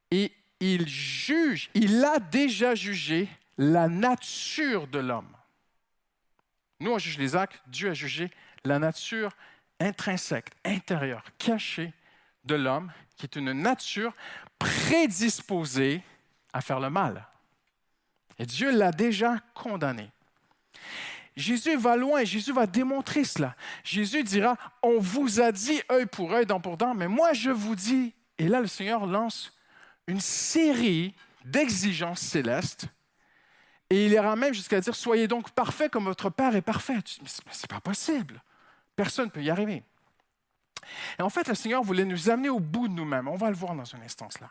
et 0.10 0.34
il 0.60 0.88
juge, 0.88 1.70
il 1.76 2.04
a 2.04 2.18
déjà 2.18 2.74
jugé 2.74 3.30
la 3.60 3.90
nature 3.90 4.88
de 4.88 4.98
l'homme. 4.98 5.38
Nous, 6.80 6.92
on 6.92 6.98
juge 6.98 7.20
les 7.20 7.36
actes, 7.36 7.62
Dieu 7.68 7.92
a 7.92 7.94
jugé 7.94 8.32
la 8.64 8.80
nature 8.80 9.32
intrinsèque, 9.80 10.50
intérieure, 10.64 11.24
cachée 11.38 11.94
de 12.44 12.56
l'homme, 12.56 12.92
qui 13.18 13.28
est 13.28 13.36
une 13.36 13.52
nature 13.52 14.16
prédisposée 14.58 16.02
à 16.54 16.62
faire 16.62 16.80
le 16.80 16.90
mal. 16.90 17.28
Et 18.40 18.46
Dieu 18.46 18.72
l'a 18.72 18.92
déjà 18.92 19.38
condamné. 19.54 20.10
Jésus 21.36 21.76
va 21.76 21.98
loin, 21.98 22.24
Jésus 22.24 22.54
va 22.54 22.66
démontrer 22.66 23.24
cela. 23.24 23.56
Jésus 23.84 24.24
dira, 24.24 24.58
on 24.82 25.00
vous 25.00 25.42
a 25.42 25.52
dit 25.52 25.82
œil 25.92 26.06
pour 26.06 26.34
œil, 26.34 26.46
dent 26.46 26.62
pour 26.62 26.78
dent, 26.78 26.94
mais 26.94 27.08
moi 27.08 27.34
je 27.34 27.50
vous 27.50 27.76
dis, 27.76 28.14
et 28.38 28.48
là 28.48 28.62
le 28.62 28.68
Seigneur 28.68 29.06
lance 29.06 29.52
une 30.08 30.22
série 30.22 31.14
d'exigences 31.44 32.22
célestes, 32.22 32.88
et 33.90 34.06
il 34.06 34.14
ira 34.14 34.36
même 34.36 34.54
jusqu'à 34.54 34.80
dire, 34.80 34.96
soyez 34.96 35.28
donc 35.28 35.52
parfaits 35.52 35.92
comme 35.92 36.06
votre 36.06 36.30
Père 36.30 36.56
est 36.56 36.62
parfait. 36.62 36.96
Mais 37.22 37.28
ce 37.28 37.42
n'est 37.44 37.68
pas 37.70 37.82
possible. 37.82 38.42
Personne 38.96 39.26
ne 39.26 39.32
peut 39.32 39.44
y 39.44 39.50
arriver. 39.50 39.84
Et 41.20 41.22
en 41.22 41.30
fait, 41.30 41.48
le 41.48 41.56
Seigneur 41.56 41.84
voulait 41.84 42.06
nous 42.06 42.30
amener 42.30 42.50
au 42.50 42.60
bout 42.60 42.88
de 42.88 42.94
nous-mêmes. 42.94 43.28
On 43.28 43.36
va 43.36 43.50
le 43.50 43.56
voir 43.56 43.76
dans 43.76 43.96
un 43.96 44.02
instant 44.02 44.28
là. 44.42 44.50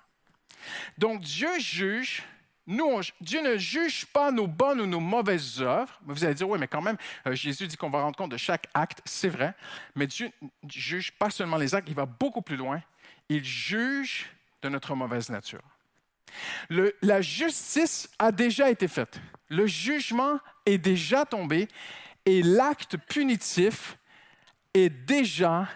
Donc 0.98 1.20
Dieu 1.20 1.58
juge 1.58 2.22
nous, 2.66 3.00
Dieu 3.20 3.42
ne 3.42 3.58
juge 3.58 4.06
pas 4.06 4.30
nos 4.30 4.46
bonnes 4.46 4.80
ou 4.80 4.86
nos 4.86 5.00
mauvaises 5.00 5.60
œuvres. 5.60 6.00
Vous 6.06 6.24
allez 6.24 6.34
dire, 6.34 6.48
oui, 6.48 6.58
mais 6.58 6.68
quand 6.68 6.80
même, 6.80 6.96
euh, 7.26 7.34
Jésus 7.34 7.66
dit 7.66 7.76
qu'on 7.76 7.90
va 7.90 8.02
rendre 8.02 8.16
compte 8.16 8.30
de 8.30 8.36
chaque 8.36 8.68
acte, 8.72 9.00
c'est 9.04 9.28
vrai. 9.28 9.54
Mais 9.94 10.06
Dieu 10.06 10.30
ne 10.40 10.48
juge 10.70 11.12
pas 11.12 11.30
seulement 11.30 11.58
les 11.58 11.74
actes, 11.74 11.88
il 11.88 11.94
va 11.94 12.06
beaucoup 12.06 12.42
plus 12.42 12.56
loin. 12.56 12.82
Il 13.28 13.44
juge 13.44 14.30
de 14.62 14.68
notre 14.70 14.94
mauvaise 14.94 15.28
nature. 15.28 15.62
la 16.70 17.20
justice 17.20 18.08
a 18.18 18.32
déjà 18.32 18.70
été 18.70 18.88
faite. 18.88 19.20
Le 19.48 19.66
jugement 19.66 20.38
est 20.64 20.78
déjà 20.78 21.26
tombé 21.26 21.68
et 22.24 22.42
l'acte 22.42 22.96
punitif 22.96 23.98
est 24.72 24.88
déjà 24.88 25.68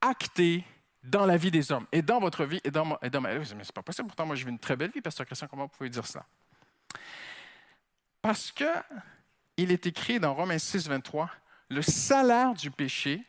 acté 0.00 0.64
dans 1.02 1.26
la 1.26 1.36
vie 1.36 1.50
des 1.50 1.72
hommes 1.72 1.86
et 1.92 2.02
dans 2.02 2.20
votre 2.20 2.44
vie 2.44 2.60
et 2.64 2.70
dans 2.70 2.84
ma, 2.84 2.96
dans 3.08 3.20
vie. 3.20 3.54
Mais 3.56 3.64
c'est 3.64 3.74
pas 3.74 3.82
possible, 3.82 4.08
pourtant 4.08 4.26
moi 4.26 4.36
je 4.36 4.44
vis 4.44 4.50
une 4.50 4.58
très 4.58 4.76
belle 4.76 4.90
vie, 4.90 5.00
Pasteur 5.00 5.26
Christian, 5.26 5.48
comment 5.48 5.64
vous 5.64 5.76
pouvez 5.76 5.90
dire 5.90 6.06
ça? 6.06 6.24
Parce 8.20 8.52
que 8.52 8.64
il 9.56 9.72
est 9.72 9.86
écrit 9.86 10.18
dans 10.18 10.34
Romains 10.34 10.58
6, 10.58 10.88
23, 10.88 11.30
le 11.68 11.82
salaire 11.82 12.54
du 12.54 12.70
péché, 12.70 13.22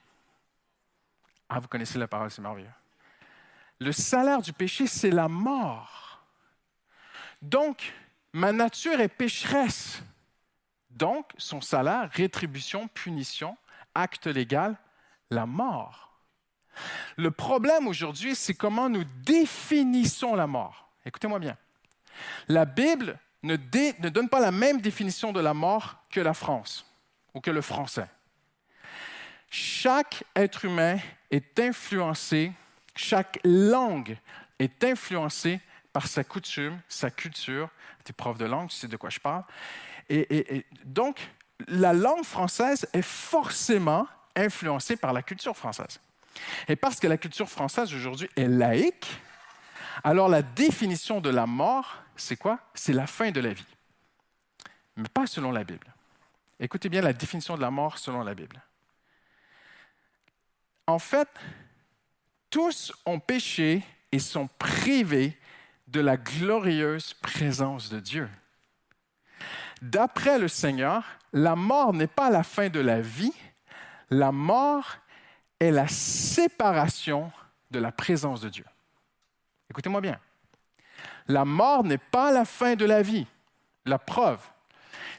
ah 1.50 1.60
vous 1.60 1.68
connaissez 1.68 1.98
la 1.98 2.08
parole, 2.08 2.32
c'est 2.32 2.42
merveilleux. 2.42 2.70
Le 3.80 3.92
salaire 3.92 4.42
du 4.42 4.54
péché, 4.54 4.88
c'est 4.88 5.12
la 5.12 5.28
mort. 5.28 6.24
Donc, 7.42 7.94
ma 8.32 8.52
nature 8.52 9.00
est 9.02 9.10
pécheresse. 9.10 10.02
Donc, 10.90 11.32
son 11.38 11.60
salaire, 11.60 12.10
rétribution, 12.12 12.88
punition, 12.88 13.58
acte 13.94 14.28
légal, 14.28 14.78
la 15.30 15.46
mort. 15.46 16.13
Le 17.18 17.32
problème 17.32 17.88
aujourd'hui, 17.88 18.36
c'est 18.36 18.54
comment 18.54 18.90
nous 18.90 19.04
définissons 19.24 20.36
la 20.36 20.48
mort. 20.48 20.90
Écoutez-moi 21.06 21.40
bien. 21.40 21.58
La 22.48 22.66
Bible 22.66 23.18
ne, 23.44 23.56
ne, 23.56 24.10
donne 24.10 24.30
pas 24.30 24.40
la 24.40 24.52
même 24.52 24.82
définition 24.82 25.32
de 25.32 25.40
la 25.40 25.54
mort 25.54 25.98
que 26.10 26.22
la 26.22 26.34
France 26.34 26.86
ou 27.34 27.42
que 27.42 27.52
le 27.52 27.62
français. 27.62 28.08
Chaque 29.50 30.24
être 30.36 30.66
humain 30.66 30.98
est 31.30 31.60
influencé, 31.60 32.52
chaque 32.96 33.40
langue 33.44 34.18
est 34.60 34.84
influencée 34.84 35.60
par 35.92 36.08
sa 36.08 36.24
coutume, 36.24 36.80
sa 36.88 37.12
culture. 37.12 37.70
Tu 38.04 38.12
es 38.12 38.14
prof 38.14 38.38
de 38.38 38.46
langue, 38.46 38.70
tu 38.70 38.78
sais 38.78 38.88
de 38.88 38.98
quoi 38.98 39.10
je 39.10 39.20
parle. 39.20 39.44
Et 40.10 40.66
donc, 40.84 41.30
la 41.68 41.94
langue 41.94 42.24
française 42.24 42.88
est 42.94 43.04
forcément 43.04 44.08
influencée 44.36 44.96
par 44.96 45.14
la 45.14 45.22
culture 45.22 45.56
française. 45.56 46.00
Et 46.68 46.76
parce 46.76 47.00
que 47.00 47.08
la 47.08 47.18
culture 47.18 47.50
française 47.50 47.94
aujourd'hui 47.94 48.30
est 48.36 48.48
laïque, 48.48 49.20
alors 50.04 50.30
la 50.30 50.42
définition 50.42 51.22
de 51.22 51.30
la 51.30 51.46
mort, 51.46 51.98
c'est 52.16 52.36
quoi? 52.36 52.60
C'est 52.74 52.94
la 52.94 53.08
fin 53.08 53.32
de 53.32 53.40
la 53.40 53.54
vie. 53.54 53.66
Mais 54.96 55.10
pas 55.10 55.28
selon 55.28 55.52
la 55.52 55.64
Bible. 55.64 55.88
Écoutez 56.60 56.90
bien 56.90 57.02
la 57.02 57.14
définition 57.14 57.56
de 57.56 57.62
la 57.62 57.72
mort 57.72 57.98
selon 57.98 58.24
la 58.24 58.34
Bible. 58.34 58.62
En 60.88 61.00
fait, 61.00 61.30
tous 62.50 62.94
ont 63.06 63.20
péché 63.20 63.84
et 64.12 64.20
sont 64.20 64.48
privés 64.60 65.38
de 65.88 66.00
la 66.00 66.18
glorieuse 66.18 67.14
présence 67.16 67.90
de 67.90 68.00
Dieu. 68.00 68.30
D'après 69.82 70.40
le 70.40 70.48
Seigneur, 70.48 71.04
la 71.34 71.56
mort 71.56 71.94
n'est 71.94 72.08
pas 72.08 72.30
la 72.30 72.44
fin 72.44 72.70
de 72.70 72.80
la 72.80 73.02
vie, 73.02 73.34
la 74.10 74.32
mort 74.32 74.98
est 75.64 75.72
la 75.72 75.88
séparation 75.88 77.32
de 77.72 77.80
la 77.80 77.92
présence 77.92 78.42
de 78.42 78.50
Dieu. 78.50 78.66
Écoutez-moi 79.70 80.02
bien. 80.02 80.20
La 81.28 81.46
mort 81.46 81.84
n'est 81.84 81.98
pas 81.98 82.32
la 82.32 82.46
fin 82.46 82.76
de 82.76 82.86
la 82.86 83.02
vie. 83.02 83.26
La 83.86 83.98
preuve, 83.98 84.40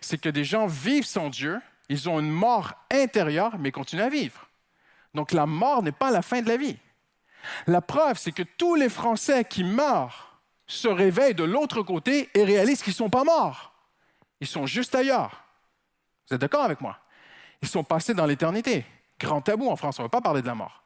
c'est 0.00 0.18
que 0.18 0.28
des 0.28 0.44
gens 0.44 0.66
vivent 0.66 1.06
sans 1.06 1.28
Dieu, 1.30 1.60
ils 1.88 2.08
ont 2.08 2.20
une 2.20 2.30
mort 2.30 2.74
intérieure, 2.90 3.58
mais 3.58 3.72
continuent 3.72 4.02
à 4.02 4.08
vivre. 4.08 4.48
Donc 5.14 5.32
la 5.32 5.46
mort 5.46 5.82
n'est 5.82 5.92
pas 5.92 6.10
la 6.10 6.22
fin 6.22 6.42
de 6.42 6.48
la 6.48 6.56
vie. 6.56 6.76
La 7.66 7.80
preuve, 7.80 8.18
c'est 8.18 8.32
que 8.32 8.42
tous 8.42 8.74
les 8.74 8.88
Français 8.88 9.44
qui 9.44 9.64
meurent 9.64 10.40
se 10.66 10.88
réveillent 10.88 11.34
de 11.34 11.44
l'autre 11.44 11.82
côté 11.82 12.30
et 12.34 12.44
réalisent 12.44 12.82
qu'ils 12.82 12.92
ne 12.92 12.96
sont 12.96 13.10
pas 13.10 13.24
morts. 13.24 13.72
Ils 14.40 14.46
sont 14.46 14.66
juste 14.66 14.94
ailleurs. 14.94 15.44
Vous 16.28 16.34
êtes 16.34 16.40
d'accord 16.40 16.64
avec 16.64 16.80
moi? 16.80 16.98
Ils 17.60 17.68
sont 17.68 17.84
passés 17.84 18.14
dans 18.14 18.26
l'éternité 18.26 18.84
grand 19.18 19.40
tabou 19.40 19.68
en 19.68 19.76
France, 19.76 19.98
on 19.98 20.02
ne 20.02 20.06
veut 20.06 20.10
pas 20.10 20.20
parler 20.20 20.42
de 20.42 20.46
la 20.46 20.54
mort. 20.54 20.82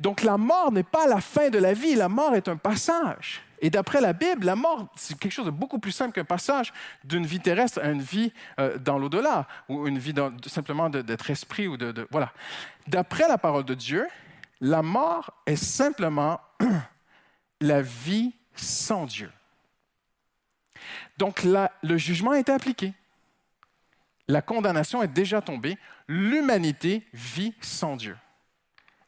Donc 0.00 0.22
la 0.22 0.36
mort 0.36 0.72
n'est 0.72 0.82
pas 0.82 1.06
la 1.06 1.20
fin 1.20 1.50
de 1.50 1.58
la 1.58 1.74
vie, 1.74 1.94
la 1.94 2.08
mort 2.08 2.34
est 2.34 2.48
un 2.48 2.56
passage. 2.56 3.42
Et 3.60 3.70
d'après 3.70 4.00
la 4.00 4.12
Bible, 4.12 4.44
la 4.44 4.56
mort, 4.56 4.88
c'est 4.96 5.16
quelque 5.16 5.32
chose 5.32 5.46
de 5.46 5.52
beaucoup 5.52 5.78
plus 5.78 5.92
simple 5.92 6.12
qu'un 6.12 6.24
passage 6.24 6.72
d'une 7.04 7.24
vie 7.24 7.38
terrestre 7.38 7.80
à 7.80 7.88
une 7.90 8.02
vie 8.02 8.32
euh, 8.58 8.76
dans 8.76 8.98
l'au-delà, 8.98 9.46
ou 9.68 9.86
une 9.86 9.98
vie 9.98 10.12
simplement 10.46 10.90
d'être 10.90 11.30
esprit. 11.30 11.68
ou 11.68 11.76
de, 11.76 12.08
Voilà. 12.10 12.32
D'après 12.88 13.28
la 13.28 13.38
parole 13.38 13.64
de 13.64 13.74
Dieu, 13.74 14.08
la 14.60 14.82
mort 14.82 15.32
est 15.46 15.54
simplement 15.56 16.40
la 17.60 17.82
vie 17.82 18.34
sans 18.56 19.06
Dieu. 19.06 19.30
Donc 21.16 21.44
le 21.44 21.96
jugement 21.96 22.32
est 22.32 22.48
appliqué. 22.48 22.92
La 24.26 24.42
condamnation 24.42 25.02
est 25.02 25.08
déjà 25.08 25.40
tombée. 25.40 25.78
L'humanité 26.14 27.08
vit 27.14 27.54
sans 27.62 27.96
Dieu. 27.96 28.18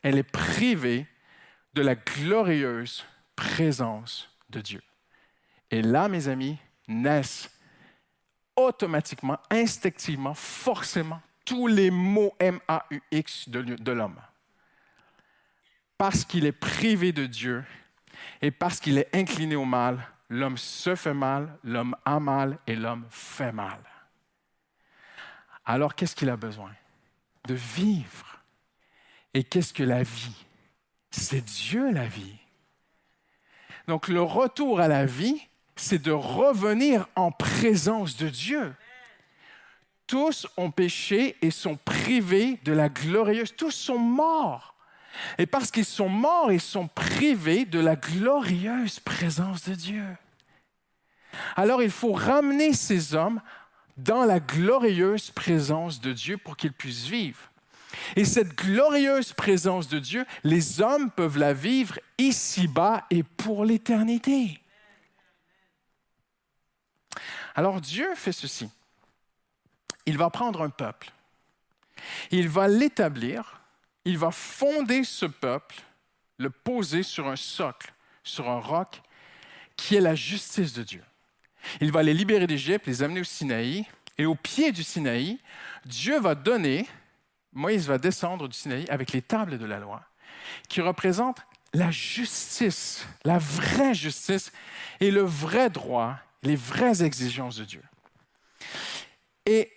Elle 0.02 0.16
est 0.16 0.22
privée 0.22 1.06
de 1.74 1.82
la 1.82 1.96
glorieuse 1.96 3.04
présence 3.36 4.30
de 4.48 4.62
Dieu. 4.62 4.82
Et 5.70 5.82
là, 5.82 6.08
mes 6.08 6.28
amis, 6.28 6.56
naissent 6.88 7.50
automatiquement, 8.56 9.38
instinctivement, 9.50 10.32
forcément, 10.32 11.20
tous 11.44 11.66
les 11.66 11.90
mots 11.90 12.34
M-A-U-X 12.38 13.50
de 13.50 13.92
l'homme. 13.92 14.18
Parce 15.98 16.24
qu'il 16.24 16.46
est 16.46 16.52
privé 16.52 17.12
de 17.12 17.26
Dieu 17.26 17.66
et 18.40 18.50
parce 18.50 18.80
qu'il 18.80 18.96
est 18.96 19.14
incliné 19.14 19.56
au 19.56 19.66
mal, 19.66 20.08
l'homme 20.30 20.56
se 20.56 20.94
fait 20.94 21.12
mal, 21.12 21.58
l'homme 21.64 21.94
a 22.06 22.18
mal 22.18 22.58
et 22.66 22.74
l'homme 22.74 23.04
fait 23.10 23.52
mal. 23.52 23.78
Alors 25.66 25.94
qu'est-ce 25.94 26.16
qu'il 26.16 26.30
a 26.30 26.36
besoin? 26.38 26.70
De 27.46 27.54
vivre. 27.54 28.42
Et 29.34 29.44
qu'est-ce 29.44 29.72
que 29.72 29.82
la 29.82 30.02
vie? 30.02 30.44
C'est 31.10 31.44
Dieu 31.44 31.90
la 31.90 32.06
vie. 32.06 32.36
Donc 33.86 34.08
le 34.08 34.22
retour 34.22 34.80
à 34.80 34.88
la 34.88 35.06
vie, 35.06 35.40
c'est 35.76 36.02
de 36.02 36.12
revenir 36.12 37.06
en 37.16 37.30
présence 37.30 38.16
de 38.16 38.28
Dieu. 38.28 38.74
Tous 40.06 40.46
ont 40.56 40.70
péché 40.70 41.36
et 41.42 41.50
sont 41.50 41.76
privés 41.76 42.60
de 42.64 42.72
la 42.72 42.88
glorieuse. 42.88 43.54
Tous 43.56 43.70
sont 43.70 43.98
morts. 43.98 44.74
Et 45.38 45.46
parce 45.46 45.70
qu'ils 45.70 45.84
sont 45.84 46.08
morts, 46.08 46.52
ils 46.52 46.60
sont 46.60 46.88
privés 46.88 47.64
de 47.64 47.80
la 47.80 47.96
glorieuse 47.96 49.00
présence 49.00 49.68
de 49.68 49.74
Dieu. 49.74 50.04
Alors 51.56 51.82
il 51.82 51.90
faut 51.90 52.12
ramener 52.12 52.72
ces 52.72 53.14
hommes 53.14 53.40
dans 53.96 54.24
la 54.24 54.40
glorieuse 54.40 55.30
présence 55.30 56.00
de 56.00 56.12
Dieu 56.12 56.36
pour 56.36 56.56
qu'ils 56.56 56.72
puissent 56.72 57.06
vivre. 57.06 57.38
Et 58.16 58.24
cette 58.24 58.56
glorieuse 58.56 59.32
présence 59.32 59.88
de 59.88 59.98
Dieu, 59.98 60.26
les 60.42 60.80
hommes 60.80 61.10
peuvent 61.10 61.38
la 61.38 61.52
vivre 61.52 61.98
ici-bas 62.18 63.06
et 63.10 63.22
pour 63.22 63.64
l'éternité. 63.64 64.60
Alors 67.54 67.80
Dieu 67.80 68.14
fait 68.16 68.32
ceci. 68.32 68.68
Il 70.06 70.18
va 70.18 70.28
prendre 70.30 70.62
un 70.62 70.70
peuple. 70.70 71.12
Il 72.30 72.48
va 72.48 72.68
l'établir. 72.68 73.60
Il 74.04 74.18
va 74.18 74.30
fonder 74.30 75.02
ce 75.04 75.24
peuple, 75.24 75.76
le 76.36 76.50
poser 76.50 77.02
sur 77.02 77.26
un 77.28 77.36
socle, 77.36 77.94
sur 78.22 78.50
un 78.50 78.60
roc, 78.60 79.00
qui 79.76 79.96
est 79.96 80.00
la 80.00 80.14
justice 80.14 80.74
de 80.74 80.82
Dieu. 80.82 81.02
Il 81.80 81.92
va 81.92 82.02
les 82.02 82.14
libérer 82.14 82.46
d'Égypte, 82.46 82.86
les 82.86 83.02
amener 83.02 83.20
au 83.20 83.24
Sinaï. 83.24 83.86
Et 84.16 84.26
au 84.26 84.34
pied 84.34 84.70
du 84.70 84.82
Sinaï, 84.82 85.38
Dieu 85.84 86.20
va 86.20 86.34
donner, 86.34 86.86
Moïse 87.52 87.86
va 87.86 87.98
descendre 87.98 88.48
du 88.48 88.56
Sinaï 88.56 88.88
avec 88.88 89.12
les 89.12 89.22
tables 89.22 89.58
de 89.58 89.64
la 89.66 89.78
loi, 89.78 90.02
qui 90.68 90.80
représentent 90.80 91.44
la 91.72 91.90
justice, 91.90 93.06
la 93.24 93.38
vraie 93.38 93.94
justice 93.94 94.52
et 95.00 95.10
le 95.10 95.22
vrai 95.22 95.70
droit 95.70 96.18
les 96.44 96.56
vraies 96.56 97.02
exigences 97.02 97.56
de 97.56 97.64
Dieu. 97.64 97.82
Et 99.46 99.72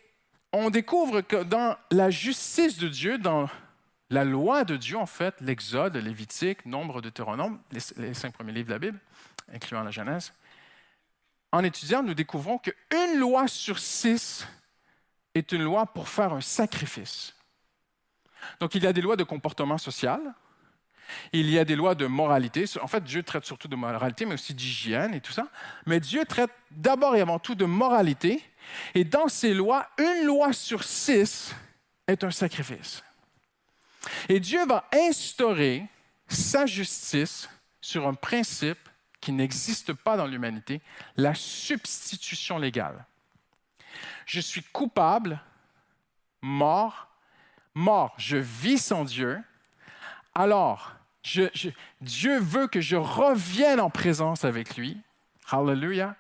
on 0.54 0.70
découvre 0.70 1.22
que 1.22 1.44
dans 1.44 1.76
la 1.92 2.10
justice 2.10 2.78
de 2.78 2.88
Dieu, 2.88 3.18
dans 3.18 3.50
la 4.10 4.24
loi 4.24 4.64
de 4.64 4.78
Dieu, 4.78 4.98
en 4.98 5.06
fait, 5.06 5.36
l'Exode, 5.42 5.96
le 5.96 6.02
Lévitique, 6.02 6.66
Nombre, 6.66 7.02
Deutéronome, 7.02 7.60
les, 7.72 7.80
les 7.98 8.14
cinq 8.14 8.34
premiers 8.34 8.54
livres 8.54 8.68
de 8.68 8.74
la 8.74 8.80
Bible, 8.80 9.00
incluant 9.54 9.84
la 9.84 9.92
Genèse, 9.92 10.34
en 11.52 11.64
étudiant, 11.64 12.04
nous 12.04 12.14
découvrons 12.14 12.58
qu'une 12.58 13.20
loi 13.20 13.48
sur 13.48 13.80
six 13.80 14.46
est 15.34 15.52
une 15.52 15.64
loi 15.64 15.86
pour 15.86 16.10
faire 16.10 16.34
un 16.34 16.42
sacrifice. 16.42 17.34
Donc, 18.60 18.76
il 18.76 18.84
y 18.84 18.88
a 18.88 18.94
des 18.94 19.02
lois 19.02 19.16
de 19.16 19.24
comportement 19.24 19.78
social, 19.78 20.22
il 21.32 21.50
y 21.50 21.58
a 21.58 21.66
des 21.66 21.76
lois 21.76 21.96
de 21.96 22.06
moralité. 22.06 22.66
En 22.82 22.88
fait, 22.88 23.04
Dieu 23.04 23.24
traite 23.24 23.46
surtout 23.46 23.68
de 23.68 23.76
moralité, 23.76 24.26
mais 24.26 24.34
aussi 24.34 24.54
d'hygiène 24.54 25.14
et 25.14 25.22
tout 25.22 25.32
ça. 25.32 25.48
Mais 25.86 26.00
Dieu 26.00 26.26
traite 26.26 26.52
d'abord 26.72 27.16
et 27.16 27.22
avant 27.22 27.40
tout 27.40 27.56
de 27.56 27.66
moralité. 27.66 28.44
Et 28.94 29.04
dans 29.04 29.28
ces 29.28 29.54
lois, 29.54 29.88
une 29.98 30.26
loi 30.26 30.54
sur 30.54 30.84
six 30.84 31.56
est 32.08 32.24
un 32.24 32.32
sacrifice. 32.32 33.04
Et 34.30 34.40
Dieu 34.40 34.66
va 34.66 34.88
instaurer 34.94 35.86
sa 36.28 36.66
justice 36.66 37.50
sur 37.82 38.08
un 38.08 38.14
principe 38.14 38.78
qui 39.22 39.32
n'existe 39.32 39.94
pas 39.94 40.18
dans 40.18 40.28
l'humanité, 40.28 40.82
la 41.16 41.34
substitution 41.34 42.58
légale. 42.58 43.06
Je 44.26 44.40
suis 44.40 44.64
coupable, 44.64 45.40
mort, 46.42 47.08
mort, 47.74 48.14
je 48.18 48.38
vis 48.38 48.78
sans 48.78 49.04
Dieu, 49.04 49.42
alors 50.36 50.94
Dieu 52.02 52.40
veut 52.40 52.68
que 52.68 52.82
je 52.82 52.96
revienne 52.96 53.80
en 53.80 53.90
présence 53.90 54.46
avec 54.46 54.78
lui. 54.78 55.02
Hallelujah. 55.50 56.16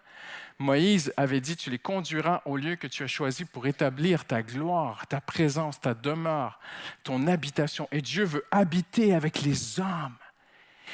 Moïse 0.59 1.13
avait 1.17 1.39
dit, 1.39 1.55
tu 1.55 1.69
les 1.69 1.77
conduiras 1.77 2.41
au 2.45 2.57
lieu 2.57 2.75
que 2.75 2.87
tu 2.87 3.03
as 3.03 3.07
choisi 3.07 3.45
pour 3.45 3.67
établir 3.67 4.25
ta 4.25 4.41
gloire, 4.41 5.05
ta 5.07 5.21
présence, 5.21 5.79
ta 5.79 5.93
demeure, 5.93 6.59
ton 7.03 7.27
habitation. 7.27 7.87
Et 7.91 8.01
Dieu 8.01 8.23
veut 8.23 8.43
habiter 8.49 9.13
avec 9.13 9.41
les 9.41 9.79
hommes. 9.79 10.17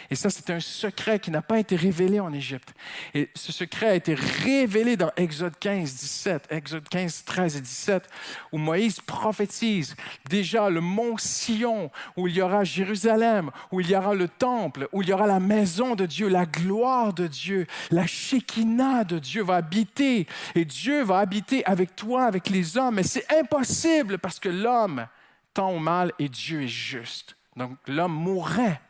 Et 0.10 0.16
ça, 0.16 0.30
c'est 0.30 0.50
un 0.50 0.60
secret 0.60 1.20
qui 1.20 1.32
n'a 1.32 1.42
pas 1.42 1.60
été 1.60 1.76
révélé 1.76 2.20
en 2.20 2.34
Égypte. 2.34 2.74
Et 3.14 3.30
ce 3.36 3.52
secret 3.52 3.88
a 3.88 3.96
été 3.96 4.16
révélé 4.16 4.98
dans 4.98 5.12
Exode 5.16 5.58
15, 5.60 5.94
17, 5.94 6.48
Exode 6.50 6.90
15, 6.90 7.24
13 7.26 7.58
et 7.58 7.62
17, 7.62 8.10
où 8.52 8.58
Moïse 8.58 9.00
prophétise 9.02 9.96
déjà 10.30 10.70
le 10.70 10.82
mont 10.82 11.18
Sion, 11.18 11.92
où 12.18 12.28
il 12.28 12.36
y 12.36 12.42
aura 12.42 12.64
Jérusalem, 12.64 13.52
où 13.72 13.80
il 13.80 13.90
y 13.90 13.96
aura 13.96 14.14
le 14.14 14.28
temple, 14.28 14.88
où 14.92 15.02
il 15.02 15.10
y 15.10 15.14
aura 15.14 15.28
la 15.28 15.40
maison 15.40 15.96
de 15.96 16.06
Dieu, 16.06 16.28
la 16.28 16.46
gloire 16.46 17.14
de 17.14 17.28
Dieu, 17.28 17.68
la 17.92 18.08
Shekinah 18.08 19.04
de 19.04 19.20
Dieu 19.20 19.44
va 19.44 19.56
habiter. 19.56 20.28
Et 20.56 20.66
Dieu 20.66 21.04
va 21.04 21.20
habiter 21.20 21.66
avec 21.66 21.96
toi, 21.96 22.26
avec 22.26 22.50
les 22.50 22.78
hommes. 22.78 22.96
Mais 22.96 23.04
c'est 23.04 23.32
impossible 23.34 24.20
parce 24.20 24.40
que 24.40 24.50
l'homme 24.50 25.08
tend 25.54 25.72
au 25.72 25.80
mal 25.80 26.12
et 26.20 26.30
Dieu 26.30 26.64
est 26.64 26.68
juste. 26.68 27.36
Donc 27.56 27.78
l'homme 27.88 28.14
mourrait 28.14 28.82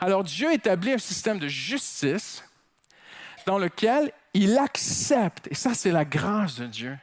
alors 0.00 0.24
Dieu 0.24 0.52
établit 0.52 0.92
un 0.92 0.98
système 0.98 1.38
de 1.38 1.48
justice 1.48 2.44
dans 3.46 3.58
lequel 3.58 4.12
il 4.32 4.58
accepte, 4.58 5.48
et 5.50 5.54
ça 5.54 5.74
c'est 5.74 5.92
la 5.92 6.04
grâce 6.04 6.56
de 6.56 6.66
Dieu, 6.66 6.98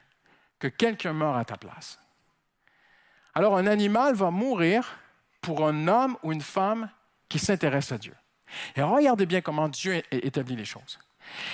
que 0.60 0.68
quelqu'un 0.68 1.14
meure 1.14 1.38
à 1.38 1.46
ta 1.46 1.58
place. 1.58 2.00
Alors 3.34 3.58
un 3.58 3.68
animal 3.68 4.16
va 4.16 4.32
mourir 4.32 4.98
pour 5.42 5.68
un 5.68 5.88
homme 5.88 6.18
ou 6.24 6.32
une 6.32 6.42
femme 6.42 6.90
qui 7.30 7.40
s'intéresse 7.40 7.92
à 7.92 7.98
Dieu. 7.98 8.16
Et 8.76 8.82
regardez 8.82 9.26
bien 9.26 9.42
comment 9.42 9.70
Dieu 9.70 10.02
établit 10.12 10.56
les 10.56 10.66
choses. 10.66 11.00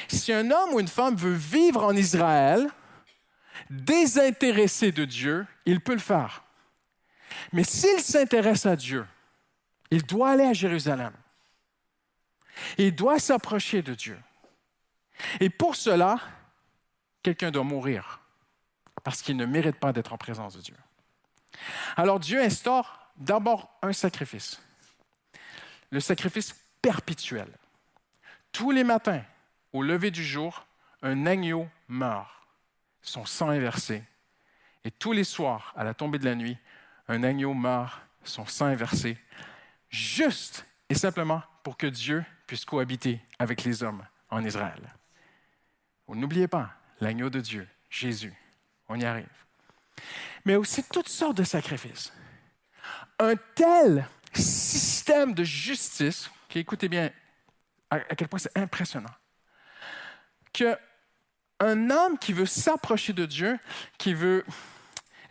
Si 0.07 0.33
un 0.33 0.49
homme 0.49 0.73
ou 0.73 0.79
une 0.79 0.87
femme 0.87 1.15
veut 1.15 1.33
vivre 1.33 1.83
en 1.83 1.95
Israël, 1.95 2.67
désintéressé 3.69 4.91
de 4.91 5.05
Dieu, 5.05 5.45
il 5.65 5.81
peut 5.81 5.93
le 5.93 5.99
faire. 5.99 6.43
Mais 7.53 7.63
s'il 7.63 7.99
s'intéresse 7.99 8.65
à 8.65 8.75
Dieu, 8.75 9.05
il 9.91 10.03
doit 10.03 10.31
aller 10.31 10.43
à 10.43 10.53
Jérusalem. 10.53 11.13
Il 12.77 12.95
doit 12.95 13.19
s'approcher 13.19 13.81
de 13.81 13.93
Dieu. 13.93 14.19
Et 15.39 15.49
pour 15.49 15.75
cela, 15.75 16.19
quelqu'un 17.23 17.51
doit 17.51 17.63
mourir 17.63 18.21
parce 19.03 19.21
qu'il 19.21 19.37
ne 19.37 19.45
mérite 19.45 19.77
pas 19.77 19.93
d'être 19.93 20.13
en 20.13 20.17
présence 20.17 20.55
de 20.55 20.61
Dieu. 20.61 20.75
Alors 21.95 22.19
Dieu 22.19 22.41
instaure 22.41 22.99
d'abord 23.15 23.69
un 23.81 23.93
sacrifice, 23.93 24.61
le 25.91 25.99
sacrifice 25.99 26.55
perpétuel. 26.81 27.47
Tous 28.51 28.71
les 28.71 28.83
matins, 28.83 29.23
au 29.73 29.81
lever 29.81 30.11
du 30.11 30.23
jour, 30.23 30.65
un 31.01 31.25
agneau 31.25 31.67
meurt, 31.87 32.29
son 33.01 33.25
sang 33.25 33.51
est 33.51 33.59
versé. 33.59 34.03
Et 34.83 34.91
tous 34.91 35.11
les 35.11 35.23
soirs, 35.23 35.73
à 35.75 35.83
la 35.83 35.93
tombée 35.93 36.19
de 36.19 36.25
la 36.25 36.35
nuit, 36.35 36.57
un 37.07 37.23
agneau 37.23 37.53
meurt, 37.53 38.01
son 38.23 38.45
sang 38.45 38.69
est 38.69 38.75
versé 38.75 39.17
juste 39.89 40.65
et 40.89 40.95
simplement 40.95 41.43
pour 41.63 41.77
que 41.77 41.87
Dieu 41.87 42.23
puisse 42.45 42.65
cohabiter 42.65 43.21
avec 43.39 43.63
les 43.63 43.83
hommes 43.83 44.05
en 44.29 44.43
Israël. 44.43 44.81
N'oubliez 46.07 46.47
pas, 46.47 46.71
l'agneau 47.01 47.29
de 47.29 47.41
Dieu, 47.41 47.67
Jésus, 47.89 48.33
on 48.87 48.99
y 48.99 49.05
arrive. 49.05 49.27
Mais 50.45 50.55
aussi 50.55 50.83
toutes 50.83 51.09
sortes 51.09 51.37
de 51.37 51.43
sacrifices. 51.43 52.13
Un 53.19 53.35
tel 53.55 54.07
système 54.33 55.33
de 55.33 55.43
justice, 55.43 56.29
qui 56.47 56.59
écoutez 56.59 56.87
bien 56.87 57.11
à, 57.89 57.99
quel 57.99 58.27
point 58.27 58.39
c'est 58.39 58.57
impressionnant, 58.57 59.13
que 60.53 60.77
un 61.59 61.89
homme 61.89 62.17
qui 62.19 62.33
veut 62.33 62.45
s'approcher 62.45 63.13
de 63.13 63.25
Dieu, 63.25 63.59
qui 63.97 64.13
veut 64.13 64.45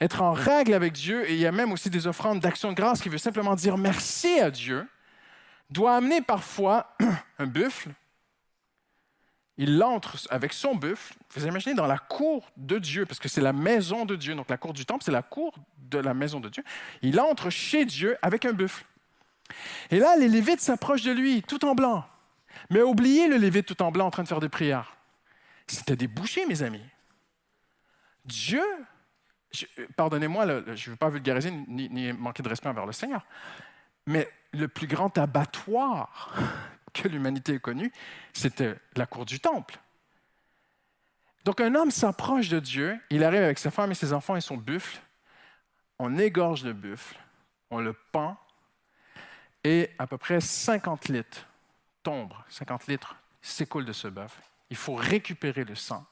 être 0.01 0.23
en 0.23 0.33
règle 0.33 0.75
avec 0.75 0.93
Dieu, 0.93 1.29
et 1.29 1.35
il 1.35 1.41
y 1.41 1.47
a 1.47 1.53
même 1.53 1.73
aussi 1.73 1.91
des 1.91 2.07
offrandes 2.07 2.41
d'action 2.41 2.71
de 2.71 2.75
grâce 2.75 3.01
qui 3.01 3.09
veut 3.09 3.19
simplement 3.19 3.55
dire 3.55 3.79
merci 3.79 4.41
à 4.41 4.51
Dieu, 4.51 4.87
doit 5.71 5.97
amener 5.97 6.21
parfois 6.21 6.97
un 7.39 7.47
buffle. 7.47 7.91
Il 9.59 9.83
entre 9.83 10.19
avec 10.29 10.53
son 10.53 10.75
buffle, 10.75 11.15
vous 11.35 11.47
imaginez, 11.47 11.75
dans 11.75 11.87
la 11.87 11.99
cour 11.99 12.51
de 12.59 12.79
Dieu, 12.79 13.07
parce 13.07 13.19
que 13.19 13.29
c'est 13.29 13.41
la 13.41 13.55
maison 13.55 14.05
de 14.05 14.15
Dieu. 14.15 14.35
Donc 14.35 14.51
la 14.51 14.59
cour 14.59 14.75
du 14.75 14.85
temple, 14.85 15.03
c'est 15.03 15.13
la 15.13 15.23
cour 15.23 15.55
de 15.79 15.99
la 15.99 16.13
maison 16.13 16.41
de 16.41 16.51
Dieu. 16.51 16.63
Il 17.01 17.19
entre 17.21 17.49
chez 17.49 17.87
Dieu 17.87 18.19
avec 18.21 18.45
un 18.45 18.53
buffle. 18.53 18.85
Et 19.91 19.99
là, 19.99 20.17
les 20.17 20.29
Lévites 20.29 20.61
s'approchent 20.61 21.05
de 21.05 21.13
lui, 21.13 21.43
tout 21.43 21.65
en 21.65 21.75
blanc. 21.75 22.05
Mais 22.69 22.83
oubliez 22.83 23.29
le 23.29 23.37
Lévite 23.37 23.67
tout 23.67 23.83
en 23.83 23.91
blanc 23.91 24.07
en 24.07 24.11
train 24.11 24.25
de 24.25 24.29
faire 24.29 24.41
des 24.41 24.49
prières. 24.49 24.97
C'était 25.67 25.97
des 25.97 26.09
bouchers, 26.09 26.47
mes 26.47 26.63
amis. 26.63 26.85
Dieu, 28.25 28.63
pardonnez-moi, 29.97 30.47
je 30.47 30.71
ne 30.71 30.91
veux 30.93 30.97
pas 30.97 31.09
vulgariser 31.09 31.51
ni, 31.51 32.13
manquer 32.13 32.43
de 32.43 32.49
respect 32.49 32.69
envers 32.69 32.87
le 32.87 32.93
Seigneur, 32.93 33.25
mais 34.07 34.29
le 34.53 34.69
plus 34.69 34.87
grand 34.87 35.17
abattoir 35.19 36.35
que 36.93 37.09
l'humanité 37.09 37.55
ait 37.55 37.61
connu, 37.61 37.93
c'était 38.33 38.77
la 38.97 39.07
cour 39.07 39.25
du 39.25 39.41
temple. 39.41 39.79
Donc 41.45 41.61
un 41.61 41.75
homme 41.75 41.91
s'approche 41.91 42.49
de 42.49 42.59
Dieu, 42.59 42.99
il 43.11 43.23
arrive 43.23 43.43
avec 43.43 43.59
sa 43.59 43.71
femme 43.71 43.93
et 43.93 43.95
ses 43.95 44.13
enfants 44.13 44.37
et 44.37 44.41
son 44.41 44.57
buffle, 44.57 45.01
on 45.99 46.19
égorge 46.19 46.65
le 46.65 46.73
buffle, 46.73 47.17
on 47.71 47.81
le 47.81 47.93
pend, 47.93 48.37
et 49.63 49.91
à 49.99 50.07
peu 50.07 50.19
près 50.19 50.41
50 50.41 51.09
litres 51.09 51.47
tombent, 52.03 52.35
50 52.49 52.87
litres 52.87 53.17
s'écoulent 53.43 53.85
de 53.85 53.93
ce 53.93 54.09
bœuf. 54.09 54.41
Il 54.71 54.77
faut 54.77 54.95
récupérer 54.95 55.65
le 55.65 55.75
sang. 55.75 56.05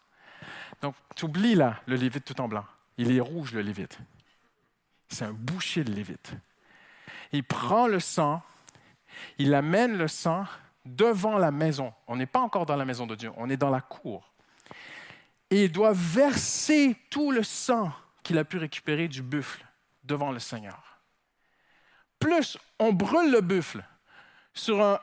Donc, 0.83 0.95
tu 1.15 1.25
oublies 1.25 1.55
là 1.55 1.81
le 1.87 1.97
lévite 1.97 2.25
tout 2.25 2.41
en 2.41 2.49
blanc. 2.49 2.65
Il 2.99 3.15
est 3.17 3.21
rouge, 3.21 3.53
le 3.53 3.63
lévite. 3.63 3.99
C'est 5.09 5.25
un 5.25 5.33
boucher 5.33 5.85
de 5.85 5.93
lévite. 5.93 6.33
Il 7.33 7.45
prend 7.45 7.87
le 7.87 8.01
sang, 8.01 8.43
il 9.39 9.55
amène 9.55 9.97
le 9.97 10.09
sang 10.09 10.47
devant 10.85 11.39
la 11.39 11.51
maison. 11.51 11.93
On 12.07 12.17
n'est 12.17 12.27
pas 12.27 12.41
encore 12.41 12.67
dans 12.67 12.77
la 12.77 12.85
maison 12.85 13.07
de 13.07 13.15
Dieu, 13.15 13.31
on 13.37 13.51
est 13.51 13.57
dans 13.57 13.71
la 13.71 13.81
cour. 13.81 14.33
Et 15.51 15.65
il 15.65 15.73
doit 15.73 15.93
verser 15.93 16.97
tout 17.11 17.31
le 17.31 17.43
sang 17.43 17.93
qu'il 18.23 18.39
a 18.39 18.45
pu 18.45 18.59
récupérer 18.59 19.09
du 19.09 19.23
buffle 19.23 19.65
devant 20.03 20.33
le 20.33 20.39
Seigneur. 20.39 21.01
Plus 22.19 22.59
on 22.79 22.93
brûle 22.93 23.31
le 23.31 23.41
buffle 23.41 23.85
sur 24.55 24.83
un, 24.83 24.99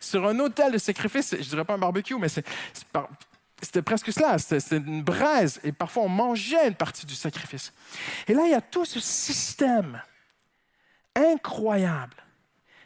sur 0.00 0.26
un 0.26 0.38
hôtel 0.38 0.72
de 0.72 0.78
sacrifice, 0.78 1.36
je 1.38 1.48
dirais 1.48 1.64
pas 1.64 1.74
un 1.74 1.78
barbecue, 1.78 2.16
mais 2.16 2.28
c'était 3.60 3.82
presque 3.82 4.12
cela, 4.12 4.38
c'était 4.38 4.76
une 4.76 5.02
braise, 5.02 5.60
et 5.64 5.72
parfois 5.72 6.04
on 6.04 6.08
mangeait 6.08 6.68
une 6.68 6.74
partie 6.74 7.06
du 7.06 7.14
sacrifice. 7.14 7.72
Et 8.26 8.34
là, 8.34 8.42
il 8.44 8.50
y 8.50 8.54
a 8.54 8.60
tout 8.60 8.84
ce 8.84 9.00
système 9.00 10.00
incroyable 11.14 12.14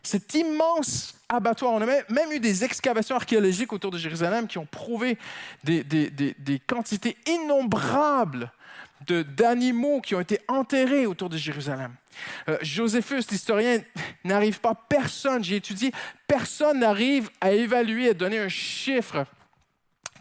cet 0.02 0.34
immense 0.34 1.14
abattoir. 1.28 1.72
On 1.72 1.82
a 1.82 1.86
même 1.86 2.32
eu 2.32 2.40
des 2.40 2.64
excavations 2.64 3.16
archéologiques 3.16 3.72
autour 3.72 3.90
de 3.90 3.98
Jérusalem 3.98 4.46
qui 4.46 4.58
ont 4.58 4.66
prouvé 4.66 5.16
des, 5.62 6.62
quantités 6.66 7.16
innombrables 7.26 8.50
d'animaux 9.06 10.00
qui 10.00 10.14
ont 10.14 10.20
été 10.20 10.40
enterrés 10.48 11.06
autour 11.06 11.28
de 11.28 11.36
Jérusalem. 11.36 11.92
Euh, 12.48 12.58
l'historien, 12.60 13.80
n'arrive 14.24 14.60
pas, 14.60 14.74
personne, 14.74 15.42
j'ai 15.42 15.56
étudié, 15.56 15.92
personne 16.26 16.80
n'arrive 16.80 17.30
à 17.40 17.52
évaluer, 17.52 18.10
à 18.10 18.14
donner 18.14 18.38
un 18.38 18.48
chiffre 18.48 19.24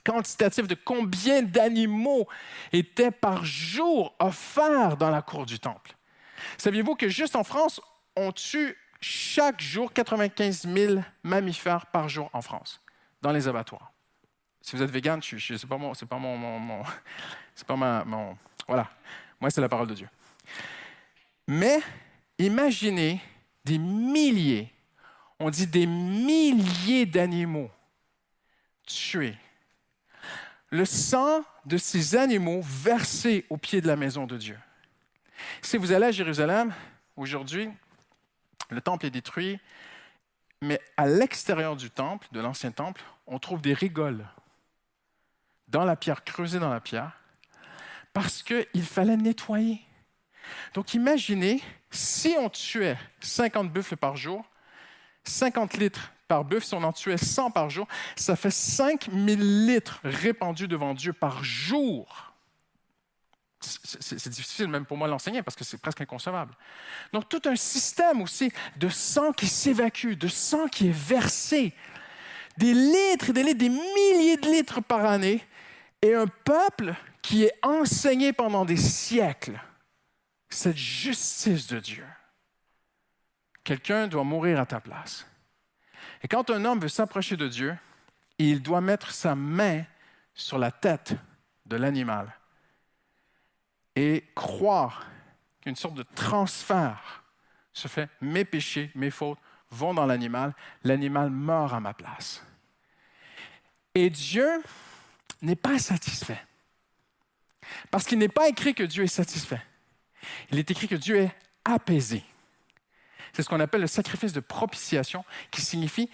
quantitatif 0.03 0.67
de 0.67 0.75
combien 0.75 1.41
d'animaux 1.41 2.27
étaient 2.71 3.11
par 3.11 3.45
jour 3.45 4.15
offerts 4.19 4.97
dans 4.97 5.09
la 5.09 5.21
cour 5.21 5.45
du 5.45 5.59
temple. 5.59 5.95
Saviez-vous 6.57 6.95
que 6.95 7.07
juste 7.07 7.35
en 7.35 7.43
France, 7.43 7.81
on 8.15 8.31
tue 8.31 8.77
chaque 8.99 9.61
jour 9.61 9.91
95 9.93 10.67
000 10.67 11.01
mammifères 11.23 11.85
par 11.87 12.09
jour 12.09 12.29
en 12.33 12.41
France, 12.41 12.81
dans 13.21 13.31
les 13.31 13.47
abattoirs? 13.47 13.91
Si 14.61 14.75
vous 14.75 14.83
êtes 14.83 14.91
vegan, 14.91 15.21
ce 15.21 15.35
n'est 15.35 15.59
pas 15.67 15.77
mon, 15.77 15.93
pas 15.93 16.17
mon, 16.17 16.83
c'est 17.55 17.67
pas 17.67 17.75
mon, 17.75 18.37
voilà. 18.67 18.89
Moi, 19.39 19.49
c'est 19.49 19.61
la 19.61 19.69
parole 19.69 19.87
de 19.87 19.95
Dieu. 19.95 20.09
Mais 21.47 21.79
imaginez 22.37 23.19
des 23.65 23.79
milliers, 23.79 24.71
on 25.39 25.49
dit 25.49 25.65
des 25.65 25.87
milliers 25.87 27.07
d'animaux 27.07 27.71
tués. 28.85 29.37
Le 30.71 30.85
sang 30.85 31.43
de 31.65 31.77
ces 31.77 32.15
animaux 32.15 32.61
versé 32.63 33.45
au 33.49 33.57
pied 33.57 33.81
de 33.81 33.87
la 33.87 33.97
maison 33.97 34.25
de 34.25 34.37
Dieu. 34.37 34.57
Si 35.61 35.77
vous 35.77 35.91
allez 35.91 36.07
à 36.07 36.11
Jérusalem 36.11 36.73
aujourd'hui, 37.17 37.69
le 38.69 38.79
temple 38.79 39.05
est 39.05 39.11
détruit, 39.11 39.59
mais 40.61 40.79
à 40.95 41.07
l'extérieur 41.07 41.75
du 41.75 41.89
temple, 41.89 42.27
de 42.31 42.39
l'ancien 42.39 42.71
temple, 42.71 43.01
on 43.27 43.37
trouve 43.37 43.61
des 43.61 43.73
rigoles 43.73 44.25
dans 45.67 45.83
la 45.83 45.95
pierre, 45.95 46.23
creusées 46.23 46.59
dans 46.59 46.69
la 46.69 46.79
pierre, 46.79 47.11
parce 48.13 48.41
qu'il 48.41 48.83
fallait 48.83 49.17
nettoyer. 49.17 49.81
Donc 50.73 50.93
imaginez, 50.93 51.61
si 51.89 52.35
on 52.39 52.49
tuait 52.49 52.97
50 53.19 53.71
buffles 53.71 53.97
par 53.97 54.15
jour, 54.15 54.45
50 55.23 55.73
litres 55.75 56.13
par 56.31 56.45
buffle, 56.45 56.65
si 56.65 56.73
on 56.75 56.83
en 56.83 56.93
tuait 56.93 57.17
100 57.17 57.51
par 57.51 57.69
jour, 57.69 57.89
ça 58.15 58.37
fait 58.37 58.51
5000 58.51 59.65
litres 59.65 59.99
répandus 60.05 60.69
devant 60.69 60.93
Dieu 60.93 61.11
par 61.11 61.43
jour 61.43 62.31
c'est 63.63 64.29
difficile 64.29 64.67
même 64.69 64.87
pour 64.87 64.97
moi 64.97 65.07
de 65.07 65.11
l'enseigner 65.11 65.43
parce 65.43 65.55
que 65.55 65.63
c'est 65.63 65.77
presque 65.77 66.01
inconcevable. 66.01 66.55
Donc 67.13 67.29
tout 67.29 67.41
un 67.45 67.55
système 67.55 68.21
aussi 68.23 68.51
de 68.77 68.89
sang 68.89 69.33
qui 69.33 69.45
s'évacue, 69.47 70.13
de 70.13 70.27
sang 70.27 70.67
qui 70.67 70.87
est 70.87 70.97
versé, 70.97 71.75
des 72.57 72.73
litres 72.73 73.29
et 73.29 73.33
des 73.33 73.43
litres, 73.43 73.59
des 73.59 73.69
milliers 73.69 74.37
de 74.37 74.49
litres 74.49 74.81
par 74.81 75.05
année, 75.05 75.45
et 76.01 76.15
un 76.15 76.25
peuple 76.25 76.95
qui 77.21 77.43
est 77.43 77.53
enseigné 77.61 78.33
pendant 78.33 78.65
des 78.65 78.77
siècles 78.77 79.61
cette 80.49 80.77
justice 80.77 81.67
de 81.67 81.79
Dieu. 81.79 82.05
Quelqu'un 83.63 84.07
doit 84.07 84.23
mourir 84.23 84.59
à 84.59 84.65
ta 84.65 84.79
place. 84.79 85.27
Et 86.23 86.27
quand 86.27 86.49
un 86.49 86.65
homme 86.65 86.79
veut 86.79 86.87
s'approcher 86.87 87.37
de 87.37 87.47
Dieu, 87.47 87.75
il 88.37 88.61
doit 88.61 88.81
mettre 88.81 89.11
sa 89.11 89.35
main 89.35 89.83
sur 90.33 90.57
la 90.57 90.71
tête 90.71 91.15
de 91.65 91.75
l'animal 91.75 92.33
et 93.95 94.25
croire 94.35 95.05
qu'une 95.61 95.75
sorte 95.75 95.95
de 95.95 96.05
transfert 96.15 97.23
se 97.73 97.87
fait, 97.87 98.09
mes 98.19 98.45
péchés, 98.45 98.91
mes 98.95 99.11
fautes 99.11 99.39
vont 99.69 99.93
dans 99.93 100.05
l'animal, 100.05 100.53
l'animal 100.83 101.29
meurt 101.29 101.73
à 101.73 101.79
ma 101.79 101.93
place. 101.93 102.43
Et 103.95 104.09
Dieu 104.09 104.49
n'est 105.41 105.55
pas 105.55 105.79
satisfait. 105.79 106.41
Parce 107.89 108.05
qu'il 108.05 108.19
n'est 108.19 108.27
pas 108.27 108.49
écrit 108.49 108.73
que 108.73 108.83
Dieu 108.83 109.03
est 109.03 109.07
satisfait. 109.07 109.61
Il 110.51 110.59
est 110.59 110.69
écrit 110.69 110.87
que 110.87 110.95
Dieu 110.95 111.17
est 111.17 111.35
apaisé. 111.63 112.23
C'est 113.33 113.43
ce 113.43 113.49
qu'on 113.49 113.59
appelle 113.59 113.81
le 113.81 113.87
sacrifice 113.87 114.33
de 114.33 114.39
propitiation, 114.39 115.23
qui 115.51 115.61
signifie 115.61 116.09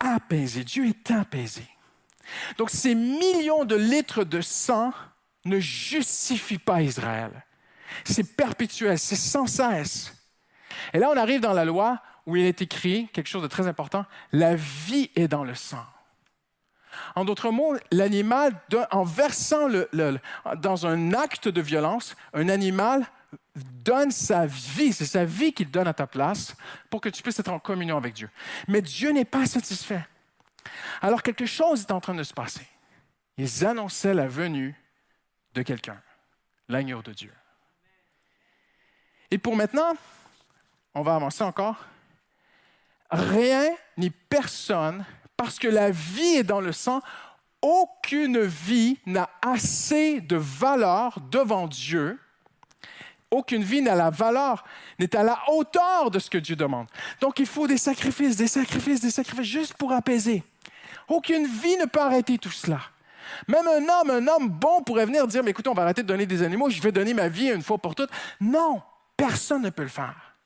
apaisé. 0.00 0.64
Dieu 0.64 0.86
est 0.86 1.10
apaisé. 1.10 1.66
Donc 2.58 2.70
ces 2.70 2.94
millions 2.94 3.64
de 3.64 3.76
litres 3.76 4.24
de 4.24 4.40
sang 4.40 4.92
ne 5.44 5.58
justifie 5.58 6.58
pas 6.58 6.82
Israël. 6.82 7.44
C'est 8.04 8.36
perpétuel, 8.36 8.98
c'est 8.98 9.16
sans 9.16 9.46
cesse. 9.46 10.14
Et 10.92 10.98
là, 10.98 11.10
on 11.10 11.16
arrive 11.16 11.40
dans 11.40 11.52
la 11.52 11.64
loi 11.64 12.00
où 12.26 12.36
il 12.36 12.44
est 12.44 12.62
écrit 12.62 13.08
quelque 13.12 13.28
chose 13.28 13.42
de 13.42 13.48
très 13.48 13.66
important, 13.66 14.06
la 14.32 14.54
vie 14.54 15.10
est 15.14 15.28
dans 15.28 15.44
le 15.44 15.54
sang. 15.54 15.84
En 17.16 17.24
d'autres 17.24 17.50
mots, 17.50 17.76
l'animal, 17.90 18.52
en 18.90 19.04
versant 19.04 19.68
le, 19.68 19.88
dans 20.56 20.86
un 20.86 21.12
acte 21.12 21.48
de 21.48 21.60
violence, 21.60 22.16
un 22.32 22.48
animal 22.48 23.04
donne 23.54 24.10
sa 24.10 24.46
vie, 24.46 24.92
c'est 24.92 25.06
sa 25.06 25.24
vie 25.24 25.52
qu'il 25.52 25.70
donne 25.70 25.88
à 25.88 25.94
ta 25.94 26.06
place 26.06 26.54
pour 26.90 27.00
que 27.00 27.08
tu 27.08 27.22
puisses 27.22 27.38
être 27.38 27.52
en 27.52 27.58
communion 27.58 27.96
avec 27.96 28.14
Dieu. 28.14 28.30
Mais 28.68 28.82
Dieu 28.82 29.10
n'est 29.10 29.24
pas 29.24 29.46
satisfait. 29.46 30.06
Alors 31.02 31.22
quelque 31.22 31.46
chose 31.46 31.82
est 31.82 31.92
en 31.92 32.00
train 32.00 32.14
de 32.14 32.22
se 32.22 32.34
passer. 32.34 32.66
Ils 33.36 33.64
annonçaient 33.64 34.14
la 34.14 34.28
venue 34.28 34.74
de 35.54 35.62
quelqu'un, 35.62 36.00
l'agneau 36.68 37.02
de 37.02 37.12
Dieu. 37.12 37.32
Et 39.30 39.38
pour 39.38 39.56
maintenant, 39.56 39.94
on 40.94 41.02
va 41.02 41.16
avancer 41.16 41.42
encore. 41.42 41.84
Rien 43.10 43.68
ni 43.96 44.10
personne, 44.10 45.04
parce 45.36 45.58
que 45.58 45.68
la 45.68 45.90
vie 45.90 46.36
est 46.36 46.44
dans 46.44 46.60
le 46.60 46.72
sang, 46.72 47.00
aucune 47.60 48.42
vie 48.42 48.98
n'a 49.06 49.30
assez 49.42 50.20
de 50.20 50.36
valeur 50.36 51.20
devant 51.30 51.66
Dieu. 51.66 52.20
Aucune 53.34 53.64
vie 53.64 53.82
n'a 53.82 53.96
la 53.96 54.10
valeur, 54.10 54.64
n'est 55.00 55.16
à 55.16 55.24
la 55.24 55.36
hauteur 55.48 56.08
de 56.12 56.20
ce 56.20 56.30
que 56.30 56.38
Dieu 56.38 56.54
demande. 56.54 56.86
Donc 57.20 57.40
il 57.40 57.46
faut 57.46 57.66
des 57.66 57.78
sacrifices, 57.78 58.36
des 58.36 58.46
sacrifices, 58.46 59.00
des 59.00 59.10
sacrifices, 59.10 59.46
juste 59.46 59.74
pour 59.74 59.92
apaiser. 59.92 60.44
Aucune 61.08 61.44
vie 61.44 61.76
ne 61.76 61.86
peut 61.86 62.00
arrêter 62.00 62.38
tout 62.38 62.52
cela. 62.52 62.80
Même 63.48 63.66
un 63.66 63.88
homme, 63.88 64.10
un 64.10 64.28
homme 64.28 64.48
bon 64.48 64.84
pourrait 64.84 65.06
venir 65.06 65.26
dire, 65.26 65.42
mais 65.42 65.50
écoutez, 65.50 65.68
on 65.68 65.74
va 65.74 65.82
arrêter 65.82 66.04
de 66.04 66.06
donner 66.06 66.26
des 66.26 66.44
animaux, 66.44 66.70
je 66.70 66.80
vais 66.80 66.92
donner 66.92 67.12
ma 67.12 67.26
vie 67.26 67.50
une 67.50 67.62
fois 67.62 67.78
pour 67.78 67.96
toutes. 67.96 68.10
Non, 68.40 68.80
personne 69.16 69.62
ne 69.62 69.70
peut 69.70 69.82
le 69.82 69.88
faire. 69.88 70.36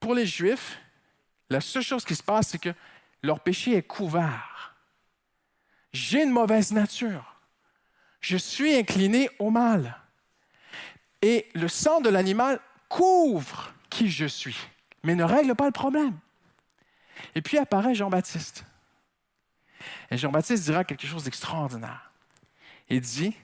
Pour 0.00 0.14
les 0.14 0.24
Juifs, 0.24 0.78
la 1.50 1.60
seule 1.60 1.82
chose 1.82 2.06
qui 2.06 2.14
se 2.14 2.22
passe, 2.22 2.48
c'est 2.48 2.58
que 2.58 2.72
leur 3.22 3.40
péché 3.40 3.76
est 3.76 3.82
couvert. 3.82 4.74
J'ai 5.92 6.22
une 6.22 6.30
mauvaise 6.30 6.72
nature. 6.72 7.36
Je 8.20 8.38
suis 8.38 8.74
incliné 8.74 9.28
au 9.38 9.50
mal. 9.50 9.98
Et 11.24 11.48
le 11.54 11.68
sang 11.68 12.02
de 12.02 12.10
l'animal 12.10 12.60
couvre 12.90 13.72
qui 13.88 14.10
je 14.10 14.26
suis, 14.26 14.58
mais 15.02 15.14
ne 15.14 15.24
règle 15.24 15.54
pas 15.54 15.64
le 15.64 15.72
problème. 15.72 16.18
Et 17.34 17.40
puis 17.40 17.56
apparaît 17.56 17.94
Jean-Baptiste. 17.94 18.66
Et 20.10 20.18
Jean-Baptiste 20.18 20.64
dira 20.64 20.84
quelque 20.84 21.06
chose 21.06 21.24
d'extraordinaire. 21.24 22.12
Il 22.90 23.00
dit, 23.00 23.34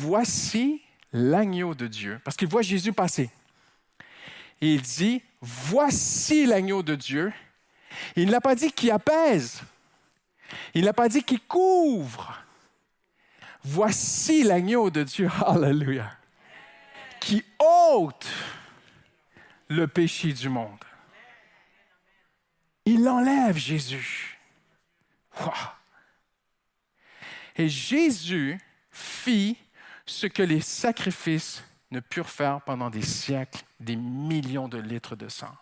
voici 0.00 0.82
l'agneau 1.12 1.76
de 1.76 1.86
Dieu, 1.86 2.20
parce 2.24 2.36
qu'il 2.36 2.48
voit 2.48 2.62
Jésus 2.62 2.92
passer. 2.92 3.30
Et 4.60 4.74
il 4.74 4.82
dit, 4.82 5.22
voici 5.40 6.46
l'agneau 6.46 6.82
de 6.82 6.96
Dieu. 6.96 7.32
Il 8.16 8.28
n'a 8.30 8.40
pas 8.40 8.56
dit 8.56 8.72
qui 8.72 8.90
apaise. 8.90 9.62
Il 10.74 10.84
n'a 10.84 10.92
pas 10.92 11.08
dit 11.08 11.22
qui 11.22 11.38
couvre. 11.38 12.42
Voici 13.62 14.42
l'agneau 14.42 14.90
de 14.90 15.04
Dieu. 15.04 15.30
Alléluia. 15.46 16.10
Qui 17.20 17.44
ôte 17.58 18.26
le 19.68 19.86
péché 19.86 20.32
du 20.32 20.48
monde. 20.48 20.84
Il 22.84 23.08
enlève 23.08 23.56
Jésus. 23.56 24.38
Et 27.56 27.68
Jésus 27.68 28.58
fit 28.90 29.56
ce 30.06 30.26
que 30.26 30.42
les 30.42 30.60
sacrifices 30.60 31.62
ne 31.90 32.00
purent 32.00 32.30
faire 32.30 32.60
pendant 32.62 32.90
des 32.90 33.02
siècles, 33.02 33.64
des 33.78 33.96
millions 33.96 34.68
de 34.68 34.78
litres 34.78 35.16
de 35.16 35.28
sang. 35.28 35.54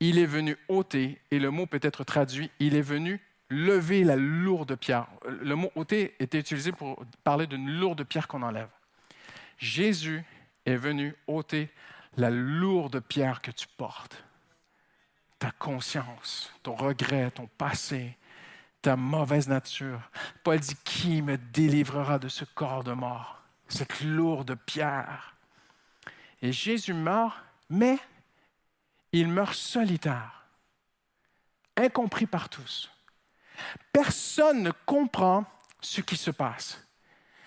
Il 0.00 0.18
est 0.18 0.26
venu 0.26 0.56
ôter, 0.68 1.20
et 1.30 1.38
le 1.38 1.50
mot 1.50 1.66
peut 1.66 1.80
être 1.82 2.04
traduit, 2.04 2.50
il 2.58 2.76
est 2.76 2.82
venu 2.82 3.20
lever 3.48 4.04
la 4.04 4.16
lourde 4.16 4.76
pierre. 4.76 5.06
Le 5.26 5.54
mot 5.54 5.70
ôter 5.74 6.14
était 6.18 6.40
utilisé 6.40 6.72
pour 6.72 7.04
parler 7.22 7.46
d'une 7.46 7.70
lourde 7.70 8.04
pierre 8.04 8.28
qu'on 8.28 8.42
enlève. 8.42 8.68
Jésus 9.58 10.24
est 10.66 10.76
venu 10.76 11.14
ôter 11.26 11.70
la 12.16 12.30
lourde 12.30 13.00
pierre 13.00 13.42
que 13.42 13.50
tu 13.50 13.66
portes. 13.76 14.24
Ta 15.38 15.50
conscience, 15.50 16.52
ton 16.62 16.74
regret, 16.74 17.30
ton 17.30 17.46
passé, 17.58 18.16
ta 18.82 18.96
mauvaise 18.96 19.48
nature. 19.48 20.00
Paul 20.42 20.60
dit, 20.60 20.76
qui 20.84 21.22
me 21.22 21.36
délivrera 21.36 22.18
de 22.18 22.28
ce 22.28 22.44
corps 22.44 22.84
de 22.84 22.92
mort? 22.92 23.42
Cette 23.68 24.00
lourde 24.02 24.56
pierre? 24.66 25.34
Et 26.42 26.52
Jésus 26.52 26.92
meurt, 26.92 27.36
mais 27.70 27.98
il 29.12 29.28
meurt 29.28 29.54
solitaire, 29.54 30.44
incompris 31.76 32.26
par 32.26 32.48
tous. 32.48 32.90
Personne 33.92 34.62
ne 34.62 34.72
comprend 34.84 35.44
ce 35.80 36.00
qui 36.00 36.16
se 36.16 36.30
passe. 36.30 36.80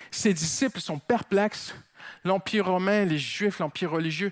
Ses 0.09 0.33
disciples 0.33 0.79
sont 0.79 0.99
perplexes. 0.99 1.75
L'Empire 2.23 2.67
romain, 2.67 3.05
les 3.05 3.17
Juifs, 3.17 3.59
l'Empire 3.59 3.91
religieux, 3.91 4.31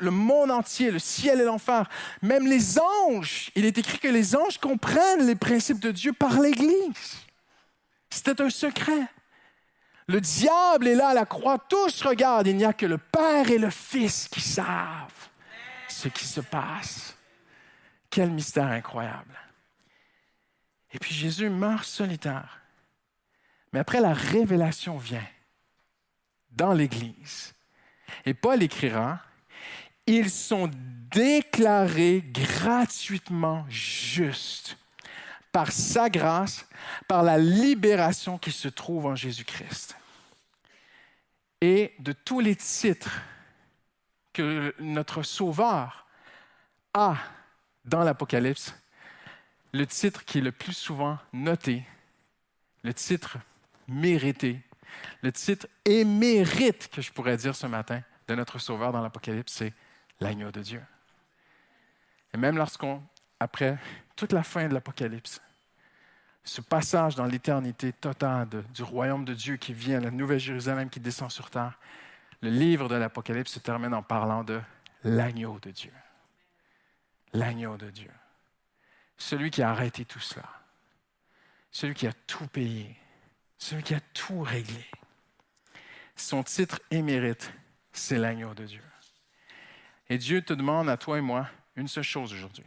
le 0.00 0.10
monde 0.10 0.50
entier, 0.50 0.90
le 0.90 0.98
ciel 0.98 1.40
et 1.40 1.44
l'enfer, 1.44 1.88
même 2.22 2.46
les 2.46 2.78
anges. 2.78 3.50
Il 3.54 3.64
est 3.64 3.78
écrit 3.78 3.98
que 3.98 4.08
les 4.08 4.36
anges 4.36 4.58
comprennent 4.58 5.26
les 5.26 5.34
principes 5.34 5.80
de 5.80 5.90
Dieu 5.90 6.12
par 6.12 6.40
l'Église. 6.40 7.16
C'était 8.10 8.42
un 8.42 8.50
secret. 8.50 9.06
Le 10.06 10.20
diable 10.20 10.88
est 10.88 10.94
là 10.94 11.08
à 11.08 11.14
la 11.14 11.26
croix, 11.26 11.58
tous 11.58 12.02
regardent, 12.02 12.46
il 12.46 12.56
n'y 12.56 12.64
a 12.64 12.72
que 12.72 12.86
le 12.86 12.98
Père 12.98 13.50
et 13.50 13.58
le 13.58 13.70
Fils 13.70 14.28
qui 14.28 14.40
savent 14.40 15.28
ce 15.88 16.08
qui 16.08 16.24
se 16.24 16.40
passe. 16.40 17.16
Quel 18.10 18.30
mystère 18.30 18.68
incroyable. 18.68 19.38
Et 20.92 20.98
puis 20.98 21.14
Jésus 21.14 21.50
meurt 21.50 21.84
solitaire. 21.84 22.60
Mais 23.72 23.80
après, 23.80 24.00
la 24.00 24.14
révélation 24.14 24.96
vient 24.96 25.26
dans 26.58 26.74
l'Église. 26.74 27.54
Et 28.26 28.34
Paul 28.34 28.62
écrira, 28.62 29.20
ils 30.06 30.30
sont 30.30 30.68
déclarés 31.10 32.22
gratuitement 32.26 33.64
justes 33.70 34.76
par 35.52 35.70
sa 35.72 36.10
grâce, 36.10 36.68
par 37.06 37.22
la 37.22 37.38
libération 37.38 38.36
qui 38.38 38.52
se 38.52 38.68
trouve 38.68 39.06
en 39.06 39.14
Jésus-Christ. 39.14 39.96
Et 41.60 41.94
de 42.00 42.12
tous 42.12 42.40
les 42.40 42.56
titres 42.56 43.20
que 44.32 44.74
notre 44.78 45.22
Sauveur 45.22 46.06
a 46.92 47.16
dans 47.84 48.02
l'Apocalypse, 48.02 48.74
le 49.72 49.86
titre 49.86 50.24
qui 50.24 50.38
est 50.38 50.42
le 50.42 50.52
plus 50.52 50.74
souvent 50.74 51.18
noté, 51.32 51.84
le 52.82 52.92
titre 52.92 53.38
mérité, 53.86 54.60
le 55.22 55.32
titre 55.32 55.66
émérite 55.84 56.88
que 56.88 57.02
je 57.02 57.12
pourrais 57.12 57.36
dire 57.36 57.54
ce 57.54 57.66
matin 57.66 58.02
de 58.26 58.34
notre 58.34 58.58
Sauveur 58.58 58.92
dans 58.92 59.02
l'Apocalypse, 59.02 59.52
c'est 59.52 59.72
l'agneau 60.20 60.50
de 60.50 60.60
Dieu. 60.60 60.82
Et 62.34 62.36
même 62.36 62.56
lorsqu'on, 62.56 63.02
après 63.40 63.78
toute 64.16 64.32
la 64.32 64.42
fin 64.42 64.68
de 64.68 64.74
l'Apocalypse, 64.74 65.40
ce 66.44 66.60
passage 66.60 67.14
dans 67.14 67.26
l'éternité 67.26 67.92
totale 67.92 68.48
du 68.74 68.82
royaume 68.82 69.24
de 69.24 69.34
Dieu 69.34 69.56
qui 69.56 69.74
vient, 69.74 70.00
la 70.00 70.10
nouvelle 70.10 70.38
Jérusalem 70.38 70.88
qui 70.88 71.00
descend 71.00 71.30
sur 71.30 71.50
terre, 71.50 71.78
le 72.40 72.50
livre 72.50 72.88
de 72.88 72.94
l'Apocalypse 72.94 73.52
se 73.52 73.58
termine 73.58 73.94
en 73.94 74.02
parlant 74.02 74.44
de 74.44 74.60
l'agneau 75.04 75.58
de 75.60 75.70
Dieu. 75.70 75.92
L'agneau 77.32 77.76
de 77.76 77.90
Dieu. 77.90 78.10
Celui 79.16 79.50
qui 79.50 79.62
a 79.62 79.70
arrêté 79.70 80.04
tout 80.04 80.20
cela. 80.20 80.48
Celui 81.70 81.94
qui 81.94 82.06
a 82.06 82.12
tout 82.12 82.46
payé. 82.46 82.96
Celui 83.58 83.82
qui 83.82 83.94
a 83.94 84.00
tout 84.14 84.40
réglé. 84.40 84.84
Son 86.16 86.42
titre 86.42 86.80
émérite, 86.90 87.52
c'est 87.92 88.18
l'agneau 88.18 88.54
de 88.54 88.64
Dieu. 88.64 88.82
Et 90.08 90.18
Dieu 90.18 90.42
te 90.42 90.52
demande 90.52 90.88
à 90.88 90.96
toi 90.96 91.18
et 91.18 91.20
moi 91.20 91.48
une 91.76 91.88
seule 91.88 92.04
chose 92.04 92.32
aujourd'hui, 92.32 92.64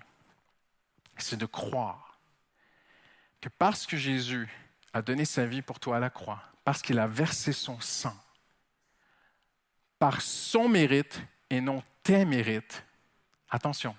c'est 1.17 1.37
de 1.37 1.45
croire 1.45 2.17
que 3.41 3.49
parce 3.49 3.85
que 3.85 3.97
Jésus 3.97 4.47
a 4.93 5.01
donné 5.01 5.25
sa 5.25 5.45
vie 5.45 5.61
pour 5.61 5.79
toi 5.79 5.97
à 5.97 5.99
la 5.99 6.09
croix, 6.09 6.41
parce 6.63 6.81
qu'il 6.81 6.99
a 6.99 7.07
versé 7.07 7.51
son 7.51 7.79
sang, 7.79 8.15
par 9.99 10.21
son 10.21 10.69
mérite 10.69 11.21
et 11.49 11.59
non 11.59 11.83
tes 12.03 12.25
mérites, 12.25 12.83
attention, 13.49 13.95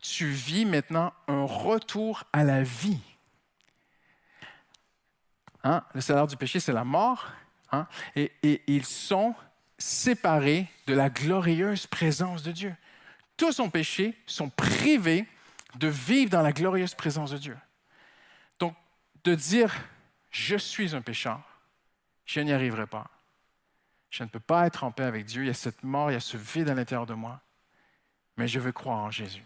tu 0.00 0.28
vis 0.28 0.64
maintenant 0.64 1.12
un 1.28 1.44
retour 1.44 2.24
à 2.32 2.44
la 2.44 2.62
vie. 2.62 3.00
Hein? 5.64 5.82
Le 5.94 6.00
salaire 6.00 6.26
du 6.26 6.36
péché, 6.36 6.60
c'est 6.60 6.72
la 6.72 6.84
mort. 6.84 7.26
Hein? 7.70 7.86
Et, 8.16 8.32
et, 8.42 8.62
ils 8.66 8.84
sont 8.84 9.34
séparés 9.78 10.68
de 10.86 10.94
la 10.94 11.10
glorieuse 11.10 11.86
présence 11.86 12.42
de 12.42 12.52
Dieu. 12.52 12.74
Tous 13.36 13.60
ont 13.60 13.70
péché, 13.70 14.16
sont 14.26 14.50
privés 14.50 15.26
de 15.76 15.88
vivre 15.88 16.30
dans 16.30 16.42
la 16.42 16.52
glorieuse 16.52 16.94
présence 16.94 17.30
de 17.30 17.38
Dieu. 17.38 17.56
Donc, 18.58 18.74
de 19.24 19.34
dire, 19.34 19.74
je 20.30 20.56
suis 20.56 20.94
un 20.94 21.02
pécheur, 21.02 21.40
je 22.24 22.40
n'y 22.40 22.52
arriverai 22.52 22.86
pas. 22.86 23.10
Je 24.10 24.22
ne 24.24 24.28
peux 24.28 24.40
pas 24.40 24.66
être 24.66 24.84
en 24.84 24.92
paix 24.92 25.04
avec 25.04 25.24
Dieu. 25.24 25.42
Il 25.42 25.46
y 25.46 25.50
a 25.50 25.54
cette 25.54 25.82
mort, 25.82 26.10
il 26.10 26.14
y 26.14 26.16
a 26.16 26.20
ce 26.20 26.36
vide 26.36 26.68
à 26.68 26.74
l'intérieur 26.74 27.06
de 27.06 27.14
moi. 27.14 27.40
Mais 28.36 28.46
je 28.46 28.60
veux 28.60 28.72
croire 28.72 28.98
en 28.98 29.10
Jésus. 29.10 29.44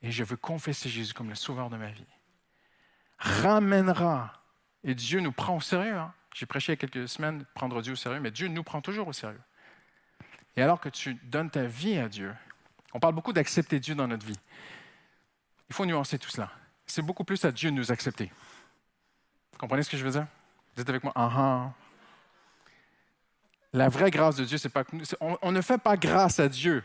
Et 0.00 0.12
je 0.12 0.22
veux 0.22 0.36
confesser 0.36 0.88
Jésus 0.88 1.12
comme 1.12 1.28
le 1.28 1.34
sauveur 1.34 1.68
de 1.68 1.76
ma 1.76 1.90
vie. 1.90 2.06
Ramènera. 3.18 4.45
Et 4.86 4.94
Dieu 4.94 5.20
nous 5.20 5.32
prend 5.32 5.56
au 5.56 5.60
sérieux. 5.60 5.96
Hein. 5.96 6.14
J'ai 6.32 6.46
prêché 6.46 6.72
il 6.72 6.74
y 6.74 6.78
a 6.78 6.88
quelques 6.88 7.08
semaines 7.08 7.44
prendre 7.54 7.82
Dieu 7.82 7.92
au 7.92 7.96
sérieux, 7.96 8.20
mais 8.20 8.30
Dieu 8.30 8.48
nous 8.48 8.62
prend 8.62 8.80
toujours 8.80 9.08
au 9.08 9.12
sérieux. 9.12 9.40
Et 10.56 10.62
alors 10.62 10.80
que 10.80 10.88
tu 10.88 11.14
donnes 11.24 11.50
ta 11.50 11.64
vie 11.64 11.98
à 11.98 12.08
Dieu, 12.08 12.32
on 12.94 13.00
parle 13.00 13.14
beaucoup 13.14 13.32
d'accepter 13.32 13.80
Dieu 13.80 13.94
dans 13.94 14.06
notre 14.06 14.24
vie. 14.24 14.38
Il 15.68 15.74
faut 15.74 15.84
nuancer 15.84 16.18
tout 16.18 16.30
cela. 16.30 16.50
C'est 16.86 17.02
beaucoup 17.02 17.24
plus 17.24 17.44
à 17.44 17.50
Dieu 17.50 17.70
de 17.70 17.76
nous 17.76 17.90
accepter. 17.90 18.32
Vous 19.52 19.58
comprenez 19.58 19.82
ce 19.82 19.90
que 19.90 19.96
je 19.96 20.04
veux 20.04 20.12
dire? 20.12 20.26
Êtes 20.78 20.88
avec 20.88 21.02
moi? 21.02 21.12
Ah. 21.16 21.72
La 23.72 23.88
vraie 23.88 24.10
grâce 24.10 24.36
de 24.36 24.44
Dieu, 24.44 24.56
c'est 24.56 24.68
pas 24.68 24.84
on, 25.20 25.36
on 25.42 25.52
ne 25.52 25.60
fait 25.60 25.78
pas 25.78 25.96
grâce 25.96 26.38
à 26.38 26.48
Dieu 26.48 26.84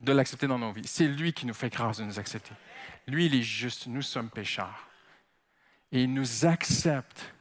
de 0.00 0.12
l'accepter 0.12 0.46
dans 0.46 0.58
nos 0.58 0.72
vies. 0.72 0.86
C'est 0.86 1.06
lui 1.06 1.34
qui 1.34 1.44
nous 1.44 1.54
fait 1.54 1.68
grâce 1.68 1.98
de 1.98 2.04
nous 2.04 2.18
accepter. 2.18 2.54
Lui, 3.06 3.26
il 3.26 3.34
est 3.34 3.42
juste. 3.42 3.88
Nous 3.88 4.02
sommes 4.02 4.30
pécheurs. 4.30 4.88
Et 5.92 6.04
il 6.04 6.12
nous 6.12 6.46
accepte 6.46 7.34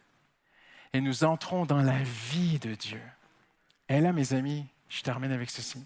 et 0.93 1.01
nous 1.01 1.23
entrons 1.23 1.65
dans 1.65 1.81
la 1.81 2.03
vie 2.03 2.59
de 2.59 2.75
Dieu. 2.75 3.01
Et 3.87 4.01
là, 4.01 4.11
mes 4.11 4.33
amis, 4.33 4.65
je 4.89 5.01
termine 5.01 5.31
avec 5.31 5.49
ceci. 5.49 5.85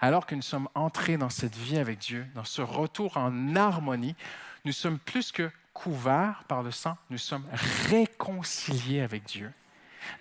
Alors 0.00 0.26
que 0.26 0.34
nous 0.34 0.42
sommes 0.42 0.68
entrés 0.74 1.16
dans 1.18 1.30
cette 1.30 1.54
vie 1.54 1.78
avec 1.78 1.98
Dieu, 1.98 2.26
dans 2.34 2.44
ce 2.44 2.62
retour 2.62 3.16
en 3.16 3.54
harmonie, 3.54 4.16
nous 4.64 4.72
sommes 4.72 4.98
plus 4.98 5.32
que 5.32 5.50
couverts 5.74 6.44
par 6.48 6.62
le 6.62 6.70
sang, 6.70 6.96
nous 7.10 7.18
sommes 7.18 7.46
réconciliés 7.88 9.02
avec 9.02 9.24
Dieu. 9.24 9.52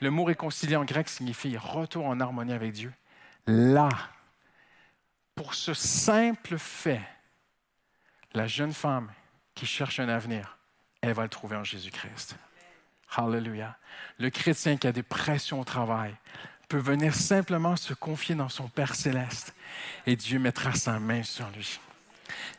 Le 0.01 0.11
mot 0.11 0.25
réconcilié 0.25 0.75
en 0.75 0.83
grec 0.83 1.07
signifie 1.07 1.57
retour 1.57 2.05
en 2.05 2.19
harmonie 2.19 2.53
avec 2.53 2.73
Dieu. 2.73 2.91
Là, 3.47 3.89
pour 5.35 5.53
ce 5.53 5.73
simple 5.73 6.57
fait, 6.57 7.01
la 8.33 8.47
jeune 8.47 8.73
femme 8.73 9.11
qui 9.53 9.65
cherche 9.65 9.99
un 9.99 10.09
avenir, 10.09 10.57
elle 11.05 11.13
va 11.13 11.23
le 11.23 11.29
trouver 11.29 11.55
en 11.55 11.63
Jésus-Christ. 11.63 12.35
Hallelujah. 13.15 13.77
Le 14.19 14.29
chrétien 14.29 14.77
qui 14.77 14.87
a 14.87 14.91
des 14.91 15.03
pressions 15.03 15.59
au 15.59 15.63
travail 15.63 16.15
peut 16.67 16.77
venir 16.77 17.13
simplement 17.13 17.75
se 17.75 17.93
confier 17.93 18.35
dans 18.35 18.49
son 18.49 18.67
Père 18.67 18.95
céleste 18.95 19.53
et 20.05 20.15
Dieu 20.15 20.39
mettra 20.39 20.73
sa 20.73 20.99
main 20.99 21.23
sur 21.23 21.49
lui. 21.51 21.79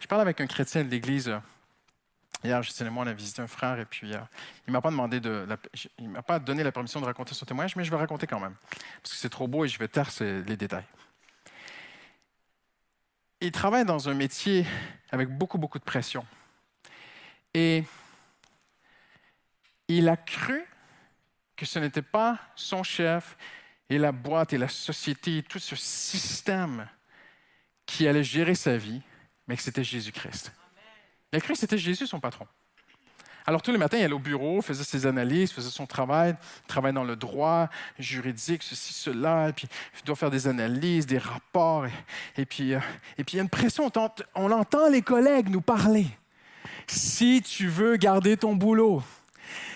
Je 0.01 0.07
parle 0.07 0.21
avec 0.21 0.41
un 0.41 0.47
chrétien 0.47 0.85
de 0.85 0.89
l'Église. 0.89 1.35
Hier, 2.45 2.63
Justine 2.63 2.87
et 2.87 2.91
moi, 2.91 3.05
on 3.05 3.09
a 3.09 3.13
visité 3.13 3.43
un 3.43 3.47
frère 3.49 3.81
et 3.81 3.85
puis 3.85 4.15
euh, 4.15 4.19
il 4.69 4.73
m'a 4.73 4.81
pas 4.81 4.91
demandé 4.91 5.19
de, 5.19 5.47
il 5.99 6.09
m'a 6.09 6.23
pas 6.23 6.39
donné 6.39 6.63
la 6.63 6.71
permission 6.71 7.01
de 7.01 7.07
raconter 7.07 7.35
son 7.35 7.45
témoignage, 7.45 7.75
mais 7.75 7.85
je 7.85 7.91
vais 7.91 7.97
raconter 7.97 8.27
quand 8.27 8.39
même 8.39 8.55
parce 9.03 9.15
que 9.15 9.19
c'est 9.19 9.31
trop 9.31 9.49
beau 9.49 9.65
et 9.65 9.69
je 9.69 9.79
vais 9.79 9.89
taire 9.89 10.11
les 10.21 10.57
détails. 10.57 10.85
Il 13.41 13.51
travaille 13.51 13.85
dans 13.85 14.09
un 14.09 14.15
métier 14.15 14.65
avec 15.11 15.29
beaucoup 15.29 15.59
beaucoup 15.59 15.79
de 15.79 15.85
pression 15.85 16.25
et 17.53 17.85
il 19.89 20.09
a 20.09 20.17
cru 20.17 20.65
que 21.57 21.67
ce 21.67 21.79
n'était 21.79 22.03
pas 22.03 22.39
son 22.55 22.83
chef 22.83 23.37
et 23.89 23.99
la 23.99 24.13
boîte 24.13 24.53
et 24.53 24.59
la 24.59 24.69
société, 24.69 25.43
tout 25.43 25.59
ce 25.59 25.77
système 25.77 26.89
qui 27.87 28.07
allait 28.09 28.25
gérer 28.25 28.55
sa 28.55 28.77
vie, 28.77 29.01
mais 29.47 29.57
que 29.57 29.63
c'était 29.63 29.85
Jésus-Christ. 29.85 30.53
Il 31.33 31.37
a 31.37 31.41
cru 31.41 31.55
que 31.55 31.59
c'était 31.59 31.79
Jésus 31.79 32.07
son 32.07 32.21
patron. 32.21 32.47
Alors 33.49 33.63
tous 33.63 33.71
les 33.71 33.79
matins, 33.79 33.97
il 33.97 34.03
allait 34.03 34.13
au 34.13 34.19
bureau, 34.19 34.61
faisait 34.61 34.83
ses 34.83 35.07
analyses, 35.07 35.53
faisait 35.53 35.71
son 35.71 35.87
travail, 35.87 36.35
travaillait 36.67 36.95
dans 36.95 37.05
le 37.05 37.15
droit 37.15 37.69
juridique, 37.97 38.65
ceci, 38.65 38.93
cela, 38.93 39.51
et 39.51 39.53
puis 39.53 39.69
il 39.97 40.05
doit 40.05 40.17
faire 40.17 40.33
des 40.33 40.49
analyses, 40.49 41.07
des 41.07 41.19
rapports, 41.19 41.87
et, 41.87 41.93
et 42.39 42.45
puis, 42.45 42.75
euh, 42.75 42.81
et 43.19 43.23
puis 43.23 43.35
il 43.35 43.37
y 43.37 43.41
a 43.41 43.43
une 43.45 43.49
pression, 43.49 43.91
on 44.35 44.51
entend 44.51 44.89
les 44.89 45.03
collègues 45.03 45.49
nous 45.49 45.61
parler. 45.61 46.09
Si 46.89 47.41
tu 47.41 47.69
veux 47.69 47.97
garder 47.97 48.37
ton 48.37 48.57
boulot, 48.57 49.03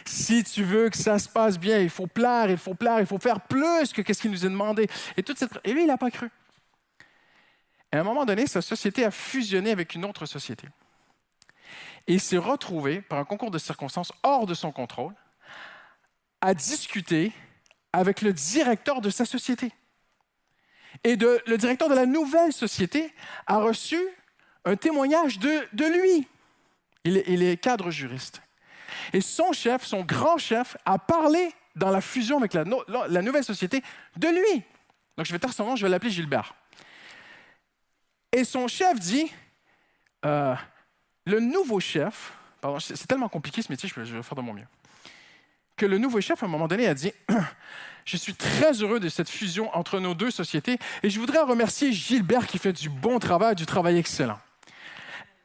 si 0.05 0.45
tu 0.45 0.65
veux 0.65 0.89
que 0.91 0.97
ça 0.97 1.19
se 1.19 1.29
passe 1.29 1.59
bien, 1.59 1.79
il 1.79 1.91
faut 1.91 2.07
plaire, 2.07 2.51
il 2.51 2.59
faut 2.59 2.75
plaire, 2.75 3.01
il 3.01 3.07
faut 3.07 3.19
faire 3.19 3.41
plus 3.41 3.93
que 3.93 4.13
ce 4.13 4.21
qu'il 4.21 4.31
nous 4.31 4.45
est 4.45 4.51
demandé. 4.51 4.89
Et, 5.17 5.23
toute 5.23 5.39
cette... 5.39 5.53
et 5.65 5.73
lui, 5.73 5.83
il 5.83 5.87
n'a 5.87 5.99
pas 5.99 6.11
cru. 6.11 6.31
Et 7.93 7.97
à 7.97 8.01
un 8.01 8.05
moment 8.05 8.25
donné, 8.25 8.47
sa 8.47 8.63
société 8.63 9.05
a 9.05 9.11
fusionné 9.11 9.71
avec 9.71 9.95
une 9.95 10.05
autre 10.05 10.27
société. 10.27 10.69
Et 12.07 12.15
il 12.15 12.21
s'est 12.21 12.39
retrouvé, 12.39 13.01
par 13.03 13.19
un 13.19 13.25
concours 13.25 13.51
de 13.51 13.59
circonstances 13.59 14.13
hors 14.23 14.47
de 14.47 14.55
son 14.55 14.73
contrôle, 14.73 15.15
à 16.41 16.55
discuter 16.55 17.33
avec 17.93 18.23
le 18.23 18.33
directeur 18.33 19.01
de 19.01 19.11
sa 19.11 19.25
société. 19.25 19.73
Et 21.05 21.17
le 21.17 21.57
directeur 21.57 21.89
de 21.89 21.95
la 21.95 22.07
nouvelle 22.07 22.53
société 22.53 23.13
a 23.47 23.59
reçu 23.59 23.99
un 24.65 24.77
témoignage 24.77 25.39
de, 25.39 25.67
lui. 25.73 26.27
Il 27.05 27.43
est 27.43 27.57
cadre 27.57 27.91
juriste. 27.91 28.43
Et 29.13 29.21
son 29.21 29.53
chef, 29.53 29.85
son 29.85 30.03
grand 30.03 30.39
chef, 30.39 30.77
a 30.85 30.99
parlé 30.99 31.53
dans 31.77 31.91
la 31.91 32.01
fusion 32.01 32.39
avec 32.39 32.53
la, 32.55 32.65
no- 32.65 32.83
la- 32.89 33.07
la 33.09 33.23
nouvelle 33.23 33.45
société 33.45 33.83
de 34.17 34.29
lui. 34.29 34.63
Donc 35.17 35.27
je 35.27 35.33
vais 35.33 35.39
taire 35.39 35.53
son 35.53 35.65
nom, 35.67 35.77
je 35.77 35.83
vais 35.85 35.89
l'appeler 35.91 36.11
Gilbert. 36.11 36.55
Et 38.33 38.45
son 38.45 38.69
chef 38.69 38.99
dit, 38.99 39.31
euh, 40.25 40.55
le 41.27 41.41
nouveau 41.41 41.81
chef, 41.81 42.33
pardon, 42.61 42.79
c'est 42.79 43.07
tellement 43.07 43.29
compliqué 43.29 43.63
ce 43.63 43.71
métier, 43.73 43.89
je 43.89 44.01
vais 44.01 44.23
faire 44.23 44.37
de 44.37 44.43
mon 44.43 44.53
mieux, 44.55 44.67
que 45.77 45.87
le 45.87 45.99
nouveau 45.99 46.21
chef, 46.21 46.43
à 46.43 46.47
un 46.47 46.49
moment 46.49 46.69
donné, 46.69 46.87
a 46.87 46.95
dit, 46.95 47.13
je 48.05 48.17
suis 48.17 48.35
très 48.35 48.73
heureux 48.83 49.01
de 49.01 49.09
cette 49.09 49.29
fusion 49.29 49.75
entre 49.77 49.99
nos 49.99 50.15
deux 50.15 50.31
sociétés 50.31 50.79
et 51.03 51.11
je 51.11 51.19
voudrais 51.19 51.41
remercier 51.41 51.93
Gilbert 51.93 52.47
qui 52.47 52.59
fait 52.59 52.73
du 52.73 52.89
bon 52.89 53.19
travail, 53.19 53.55
du 53.57 53.67
travail 53.67 53.99
excellent. 53.99 54.39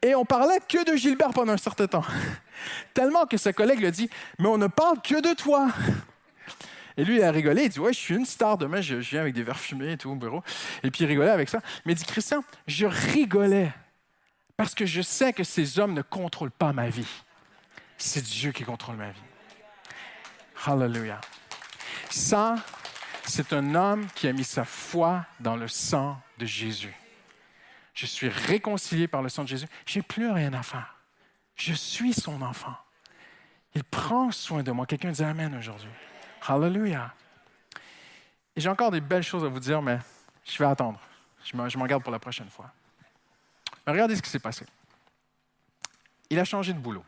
Et 0.01 0.15
on 0.15 0.25
parlait 0.25 0.59
que 0.67 0.89
de 0.89 0.95
Gilbert 0.95 1.31
pendant 1.31 1.53
un 1.53 1.57
certain 1.57 1.87
temps. 1.87 2.05
Tellement 2.93 3.25
que 3.25 3.37
sa 3.37 3.53
collègue 3.53 3.79
lui 3.79 3.87
a 3.87 3.91
dit 3.91 4.09
Mais 4.39 4.47
on 4.47 4.57
ne 4.57 4.67
parle 4.67 5.01
que 5.01 5.21
de 5.21 5.33
toi. 5.35 5.67
Et 6.97 7.03
lui, 7.03 7.17
il 7.17 7.23
a 7.23 7.31
rigolé. 7.31 7.63
Il 7.63 7.69
dit 7.69 7.79
Ouais, 7.79 7.91
je 7.91 7.99
suis 7.99 8.15
une 8.15 8.25
star. 8.25 8.57
Demain, 8.57 8.81
je, 8.81 9.01
je 9.01 9.09
viens 9.09 9.21
avec 9.21 9.33
des 9.33 9.43
verres 9.43 9.59
fumés 9.59 9.93
et 9.93 9.97
tout 9.97 10.09
au 10.09 10.15
bureau. 10.15 10.43
Et 10.83 10.91
puis, 10.91 11.03
il 11.03 11.07
rigolait 11.07 11.29
avec 11.29 11.49
ça. 11.49 11.59
Mais 11.85 11.93
il 11.93 11.95
dit 11.95 12.05
Christian, 12.05 12.43
je 12.67 12.85
rigolais 12.85 13.71
parce 14.57 14.73
que 14.73 14.85
je 14.85 15.01
sais 15.01 15.33
que 15.33 15.43
ces 15.43 15.79
hommes 15.79 15.93
ne 15.93 16.01
contrôlent 16.01 16.51
pas 16.51 16.71
ma 16.71 16.89
vie. 16.89 17.07
C'est 17.97 18.23
Dieu 18.23 18.51
qui 18.51 18.63
contrôle 18.63 18.95
ma 18.95 19.09
vie. 19.09 19.19
Hallelujah. 20.65 21.21
Ça, 22.09 22.55
c'est 23.25 23.53
un 23.53 23.75
homme 23.75 24.07
qui 24.15 24.27
a 24.27 24.33
mis 24.33 24.43
sa 24.43 24.63
foi 24.63 25.25
dans 25.39 25.55
le 25.55 25.67
sang 25.67 26.19
de 26.37 26.45
Jésus. 26.45 26.95
Je 27.95 28.05
suis 28.05 28.27
réconcilié 28.27 29.07
par 29.07 29.21
le 29.21 29.29
sang 29.29 29.43
de 29.43 29.47
Jésus. 29.47 29.67
J'ai 29.85 30.01
plus 30.01 30.29
rien 30.29 30.53
à 30.53 30.61
faire. 30.61 30.95
Je 31.55 31.73
suis 31.73 32.13
son 32.13 32.41
enfant. 32.41 32.75
Il 33.73 33.83
prend 33.85 34.31
soin 34.31 34.63
de 34.63 34.71
moi. 34.71 34.85
Quelqu'un 34.85 35.11
dit 35.11 35.23
Amen 35.23 35.55
aujourd'hui. 35.55 35.89
Hallelujah. 36.45 37.13
Et 38.55 38.61
j'ai 38.61 38.69
encore 38.69 38.91
des 38.91 39.01
belles 39.01 39.23
choses 39.23 39.43
à 39.45 39.47
vous 39.47 39.59
dire, 39.59 39.81
mais 39.81 39.99
je 40.43 40.57
vais 40.57 40.69
attendre. 40.69 40.99
Je 41.43 41.55
m'en 41.77 41.85
garde 41.85 42.03
pour 42.03 42.11
la 42.11 42.19
prochaine 42.19 42.49
fois. 42.49 42.71
Mais 43.85 43.93
regardez 43.93 44.15
ce 44.15 44.21
qui 44.21 44.29
s'est 44.29 44.39
passé. 44.39 44.65
Il 46.29 46.39
a 46.39 46.45
changé 46.45 46.73
de 46.73 46.79
boulot. 46.79 47.03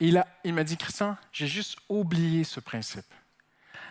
Il 0.00 0.22
il 0.44 0.54
m'a 0.54 0.64
dit, 0.64 0.76
Christian, 0.76 1.16
j'ai 1.32 1.46
juste 1.46 1.78
oublié 1.88 2.44
ce 2.44 2.60
principe. 2.60 3.06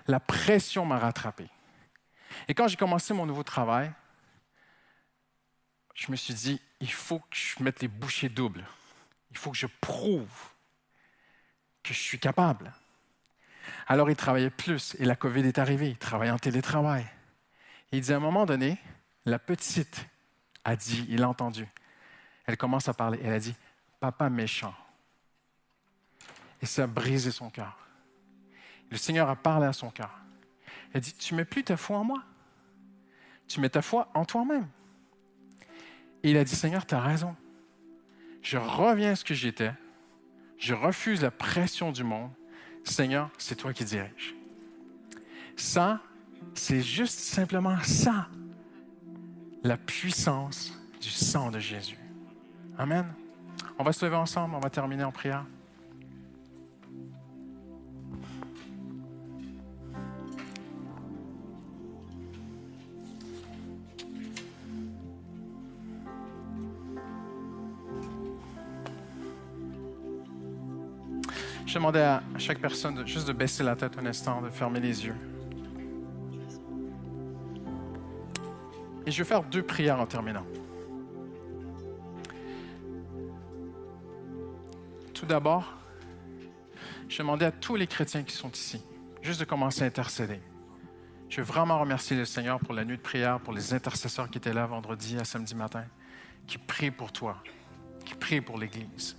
La 0.07 0.19
pression 0.19 0.85
m'a 0.85 0.97
rattrapé. 0.97 1.47
Et 2.47 2.53
quand 2.53 2.67
j'ai 2.67 2.77
commencé 2.77 3.13
mon 3.13 3.25
nouveau 3.25 3.43
travail, 3.43 3.91
je 5.97 6.11
me 6.11 6.15
suis 6.15 6.35
dit, 6.35 6.61
il 6.79 6.91
faut 6.91 7.19
que 7.19 7.35
je 7.35 7.61
mette 7.63 7.81
les 7.81 7.87
bouchées 7.87 8.29
doubles. 8.29 8.65
Il 9.31 9.37
faut 9.37 9.51
que 9.51 9.57
je 9.57 9.67
prouve 9.81 10.31
que 11.83 11.93
je 11.93 11.99
suis 11.99 12.19
capable. 12.19 12.71
Alors 13.87 14.09
il 14.09 14.15
travaillait 14.15 14.51
plus 14.51 14.95
et 14.99 15.05
la 15.05 15.15
COVID 15.15 15.41
est 15.41 15.57
arrivée. 15.57 15.89
Il 15.89 15.97
travaillait 15.97 16.31
en 16.31 16.37
télétravail. 16.37 17.05
Et 17.91 17.97
il 17.97 18.01
dit 18.01 18.13
à 18.13 18.17
un 18.17 18.19
moment 18.19 18.45
donné, 18.45 18.77
la 19.25 19.39
petite 19.39 20.07
a 20.63 20.75
dit, 20.75 21.05
il 21.09 21.23
a 21.23 21.29
entendu. 21.29 21.67
Elle 22.45 22.57
commence 22.57 22.87
à 22.87 22.93
parler. 22.93 23.19
Elle 23.23 23.33
a 23.33 23.39
dit, 23.39 23.55
papa 23.99 24.29
méchant. 24.29 24.75
Et 26.61 26.67
ça 26.67 26.83
a 26.83 26.87
brisé 26.87 27.31
son 27.31 27.49
cœur. 27.49 27.75
Le 28.91 28.97
Seigneur 28.97 29.29
a 29.29 29.35
parlé 29.35 29.65
à 29.65 29.73
son 29.73 29.89
cœur. 29.89 30.11
Elle 30.93 31.01
dit, 31.01 31.13
tu 31.13 31.33
mets 31.33 31.45
plus 31.45 31.63
ta 31.63 31.75
foi 31.75 31.97
en 31.97 32.03
moi. 32.03 32.23
Tu 33.47 33.59
mets 33.59 33.69
ta 33.69 33.81
foi 33.81 34.09
en 34.13 34.25
toi-même. 34.25 34.67
Et 36.27 36.31
il 36.31 36.37
a 36.37 36.43
dit, 36.43 36.53
Seigneur, 36.53 36.85
tu 36.85 36.93
as 36.93 36.99
raison. 36.99 37.33
Je 38.41 38.57
reviens 38.57 39.11
à 39.11 39.15
ce 39.15 39.23
que 39.23 39.33
j'étais. 39.33 39.71
Je 40.57 40.73
refuse 40.73 41.21
la 41.21 41.31
pression 41.31 41.93
du 41.93 42.03
monde. 42.03 42.31
Seigneur, 42.83 43.29
c'est 43.37 43.55
toi 43.55 43.71
qui 43.71 43.85
dirige. 43.85 44.35
Ça, 45.55 46.01
c'est 46.53 46.81
juste 46.81 47.17
simplement 47.17 47.77
ça. 47.81 48.27
La 49.63 49.77
puissance 49.77 50.77
du 50.99 51.09
sang 51.09 51.49
de 51.49 51.59
Jésus. 51.59 51.97
Amen. 52.77 53.05
On 53.79 53.85
va 53.85 53.93
se 53.93 54.03
lever 54.03 54.17
ensemble, 54.17 54.53
on 54.53 54.59
va 54.59 54.69
terminer 54.69 55.05
en 55.05 55.13
prière. 55.13 55.45
Je 71.67 71.73
demandais 71.73 72.01
à 72.01 72.23
chaque 72.37 72.59
personne 72.59 72.95
de, 72.95 73.05
juste 73.05 73.27
de 73.27 73.33
baisser 73.33 73.61
la 73.61 73.75
tête 73.75 73.97
un 73.99 74.05
instant, 74.05 74.41
de 74.41 74.49
fermer 74.49 74.79
les 74.79 75.05
yeux. 75.05 75.15
Et 79.05 79.11
je 79.11 79.17
vais 79.17 79.27
faire 79.27 79.43
deux 79.43 79.63
prières 79.63 79.99
en 79.99 80.05
terminant. 80.05 80.45
Tout 85.13 85.25
d'abord, 85.25 85.73
je 87.09 87.17
demandais 87.17 87.45
à 87.45 87.51
tous 87.51 87.75
les 87.75 87.85
chrétiens 87.85 88.23
qui 88.23 88.33
sont 88.33 88.49
ici, 88.51 88.81
juste 89.21 89.41
de 89.41 89.45
commencer 89.45 89.83
à 89.83 89.87
intercéder. 89.87 90.39
Je 91.27 91.41
veux 91.41 91.47
vraiment 91.47 91.81
remercier 91.81 92.15
le 92.15 92.23
Seigneur 92.23 92.59
pour 92.61 92.73
la 92.73 92.85
nuit 92.85 92.95
de 92.95 93.01
prière, 93.01 93.41
pour 93.41 93.53
les 93.53 93.73
intercesseurs 93.73 94.29
qui 94.29 94.37
étaient 94.37 94.53
là 94.53 94.65
vendredi 94.67 95.17
à 95.19 95.25
samedi 95.25 95.53
matin, 95.53 95.83
qui 96.47 96.59
prient 96.59 96.91
pour 96.91 97.11
toi, 97.11 97.43
qui 98.05 98.15
prient 98.15 98.39
pour 98.39 98.57
l'Église. 98.57 99.17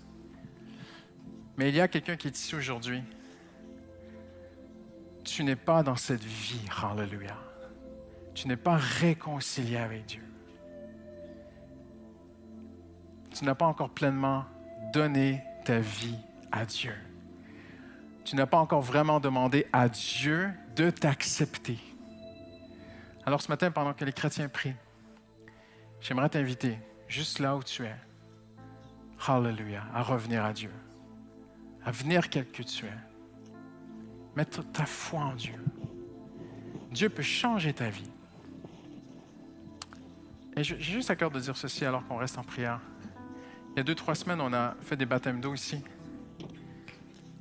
Mais 1.59 1.71
il 1.71 1.75
y 1.75 1.81
a 1.81 1.89
quelqu'un 1.89 2.17
qui 2.17 2.29
est 2.29 2.39
ici 2.39 2.55
aujourd'hui. 2.55 3.03
Tu 5.25 5.43
n'es 5.43 5.57
pas 5.57 5.83
dans 5.83 5.97
cette 5.97 6.23
vie, 6.23 6.65
hallelujah. 6.83 7.37
Tu 8.33 8.47
n'es 8.47 8.57
pas 8.57 8.77
réconcilié 8.77 9.77
avec 9.77 10.07
Dieu. 10.07 10.23
Tu 13.35 13.45
n'as 13.45 13.57
pas 13.57 13.67
encore 13.67 13.91
pleinement 13.91 14.47
donné 14.93 15.43
ta 15.65 15.81
vie 15.81 16.19
à 16.53 16.65
Dieu. 16.65 16.95
Tu 18.25 18.37
n'as 18.37 18.47
pas 18.47 18.59
encore 18.59 18.81
vraiment 18.81 19.19
demandé 19.19 19.67
à 19.73 19.89
Dieu 19.89 20.51
de 20.77 20.91
t'accepter. 20.91 21.79
Alors 23.27 23.43
ce 23.43 23.49
matin, 23.49 23.73
pendant 23.73 23.95
que 23.95 24.05
les 24.05 24.13
chrétiens 24.13 24.49
prient, 24.49 24.77
j'aimerais 26.01 26.29
t'inviter, 26.29 26.79
juste 27.09 27.41
là 27.41 27.57
où 27.57 27.65
tu 27.65 27.85
es, 27.85 27.97
hallelujah, 29.27 29.85
à 29.93 30.03
revenir 30.03 30.45
à 30.45 30.53
Dieu 30.53 30.71
à 31.85 31.91
venir 31.91 32.29
quel 32.29 32.47
que 32.47 32.63
tu 32.63 32.87
es. 32.87 32.99
Mettre 34.37 34.63
ta 34.73 34.87
foi 34.87 35.21
en 35.21 35.35
Dieu. 35.35 35.55
Dieu 36.91 37.09
peut 37.09 37.23
changer 37.23 37.73
ta 37.73 37.91
vie. 37.91 38.11
Et 40.57 40.65
j'ai 40.65 40.81
juste 40.81 41.11
à 41.11 41.17
cœur 41.17 41.31
de 41.31 41.39
dire 41.39 41.57
ceci 41.57 41.85
alors 41.85 42.05
qu'on 42.07 42.17
reste 42.17 42.39
en 42.39 42.43
prière. 42.43 42.81
il 43.73 43.77
y 43.77 43.81
a 43.81 43.85
deux, 43.85 43.95
trois 43.95 44.15
semaines, 44.15 44.41
on 44.41 44.53
a 44.53 44.77
fait 44.81 44.97
des 44.97 45.07
baptêmes 45.07 45.41
d'eau 45.41 45.55
ici. 45.55 45.83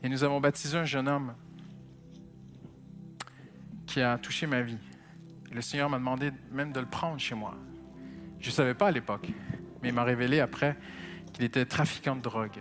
Et 0.03 0.09
nous 0.09 0.23
avons 0.23 0.39
baptisé 0.39 0.77
un 0.77 0.85
jeune 0.85 1.07
homme 1.07 1.33
qui 3.87 4.01
a 4.01 4.17
touché 4.17 4.45
ma 4.45 4.61
vie. 4.61 4.77
Le 5.51 5.61
Seigneur 5.61 5.89
m'a 5.89 5.97
demandé 5.97 6.31
même 6.51 6.71
de 6.71 6.79
le 6.79 6.85
prendre 6.85 7.19
chez 7.19 7.33
moi. 7.33 7.55
Je 8.39 8.49
ne 8.49 8.53
savais 8.53 8.75
pas 8.75 8.87
à 8.87 8.91
l'époque, 8.91 9.29
mais 9.81 9.89
il 9.89 9.95
m'a 9.95 10.03
révélé 10.03 10.39
après 10.39 10.77
qu'il 11.33 11.43
était 11.43 11.65
trafiquant 11.65 12.15
de 12.15 12.21
drogue. 12.21 12.59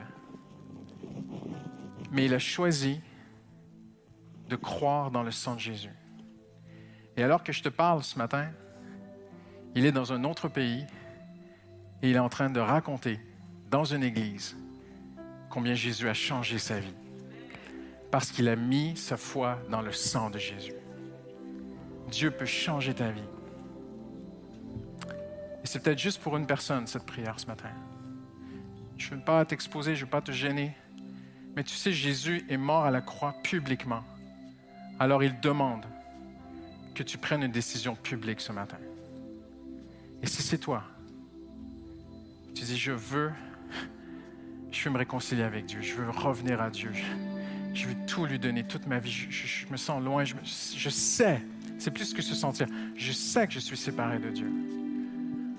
Mais 2.16 2.24
il 2.24 2.32
a 2.32 2.38
choisi 2.38 3.02
de 4.48 4.56
croire 4.56 5.10
dans 5.10 5.22
le 5.22 5.30
sang 5.30 5.54
de 5.54 5.60
Jésus. 5.60 5.92
Et 7.18 7.22
alors 7.22 7.44
que 7.44 7.52
je 7.52 7.62
te 7.62 7.68
parle 7.68 8.02
ce 8.02 8.16
matin, 8.16 8.48
il 9.74 9.84
est 9.84 9.92
dans 9.92 10.14
un 10.14 10.24
autre 10.24 10.48
pays 10.48 10.86
et 12.00 12.08
il 12.08 12.16
est 12.16 12.20
en 12.20 12.30
train 12.30 12.48
de 12.48 12.58
raconter 12.58 13.20
dans 13.70 13.84
une 13.84 14.02
église 14.02 14.56
combien 15.50 15.74
Jésus 15.74 16.08
a 16.08 16.14
changé 16.14 16.56
sa 16.58 16.80
vie. 16.80 16.94
Parce 18.10 18.30
qu'il 18.30 18.48
a 18.48 18.56
mis 18.56 18.96
sa 18.96 19.18
foi 19.18 19.58
dans 19.70 19.82
le 19.82 19.92
sang 19.92 20.30
de 20.30 20.38
Jésus. 20.38 20.72
Dieu 22.10 22.30
peut 22.30 22.46
changer 22.46 22.94
ta 22.94 23.10
vie. 23.10 23.28
Et 25.62 25.66
c'est 25.66 25.82
peut-être 25.82 25.98
juste 25.98 26.22
pour 26.22 26.38
une 26.38 26.46
personne 26.46 26.86
cette 26.86 27.04
prière 27.04 27.38
ce 27.38 27.46
matin. 27.46 27.68
Je 28.96 29.10
ne 29.10 29.16
veux 29.18 29.24
pas 29.24 29.44
t'exposer, 29.44 29.94
je 29.94 30.00
ne 30.00 30.06
veux 30.06 30.10
pas 30.10 30.22
te 30.22 30.32
gêner. 30.32 30.72
Mais 31.56 31.64
tu 31.64 31.74
sais, 31.74 31.90
Jésus 31.90 32.44
est 32.50 32.58
mort 32.58 32.84
à 32.84 32.90
la 32.90 33.00
croix 33.00 33.34
publiquement. 33.42 34.04
Alors 34.98 35.24
il 35.24 35.40
demande 35.40 35.86
que 36.94 37.02
tu 37.02 37.16
prennes 37.16 37.42
une 37.42 37.52
décision 37.52 37.94
publique 37.94 38.40
ce 38.40 38.52
matin. 38.52 38.76
Et 40.22 40.26
si 40.26 40.42
c'est 40.42 40.58
toi, 40.58 40.84
tu 42.54 42.64
dis, 42.64 42.76
je 42.76 42.92
veux, 42.92 43.32
je 44.70 44.84
veux 44.84 44.90
me 44.90 44.98
réconcilier 44.98 45.42
avec 45.42 45.66
Dieu, 45.66 45.80
je 45.80 45.94
veux 45.94 46.10
revenir 46.10 46.60
à 46.60 46.70
Dieu, 46.70 46.90
je, 47.74 47.86
veux 47.86 47.94
tout 48.06 48.24
lui 48.24 48.38
donner, 48.38 48.64
toute 48.64 48.86
ma 48.86 48.98
vie, 48.98 49.10
je, 49.10 49.66
me 49.70 49.76
sens 49.76 50.02
loin, 50.02 50.24
je, 50.24 50.34
je 50.42 50.88
sais, 50.88 51.42
c'est 51.78 51.90
plus 51.90 52.14
que 52.14 52.22
se 52.22 52.34
sentir, 52.34 52.66
je 52.94 53.12
sais 53.12 53.46
que 53.46 53.52
je 53.52 53.58
suis 53.58 53.76
séparé 53.76 54.18
de 54.18 54.30
Dieu. 54.30 54.50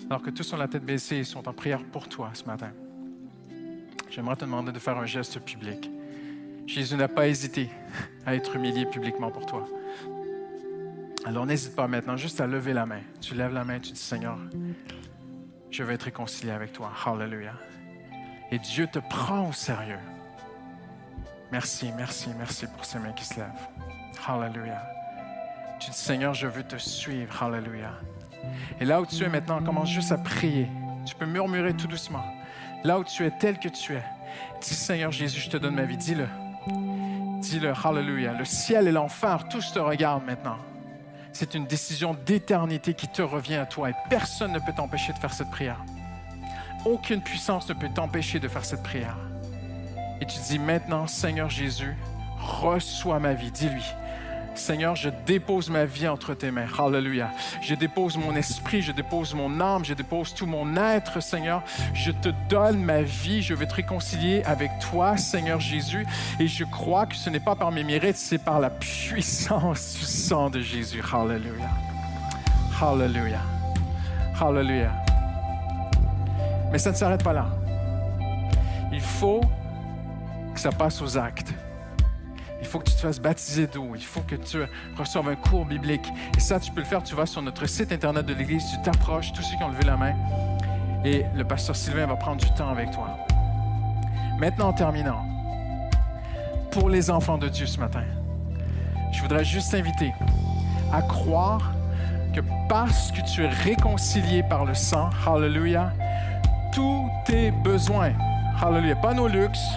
Alors 0.09 0.21
que 0.21 0.31
tous 0.31 0.53
ont 0.53 0.57
la 0.57 0.67
tête 0.67 0.85
baissée 0.85 1.17
et 1.17 1.23
sont 1.23 1.47
en 1.47 1.53
prière 1.53 1.83
pour 1.83 2.07
toi 2.07 2.31
ce 2.33 2.45
matin. 2.45 2.71
J'aimerais 4.09 4.35
te 4.35 4.45
demander 4.45 4.71
de 4.71 4.79
faire 4.79 4.97
un 4.97 5.05
geste 5.05 5.39
public. 5.39 5.89
Jésus 6.65 6.95
n'a 6.95 7.07
pas 7.07 7.27
hésité 7.27 7.69
à 8.25 8.35
être 8.35 8.55
humilié 8.55 8.85
publiquement 8.85 9.31
pour 9.31 9.45
toi. 9.45 9.65
Alors 11.25 11.45
n'hésite 11.45 11.75
pas 11.75 11.87
maintenant 11.87 12.17
juste 12.17 12.39
à 12.41 12.47
lever 12.47 12.73
la 12.73 12.85
main. 12.85 13.01
Tu 13.21 13.35
lèves 13.35 13.53
la 13.53 13.63
main, 13.63 13.79
tu 13.79 13.91
dis 13.91 13.99
Seigneur, 13.99 14.37
je 15.71 15.83
vais 15.83 15.95
être 15.95 16.03
réconcilié 16.03 16.51
avec 16.51 16.73
toi. 16.73 16.91
Hallelujah. 17.05 17.55
Et 18.51 18.59
Dieu 18.59 18.87
te 18.87 18.99
prend 18.99 19.49
au 19.49 19.53
sérieux. 19.53 19.99
Merci, 21.51 21.91
merci, 21.95 22.29
merci 22.37 22.65
pour 22.67 22.85
ces 22.85 22.99
mains 22.99 23.13
qui 23.13 23.25
se 23.25 23.35
lèvent. 23.35 23.67
Hallelujah. 24.25 24.83
Tu 25.79 25.91
dis 25.91 25.97
Seigneur, 25.97 26.33
je 26.33 26.47
veux 26.47 26.63
te 26.63 26.77
suivre. 26.77 27.43
Hallelujah. 27.43 27.93
Et 28.79 28.85
là 28.85 29.01
où 29.01 29.05
tu 29.05 29.23
es 29.23 29.29
maintenant, 29.29 29.61
commence 29.61 29.89
juste 29.89 30.11
à 30.11 30.17
prier. 30.17 30.67
Tu 31.05 31.15
peux 31.15 31.25
murmurer 31.25 31.73
tout 31.73 31.87
doucement. 31.87 32.23
Là 32.87 32.99
où 32.99 33.03
tu 33.03 33.25
es 33.25 33.31
tel 33.31 33.59
que 33.59 33.67
tu 33.67 33.95
es, 33.95 34.03
dis 34.61 34.73
Seigneur 34.73 35.11
Jésus, 35.11 35.41
je 35.41 35.49
te 35.49 35.57
donne 35.57 35.75
ma 35.75 35.83
vie. 35.83 35.97
Dis-le. 35.97 36.25
Dis-le. 37.41 37.73
Hallelujah. 37.83 38.31
Le 38.31 38.45
ciel 38.45 38.87
et 38.87 38.93
l'enfer, 38.93 39.49
tous 39.49 39.73
te 39.73 39.79
regardent 39.79 40.23
maintenant. 40.23 40.55
C'est 41.33 41.53
une 41.53 41.65
décision 41.65 42.15
d'éternité 42.25 42.93
qui 42.93 43.09
te 43.09 43.21
revient 43.21 43.57
à 43.57 43.65
toi 43.65 43.89
et 43.89 43.93
personne 44.09 44.53
ne 44.53 44.59
peut 44.59 44.71
t'empêcher 44.73 45.11
de 45.11 45.17
faire 45.17 45.33
cette 45.33 45.51
prière. 45.51 45.83
Aucune 46.85 47.21
puissance 47.21 47.67
ne 47.67 47.73
peut 47.73 47.89
t'empêcher 47.93 48.39
de 48.39 48.47
faire 48.47 48.63
cette 48.63 48.83
prière. 48.83 49.17
Et 50.21 50.25
tu 50.25 50.39
dis 50.47 50.57
maintenant, 50.57 51.07
Seigneur 51.07 51.49
Jésus, 51.49 51.93
reçois 52.39 53.19
ma 53.19 53.33
vie. 53.33 53.51
Dis-lui, 53.51 53.83
Seigneur, 54.57 54.95
je 54.95 55.09
dépose 55.25 55.69
ma 55.69 55.85
vie 55.85 56.07
entre 56.07 56.33
tes 56.33 56.51
mains. 56.51 56.67
Hallelujah. 56.77 57.31
Je 57.61 57.75
dépose 57.75 58.17
mon 58.17 58.35
esprit, 58.35 58.81
je 58.81 58.91
dépose 58.91 59.33
mon 59.33 59.59
âme, 59.59 59.85
je 59.85 59.93
dépose 59.93 60.33
tout 60.33 60.45
mon 60.45 60.75
être, 60.75 61.21
Seigneur. 61.21 61.63
Je 61.93 62.11
te 62.11 62.29
donne 62.49 62.81
ma 62.81 63.01
vie. 63.01 63.41
Je 63.41 63.53
veux 63.53 63.65
te 63.65 63.75
réconcilier 63.75 64.43
avec 64.43 64.71
toi, 64.79 65.17
Seigneur 65.17 65.59
Jésus. 65.59 66.05
Et 66.39 66.47
je 66.47 66.63
crois 66.63 67.05
que 67.05 67.15
ce 67.15 67.29
n'est 67.29 67.39
pas 67.39 67.55
par 67.55 67.71
mes 67.71 67.83
mérites, 67.83 68.17
c'est 68.17 68.37
par 68.37 68.59
la 68.59 68.69
puissance 68.69 69.95
du 69.99 70.05
sang 70.05 70.49
de 70.49 70.59
Jésus. 70.59 71.03
Hallelujah. 71.11 71.71
Hallelujah. 72.81 73.41
Hallelujah. 74.39 74.93
Mais 76.71 76.77
ça 76.77 76.91
ne 76.91 76.95
s'arrête 76.95 77.23
pas 77.23 77.33
là. 77.33 77.47
Il 78.91 79.01
faut 79.01 79.41
que 80.53 80.59
ça 80.59 80.71
passe 80.71 81.01
aux 81.01 81.17
actes. 81.17 81.53
Il 82.59 82.67
faut 82.67 82.79
que 82.79 82.85
tu 82.85 82.93
te 82.93 82.99
fasses 82.99 83.19
baptiser 83.19 83.67
d'eau. 83.67 83.91
Il 83.95 84.03
faut 84.03 84.21
que 84.21 84.35
tu 84.35 84.59
reçoives 84.97 85.27
un 85.29 85.35
cours 85.35 85.65
biblique. 85.65 86.07
Et 86.35 86.39
ça, 86.39 86.59
tu 86.59 86.71
peux 86.71 86.81
le 86.81 86.85
faire. 86.85 87.03
Tu 87.03 87.15
vas 87.15 87.25
sur 87.25 87.41
notre 87.41 87.65
site 87.65 87.91
internet 87.91 88.25
de 88.25 88.33
l'Église, 88.33 88.63
tu 88.71 88.81
t'approches, 88.81 89.31
tous 89.33 89.43
ceux 89.43 89.57
qui 89.57 89.63
ont 89.63 89.69
levé 89.69 89.83
la 89.85 89.97
main. 89.97 90.13
Et 91.05 91.23
le 91.35 91.43
pasteur 91.43 91.75
Sylvain 91.75 92.07
va 92.07 92.15
prendre 92.15 92.41
du 92.41 92.51
temps 92.51 92.69
avec 92.69 92.91
toi. 92.91 93.17
Maintenant, 94.39 94.69
en 94.69 94.73
terminant, 94.73 95.25
pour 96.71 96.89
les 96.89 97.09
enfants 97.09 97.37
de 97.37 97.49
Dieu 97.49 97.65
ce 97.65 97.79
matin, 97.79 98.03
je 99.11 99.21
voudrais 99.21 99.45
juste 99.45 99.71
t'inviter 99.71 100.13
à 100.91 101.01
croire 101.01 101.73
que 102.33 102.41
parce 102.69 103.11
que 103.11 103.21
tu 103.21 103.43
es 103.43 103.47
réconcilié 103.47 104.43
par 104.43 104.65
le 104.65 104.75
sang, 104.75 105.09
hallelujah, 105.25 105.91
tous 106.73 107.09
tes 107.25 107.51
besoins, 107.51 108.11
hallelujah, 108.61 108.95
pas 108.95 109.13
nos 109.13 109.27
luxes, 109.27 109.71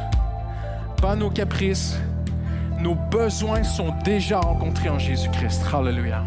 pas 1.00 1.16
nos 1.16 1.30
caprices, 1.30 1.96
nos 2.80 2.94
besoins 2.94 3.62
sont 3.62 3.94
déjà 4.04 4.40
rencontrés 4.40 4.88
en 4.88 4.98
Jésus-Christ. 4.98 5.62
Hallelujah. 5.72 6.24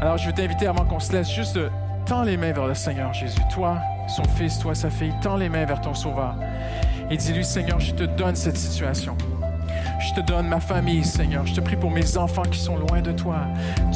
Alors, 0.00 0.18
je 0.18 0.26
veux 0.26 0.32
t'inviter 0.32 0.66
avant 0.66 0.84
qu'on 0.84 1.00
se 1.00 1.12
laisse 1.12 1.30
juste 1.30 1.56
de 1.56 1.70
tendre 2.06 2.24
les 2.24 2.36
mains 2.36 2.52
vers 2.52 2.66
le 2.66 2.74
Seigneur 2.74 3.12
Jésus. 3.14 3.40
Toi, 3.52 3.78
son 4.08 4.24
fils, 4.24 4.58
toi, 4.58 4.74
sa 4.74 4.90
fille, 4.90 5.14
tends 5.22 5.36
les 5.36 5.48
mains 5.48 5.64
vers 5.64 5.80
ton 5.80 5.94
Sauveur. 5.94 6.36
Et 7.10 7.16
dis-lui, 7.16 7.44
Seigneur, 7.44 7.80
je 7.80 7.92
te 7.92 8.04
donne 8.04 8.36
cette 8.36 8.56
situation. 8.56 9.16
Je 10.02 10.14
te 10.14 10.20
donne 10.20 10.48
ma 10.48 10.58
famille, 10.58 11.04
Seigneur. 11.04 11.46
Je 11.46 11.54
te 11.54 11.60
prie 11.60 11.76
pour 11.76 11.90
mes 11.90 12.16
enfants 12.16 12.42
qui 12.42 12.58
sont 12.58 12.76
loin 12.76 13.00
de 13.00 13.12
toi. 13.12 13.46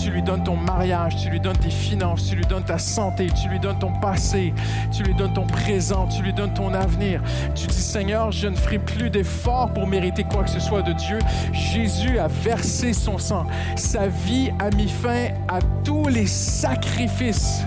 Tu 0.00 0.10
lui 0.10 0.22
donnes 0.22 0.44
ton 0.44 0.56
mariage, 0.56 1.16
tu 1.16 1.30
lui 1.30 1.40
donnes 1.40 1.58
tes 1.58 1.70
finances, 1.70 2.28
tu 2.28 2.36
lui 2.36 2.44
donnes 2.44 2.64
ta 2.64 2.78
santé, 2.78 3.26
tu 3.26 3.48
lui 3.48 3.58
donnes 3.58 3.78
ton 3.78 3.92
passé, 3.92 4.54
tu 4.92 5.02
lui 5.02 5.14
donnes 5.14 5.32
ton 5.32 5.46
présent, 5.46 6.06
tu 6.06 6.22
lui 6.22 6.32
donnes 6.32 6.54
ton 6.54 6.72
avenir. 6.74 7.20
Tu 7.56 7.66
dis, 7.66 7.74
Seigneur, 7.74 8.30
je 8.30 8.46
ne 8.46 8.54
ferai 8.54 8.78
plus 8.78 9.10
d'efforts 9.10 9.72
pour 9.72 9.88
mériter 9.88 10.22
quoi 10.22 10.44
que 10.44 10.50
ce 10.50 10.60
soit 10.60 10.82
de 10.82 10.92
Dieu. 10.92 11.18
Jésus 11.52 12.18
a 12.18 12.28
versé 12.28 12.92
son 12.92 13.18
sang. 13.18 13.46
Sa 13.74 14.06
vie 14.06 14.52
a 14.60 14.70
mis 14.70 14.88
fin 14.88 15.28
à 15.48 15.58
tous 15.82 16.06
les 16.06 16.26
sacrifices. 16.26 17.64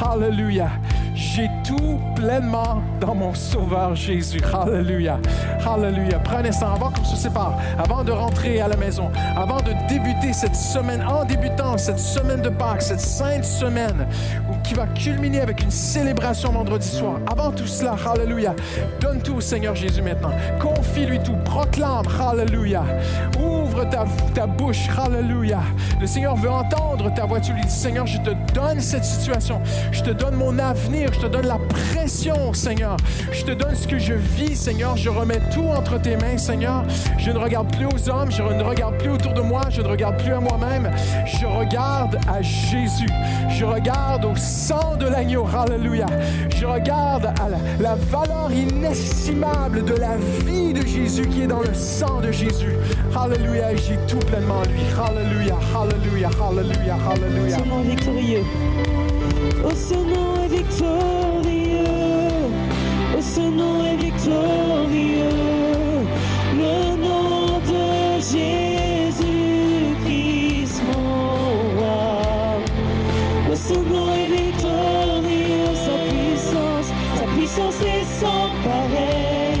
Hallelujah. 0.00 0.70
J'ai 1.14 1.50
tout 1.64 1.98
pleinement 2.14 2.80
dans 3.00 3.14
mon 3.14 3.34
Sauveur 3.34 3.96
Jésus. 3.96 4.40
Hallelujah. 4.54 5.18
Hallelujah. 5.66 6.20
Prenez 6.20 6.52
ça 6.52 6.72
avant 6.72 6.90
qu'on 6.90 7.04
se 7.04 7.16
sépare, 7.16 7.58
avant 7.76 8.04
de 8.04 8.12
rentrer 8.12 8.60
à 8.60 8.68
la 8.68 8.76
maison, 8.76 9.10
avant 9.36 9.56
de 9.56 9.72
débuter 9.88 10.32
cette 10.32 10.54
semaine, 10.54 11.02
en 11.02 11.24
débutant 11.24 11.76
cette 11.76 11.98
semaine 11.98 12.40
de 12.40 12.48
Pâques, 12.48 12.82
cette 12.82 13.00
sainte 13.00 13.44
semaine 13.44 14.06
qui 14.62 14.74
va 14.74 14.86
culminer 14.86 15.40
avec 15.40 15.62
une 15.62 15.70
célébration 15.70 16.52
vendredi 16.52 16.86
soir. 16.86 17.18
Avant 17.30 17.50
tout 17.50 17.66
cela, 17.66 17.96
Hallelujah. 18.06 18.54
Donne 19.00 19.20
tout 19.20 19.34
au 19.34 19.40
Seigneur 19.40 19.74
Jésus 19.74 20.02
maintenant. 20.02 20.30
Confie-lui 20.60 21.18
tout. 21.20 21.36
Proclame, 21.44 22.06
Hallelujah. 22.20 22.84
Ouvre 23.40 23.84
ta, 23.88 24.04
ta 24.34 24.46
bouche, 24.46 24.88
Hallelujah. 24.96 25.62
Le 26.00 26.06
Seigneur 26.06 26.36
veut 26.36 26.50
entendre 26.50 27.12
ta 27.14 27.26
voix. 27.26 27.40
Tu 27.40 27.52
lui 27.52 27.62
dis, 27.62 27.70
Seigneur, 27.70 28.06
je 28.06 28.18
te 28.18 28.30
donne 28.54 28.80
cette 28.80 29.04
situation. 29.04 29.60
Je 29.92 30.02
te 30.02 30.10
donne 30.10 30.34
mon 30.34 30.58
avenir 30.58 31.08
je 31.12 31.20
te 31.20 31.26
donne 31.26 31.46
la 31.46 31.58
pression, 31.68 32.52
Seigneur. 32.52 32.96
Je 33.32 33.44
te 33.44 33.52
donne 33.52 33.74
ce 33.74 33.86
que 33.86 33.98
je 33.98 34.14
vis, 34.14 34.56
Seigneur. 34.56 34.96
Je 34.96 35.08
remets 35.08 35.40
tout 35.52 35.66
entre 35.66 36.00
tes 36.00 36.16
mains, 36.16 36.38
Seigneur. 36.38 36.84
Je 37.18 37.30
ne 37.30 37.38
regarde 37.38 37.74
plus 37.74 37.86
aux 37.86 38.10
hommes, 38.10 38.30
je 38.30 38.42
ne 38.42 38.62
regarde 38.62 38.96
plus 38.98 39.10
autour 39.10 39.32
de 39.32 39.40
moi, 39.40 39.62
je 39.70 39.80
ne 39.82 39.88
regarde 39.88 40.16
plus 40.22 40.32
à 40.32 40.40
moi-même. 40.40 40.90
Je 41.26 41.46
regarde 41.46 42.18
à 42.28 42.42
Jésus. 42.42 43.08
Je 43.50 43.64
regarde 43.64 44.24
au 44.24 44.36
sang 44.36 44.96
de 44.96 45.06
l'agneau. 45.06 45.46
Alléluia. 45.46 46.06
Je 46.56 46.66
regarde 46.66 47.26
à 47.26 47.48
la, 47.80 47.94
valeur 47.94 48.50
inestimable 48.52 49.84
de 49.84 49.94
la 49.94 50.16
vie 50.46 50.72
de 50.72 50.86
Jésus 50.86 51.26
qui 51.26 51.42
est 51.42 51.46
dans 51.46 51.60
le 51.60 51.74
sang 51.74 52.20
de 52.20 52.30
Jésus. 52.30 52.74
Alléluia. 53.16 53.74
J'ai 53.76 53.98
tout 54.06 54.18
pleinement 54.26 54.62
lui. 54.62 54.82
Alléluia. 54.98 55.56
Alléluia. 55.74 56.30
Alléluia. 56.40 56.96
Alléluia. 57.10 57.56
Son 57.56 57.80
victorieux. 57.82 58.44
Oh, 59.64 59.70
Son 59.74 60.04
nom 60.04 60.36
est 60.44 60.48
victorieux. 60.48 61.84
Oh, 63.16 63.20
Son 63.20 63.50
nom 63.50 63.84
est 63.84 63.96
victorieux. 63.96 65.24
Le 66.54 66.96
nom 66.96 67.58
de 67.60 68.20
Jésus-Christ, 68.20 69.22
mon 70.86 71.78
roi. 71.78 72.60
Oh, 73.50 73.54
Son 73.54 73.82
nom 73.82 74.08
est 74.14 74.30
victorieux. 74.42 75.74
Sa 75.74 75.96
puissance, 76.08 76.88
sa 77.16 77.24
puissance 77.36 77.80
est 77.82 78.06
sans 78.20 78.50
pareil. 78.64 79.60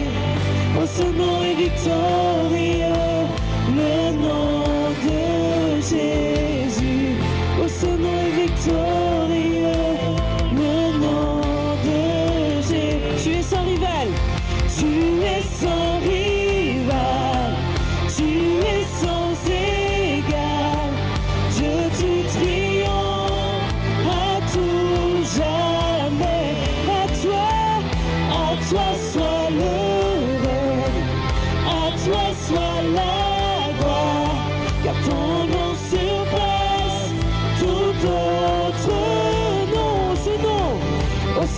Oh, 0.76 0.86
Son 0.86 1.10
nom 1.12 1.42
est 1.42 1.54
victorieux. 1.54 2.27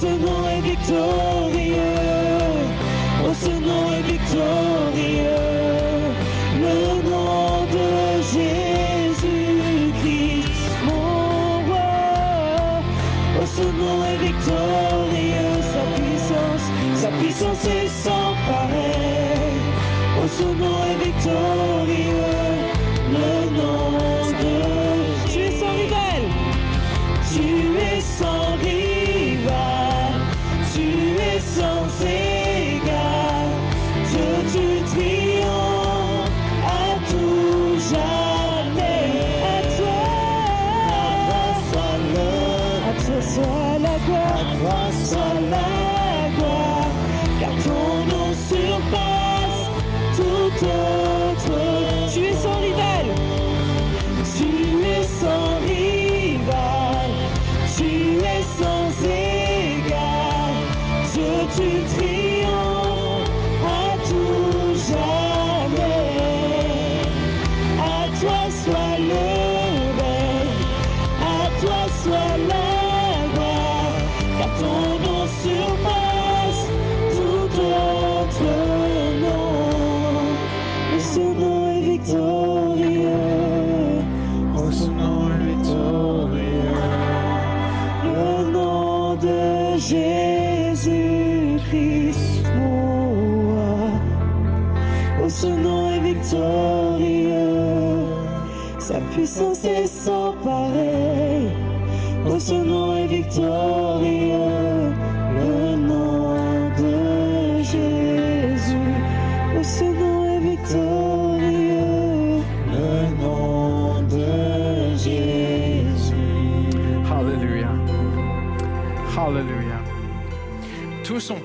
ce 0.01 0.07
nom 0.07 0.49
est 0.49 0.63
victorieux. 0.63 1.75
Oh, 3.23 3.35
ce 3.39 3.51
nom 3.51 3.93
est 3.93 4.07
victorieux. 4.11 5.60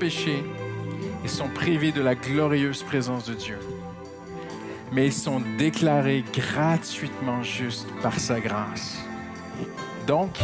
péché 0.05 0.43
et 1.23 1.27
sont 1.27 1.47
privés 1.47 1.91
de 1.91 1.99
la 1.99 2.13
glorieuse 2.13 2.83
présence 2.83 3.25
de 3.25 3.33
Dieu. 3.33 3.57
Mais 4.91 5.07
ils 5.07 5.19
sont 5.27 5.41
déclarés 5.57 6.23
gratuitement 6.31 7.41
justes 7.41 7.87
par 8.03 8.19
sa 8.19 8.39
grâce. 8.39 8.99
Donc, 10.05 10.37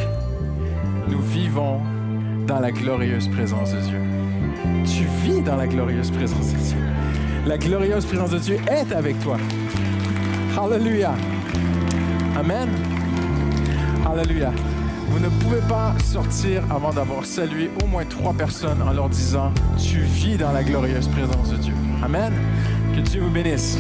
nous 1.08 1.22
vivons 1.22 1.80
dans 2.48 2.60
la 2.60 2.72
glorieuse 2.72 3.28
présence 3.28 3.72
de 3.72 3.82
Dieu. 3.82 4.02
Tu 4.84 5.04
vis 5.24 5.42
dans 5.42 5.58
la 5.58 5.68
glorieuse 5.68 6.10
présence 6.10 6.54
de 6.54 6.58
Dieu. 6.58 6.84
La 7.46 7.60
glorieuse 7.60 8.06
présence 8.08 8.32
de 8.32 8.40
Dieu 8.40 8.58
est 8.68 8.92
avec 8.92 9.20
toi. 9.20 9.38
Hallelujah. 10.58 11.14
Amen. 12.36 12.70
Hallelujah. 14.04 14.54
Vous 15.12 15.20
ne 15.20 15.28
pouvez 15.28 15.60
pas 15.68 15.94
sortir 16.06 16.64
avant 16.74 16.94
d'avoir 16.94 17.26
salué 17.26 17.70
au 17.84 17.88
moins 17.88 18.06
trois 18.06 18.34
personnes 18.34 18.82
en 18.82 18.94
leur 18.94 19.10
disant, 19.10 19.52
tu 19.78 20.00
vis 20.00 20.38
dans 20.38 20.54
la 20.54 20.64
glorieuse 20.64 21.10
présence 21.10 21.50
de 21.50 21.58
Dieu. 21.58 21.74
Amen. 22.02 22.34
Que 22.96 23.02
Dieu 23.02 23.22
vous 23.22 23.30
bénisse. 23.30 23.78